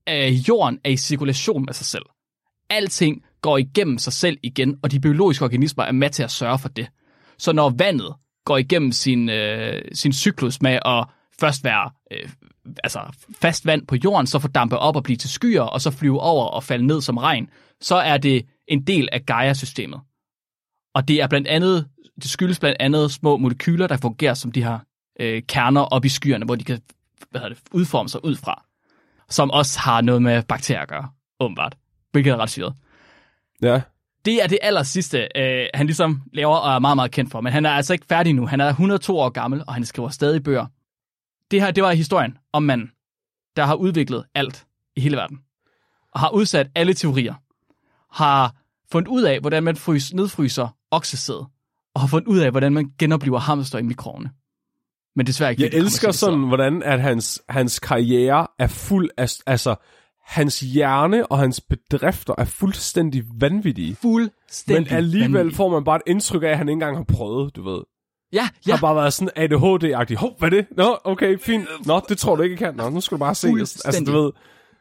[0.10, 2.04] øh, jorden er i cirkulation med sig selv.
[2.70, 6.60] Alting går igennem sig selv igen, og de biologiske organismer er med til at sørge
[6.60, 6.88] for det.
[7.38, 8.14] Så når vandet
[8.46, 11.06] går igennem sin, øh, sin cyklus med at
[11.40, 12.30] først være øh,
[12.84, 13.00] altså
[13.42, 16.46] fast vand på jorden, så fordampe op og blive til skyer, og så flyve over
[16.46, 17.50] og falde ned som regn,
[17.82, 20.00] så er det en del af Gaia-systemet.
[20.96, 24.64] Og det er blandt andet, det skyldes blandt andet små molekyler, der fungerer som de
[24.64, 24.80] her
[25.20, 26.82] øh, kerner op i skyerne, hvor de kan
[27.32, 28.66] hvad hedder det, udforme sig ud fra.
[29.30, 31.78] Som også har noget med bakterier at gøre, åbenbart.
[32.12, 32.74] Hvilket er ret syret.
[33.62, 33.82] Ja.
[34.26, 37.42] Det er det aller sidste, øh, han ligesom laver og er meget, meget kendt for.
[37.42, 38.48] Men han er altså ikke færdig nu.
[38.48, 40.66] Han er 102 år gammel, og han skriver stadig bøger.
[41.52, 42.92] Det her, det var historien om manden,
[43.56, 45.40] der har udviklet alt i hele verden.
[46.12, 47.34] Og har udsat alle teorier.
[48.12, 48.56] Har
[48.92, 51.46] fundet ud af, hvordan man frys, nedfryser oksesæd.
[51.94, 54.30] Og har fundet ud af, hvordan man genoplever hamster i mikroovne.
[55.16, 59.76] Men desværre ikke Jeg elsker sådan, hvordan at hans, hans karriere er fuld af, altså,
[60.26, 63.96] hans hjerne og hans bedrifter er fuldstændig vanvittige.
[64.02, 65.58] Fuldstændig Men alligevel vanvittigt.
[65.58, 67.82] får man bare et indtryk af, at han ikke engang har prøvet, du ved.
[68.34, 68.72] Ja, Ja.
[68.74, 70.16] Har bare været sådan ADHD-agtig.
[70.16, 70.66] Hov, hvad er det?
[70.78, 71.66] Nå, okay, fint.
[71.86, 72.76] Nå, det tror du ikke, jeg kan.
[72.76, 73.48] Nå, nu skal du bare se.
[73.86, 74.32] Altså, du ved,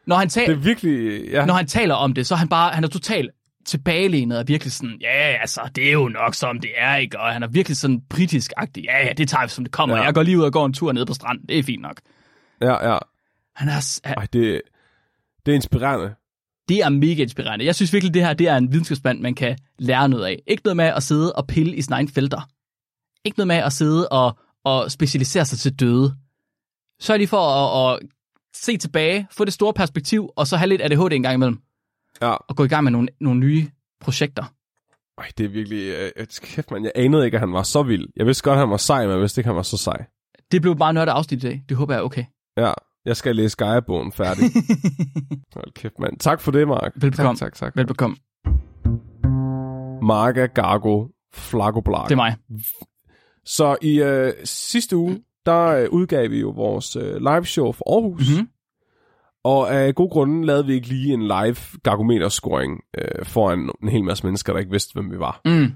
[0.07, 1.23] Når han, tal- det er virkelig...
[1.31, 1.45] Ja.
[1.45, 3.29] når han taler om det, så er han bare, han er totalt
[3.65, 7.19] tilbagelænet og virkelig sådan, ja, altså, det er jo nok som det er, ikke?
[7.19, 9.95] Og han er virkelig sådan britisk-agtig, ja, ja, det tager vi som det kommer.
[9.97, 10.01] Ja.
[10.03, 11.95] Jeg går lige ud og går en tur ned på stranden, det er fint nok.
[12.61, 12.97] Ja, ja.
[13.55, 14.61] Han er, han- Ej, det,
[15.45, 16.15] det er inspirerende.
[16.69, 17.65] det er mega inspirerende.
[17.65, 20.41] Jeg synes virkelig, det her det er en videnskabsmand, man kan lære noget af.
[20.47, 22.41] Ikke noget med at sidde og pille i sine egne felter.
[23.25, 26.15] Ikke noget med at sidde og, og specialisere sig til døde.
[26.99, 28.07] Sørg lige for at, at
[28.55, 31.59] se tilbage, få det store perspektiv, og så have lidt ADHD en gang imellem.
[32.21, 32.31] Ja.
[32.31, 33.69] Og gå i gang med nogle, nogle nye
[34.01, 34.43] projekter.
[35.17, 35.93] Ej, det er virkelig...
[36.17, 36.83] Øh, kæft, man.
[36.83, 38.07] Jeg anede ikke, at han var så vild.
[38.15, 39.77] Jeg vidste godt, at han var sej, men jeg vidste ikke, at han var så
[39.77, 40.05] sej.
[40.51, 41.63] Det blev bare nørdet afsnit i dag.
[41.69, 42.25] Det håber jeg er okay.
[42.57, 42.73] Ja,
[43.05, 44.43] jeg skal læse Gaia-bogen færdig.
[45.55, 46.17] Hold kæft, mand.
[46.17, 46.93] Tak for det, Mark.
[46.95, 47.35] Velbekomme.
[47.35, 47.77] Tak, tak, tak.
[47.77, 48.15] Velbekomme.
[50.01, 52.03] Marga Gargo Flagoblag.
[52.03, 52.35] Det er mig.
[53.45, 57.93] Så i øh, sidste uge, der øh, udgav vi jo vores øh, live show for
[57.93, 58.37] Aarhus.
[58.37, 58.47] Mhm.
[59.43, 64.03] Og af gode grunde lavede vi ikke lige en live gargometerscoring øh, foran en hel
[64.03, 65.41] masse mennesker, der ikke vidste, hvem vi var.
[65.45, 65.71] Mm.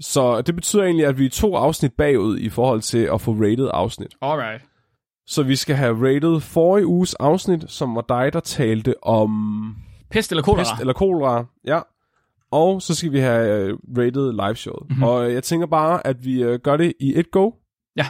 [0.00, 3.32] Så det betyder egentlig, at vi er to afsnit bagud i forhold til at få
[3.32, 4.14] rated afsnit.
[4.22, 4.64] Alright.
[5.26, 9.74] Så vi skal have rated forrige uges afsnit, som var dig, der talte om
[10.10, 10.62] Pest eller kolera?
[10.62, 11.44] pest eller kolera.
[11.66, 11.80] Ja.
[12.50, 14.86] Og så skal vi have uh, rated live showet.
[14.90, 15.02] Mm-hmm.
[15.02, 17.50] Og øh, jeg tænker bare, at vi uh, gør det i et go.
[17.96, 18.06] Ja.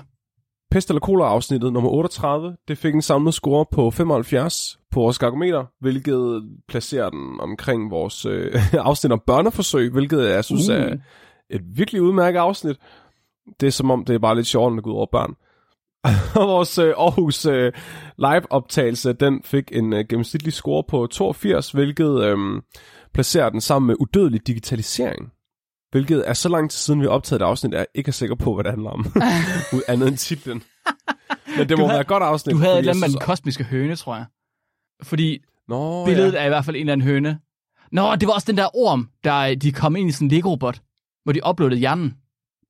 [0.70, 5.18] Pest eller kolera afsnittet nummer 38, det fik en samlet score på 75 på vores
[5.18, 10.74] gargometer, hvilket placerer den omkring vores øh, afsnit om børneforsøg, hvilket jeg synes Uh.
[10.74, 10.96] er
[11.50, 12.76] et virkelig udmærket afsnit.
[13.60, 15.34] Det er som om, det er bare lidt sjovt, når det går ud over børn.
[16.04, 17.72] Og vores øh, Aarhus øh,
[18.18, 22.62] live-optagelse, den fik en øh, gennemsnitlig score på 82, hvilket øh,
[23.14, 25.32] placerer den sammen med udødelig digitalisering.
[25.90, 28.12] Hvilket er så lang tid siden, vi har optaget et afsnit, at jeg ikke er
[28.12, 29.00] sikker på, hvad det handler om.
[29.76, 30.62] Ud andet end titlen.
[31.58, 32.52] Men det må havde- være et godt afsnit.
[32.54, 34.26] Du havde et eller andet med den kosmiske høne, tror jeg.
[35.02, 35.38] Fordi
[35.68, 36.38] Nå, billedet ja.
[36.38, 37.38] er i hvert fald en eller anden høne.
[37.92, 40.80] Nå, det var også den der orm, der de kom ind i sådan en Lego-robot,
[41.24, 42.14] hvor de uploadede hjernen.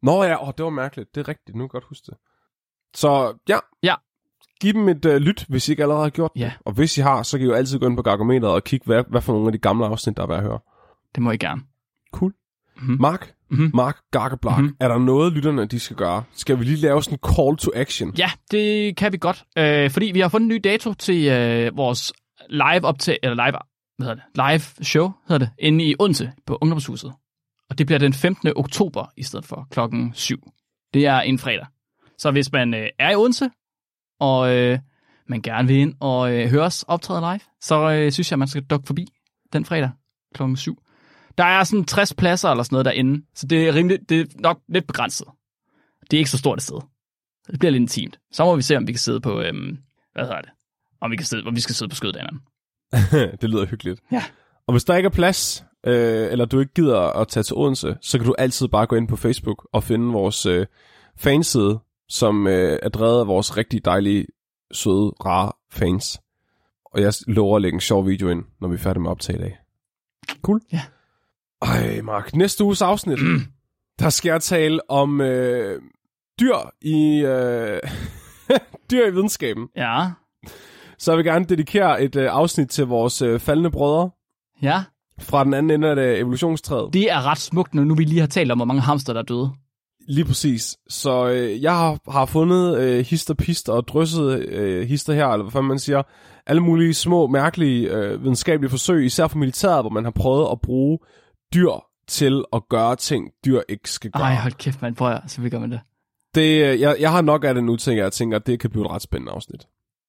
[0.02, 1.14] Nå ja, oh, det var mærkeligt.
[1.14, 2.14] Det er rigtigt, nu kan jeg godt huske det.
[2.94, 3.94] Så ja, Ja.
[4.60, 6.40] giv dem et uh, lyt, hvis I ikke allerede har gjort det.
[6.40, 6.52] Ja.
[6.66, 8.86] Og hvis I har, så kan I jo altid gå ind på Gargometeret og kigge,
[8.86, 10.58] hvad, hvad for nogle af de gamle afsnit, der er værd at høre.
[11.14, 11.62] Det må I gerne.
[12.12, 12.32] Cool.
[12.76, 12.96] Mhm.
[13.00, 13.70] Mark, Mhm.
[13.74, 14.62] Mark Gargeblag, Mhm.
[14.62, 14.76] mm-hmm.
[14.80, 16.22] er der noget, lytterne de skal gøre?
[16.32, 18.14] Skal vi lige lave sådan en call to action?
[18.18, 19.44] Ja, det kan vi godt.
[19.58, 22.12] Øh, fordi vi har fundet en ny dato til øh, vores
[22.48, 23.58] live optag, eller live,
[23.96, 27.12] hvad hedder det, live show, hedder det, inde i Odense på Ungdomshuset.
[27.70, 28.52] Og det bliver den 15.
[28.56, 30.36] oktober i stedet for klokken 7.
[30.94, 31.66] Det er en fredag.
[32.20, 33.50] Så hvis man øh, er i Odense,
[34.20, 34.78] og øh,
[35.28, 38.48] man gerne vil ind og øh, høre os optræde live, så øh, synes jeg, man
[38.48, 39.06] skal dukke forbi
[39.52, 39.90] den fredag
[40.34, 40.82] klokken 7.
[41.38, 44.24] Der er sådan 60 pladser eller sådan noget derinde, så det er, rimelig, det er
[44.38, 45.26] nok lidt begrænset.
[46.00, 46.80] Det er ikke så stort et sted.
[47.46, 48.18] Det bliver lidt intimt.
[48.32, 49.78] Så må vi se, om vi kan sidde på, øhm,
[50.12, 50.50] hvad hedder det?
[51.00, 52.40] Om vi, kan sidde, om vi skal sidde på hinanden.
[53.40, 54.00] det lyder hyggeligt.
[54.12, 54.22] Ja.
[54.66, 57.96] Og hvis der ikke er plads, øh, eller du ikke gider at tage til Odense,
[58.00, 60.66] så kan du altid bare gå ind på Facebook og finde vores øh,
[61.16, 61.80] fanside,
[62.10, 64.26] som øh, er drevet af vores rigtig dejlige,
[64.72, 66.20] søde, rare fans.
[66.84, 69.12] Og jeg lover at lægge en sjov video ind, når vi er færdige med at
[69.12, 69.58] optage i dag.
[70.42, 70.60] Cool.
[70.72, 70.80] Ja.
[71.62, 72.34] Ej, Mark.
[72.34, 73.18] Næste uges afsnit,
[73.98, 75.82] der skal jeg tale om øh,
[76.40, 77.80] dyr i øh,
[78.90, 79.68] dyr i videnskaben.
[79.76, 80.10] Ja.
[80.98, 84.10] Så jeg vil gerne dedikere et øh, afsnit til vores øh, faldende brødre
[84.62, 84.84] Ja.
[85.20, 86.92] fra den anden ende af det evolutionstræet.
[86.92, 89.20] Det er ret smukt, når nu vi lige har talt om, hvor mange hamster, der
[89.20, 89.50] er døde.
[90.08, 90.76] Lige præcis.
[90.88, 95.50] Så øh, jeg har, har fundet øh, hister, pister og drysset øh, hister her, eller
[95.50, 96.02] hvad man siger,
[96.46, 100.60] alle mulige små, mærkelige øh, videnskabelige forsøg, især for militæret, hvor man har prøvet at
[100.60, 100.98] bruge
[101.54, 101.70] dyr
[102.08, 104.22] til at gøre ting, dyr ikke skal gøre.
[104.22, 104.94] Ej, hold kæft, man.
[104.94, 105.80] Prøv at, så vi gør man det.
[106.34, 108.60] Det, øh, jeg, jeg har nok af det nu, tænker jeg, jeg tænker, at det
[108.60, 109.66] kan blive et ret spændende afsnit.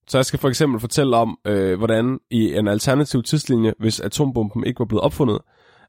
[0.08, 4.64] Så jeg skal for eksempel fortælle om, øh, hvordan i en alternativ tidslinje, hvis atombomben
[4.64, 5.40] ikke var blevet opfundet,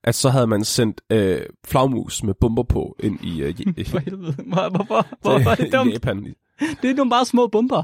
[0.05, 3.99] at så havde man sendt øh, flagmus med bomber på ind i, øh, i, For
[3.99, 4.33] helvede.
[4.47, 5.07] Hvor- Hvorfor?
[5.21, 5.93] Hvorfor er det dumt?
[5.93, 6.35] Japan.
[6.83, 7.83] Det er nogle bare små bomber.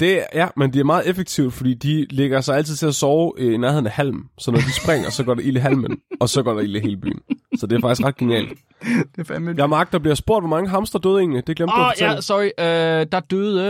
[0.00, 3.32] Det, ja, men det er meget effektivt, fordi de ligger sig altid til at sove
[3.38, 4.28] i nærheden af halm.
[4.38, 6.76] Så når de springer, så går der ild i halmen, og så går der ild
[6.76, 7.20] i hele byen.
[7.58, 8.58] Så det er faktisk ret genialt.
[9.16, 9.54] Det er fandme...
[9.56, 11.46] Jeg Mark, der bliver spurgt, hvor mange hamster døde egentlig.
[11.46, 12.12] Det glemte du Åh, at oh, fortælle.
[12.14, 13.00] ja, sorry.
[13.00, 13.64] Øh, der døde...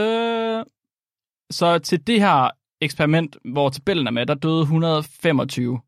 [0.58, 0.64] Øh...
[1.50, 5.80] Så til det her eksperiment, hvor tabellen er med, der døde 125.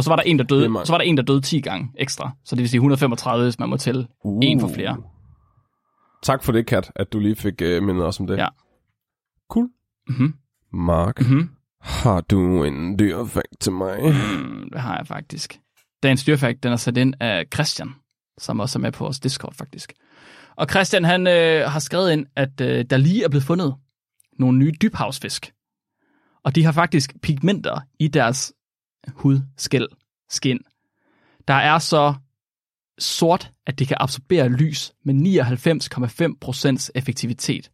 [0.00, 1.60] Og så var der en, der er døde, så var der en, der døde 10
[1.60, 2.30] gange ekstra.
[2.44, 4.38] Så det vil sige 135, hvis man må tælle uh.
[4.42, 4.96] en for flere.
[6.22, 8.36] Tak for det, Kat, at du lige fik øh, mindet os om det.
[8.36, 8.48] Ja.
[9.50, 9.68] Cool.
[10.08, 10.34] Mhm.
[10.72, 11.50] Mark, Mhm.
[11.80, 13.98] har du en dyr fact til mig?
[14.02, 15.60] Mm, det har jeg faktisk.
[16.02, 17.88] Dagens dyrfakt, den er sat ind af Christian,
[18.38, 19.92] som også er med på vores Discord faktisk.
[20.56, 23.74] Og Christian, han øh, har skrevet ind, at øh, der lige er blevet fundet
[24.38, 25.52] nogle nye dybhavsfisk.
[26.44, 28.52] Og de har faktisk pigmenter i deres
[29.08, 29.88] hud, skæl,
[30.30, 30.58] skin.
[31.48, 32.14] Der er så
[32.98, 35.14] sort, at det kan absorbere lys med
[36.74, 37.70] 99,5% effektivitet.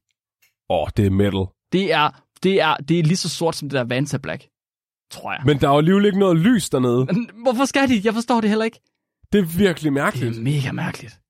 [0.70, 1.44] Åh, oh, det er metal.
[1.72, 2.10] Det er,
[2.42, 4.46] det, er, det er lige så sort som det der Vanta Black,
[5.10, 5.42] tror jeg.
[5.46, 7.06] Men der er jo alligevel ikke noget lys dernede.
[7.42, 8.00] Hvorfor skal de?
[8.04, 8.80] Jeg forstår det heller ikke.
[9.32, 10.36] Det er virkelig Det mærkeligt.
[10.38, 11.20] er mega mærkeligt.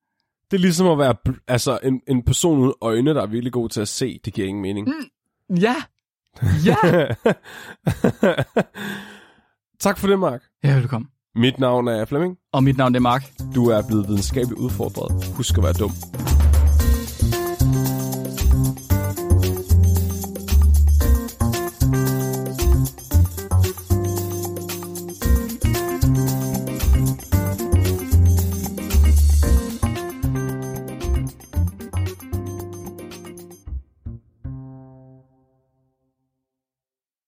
[0.51, 1.15] Det er ligesom at være
[1.49, 4.21] altså, en, en person uden øjne, der er virkelig god til at se.
[4.25, 4.89] Det giver ingen mening.
[5.61, 5.77] Ja.
[6.65, 6.77] Ja.
[9.81, 10.43] tak for det, Mark.
[10.65, 11.09] ja, velkommen.
[11.35, 12.37] Mit navn er Flemming.
[12.53, 13.25] Og mit navn er Mark.
[13.55, 15.25] Du er blevet videnskabeligt udfordret.
[15.37, 15.93] Husk at være dum.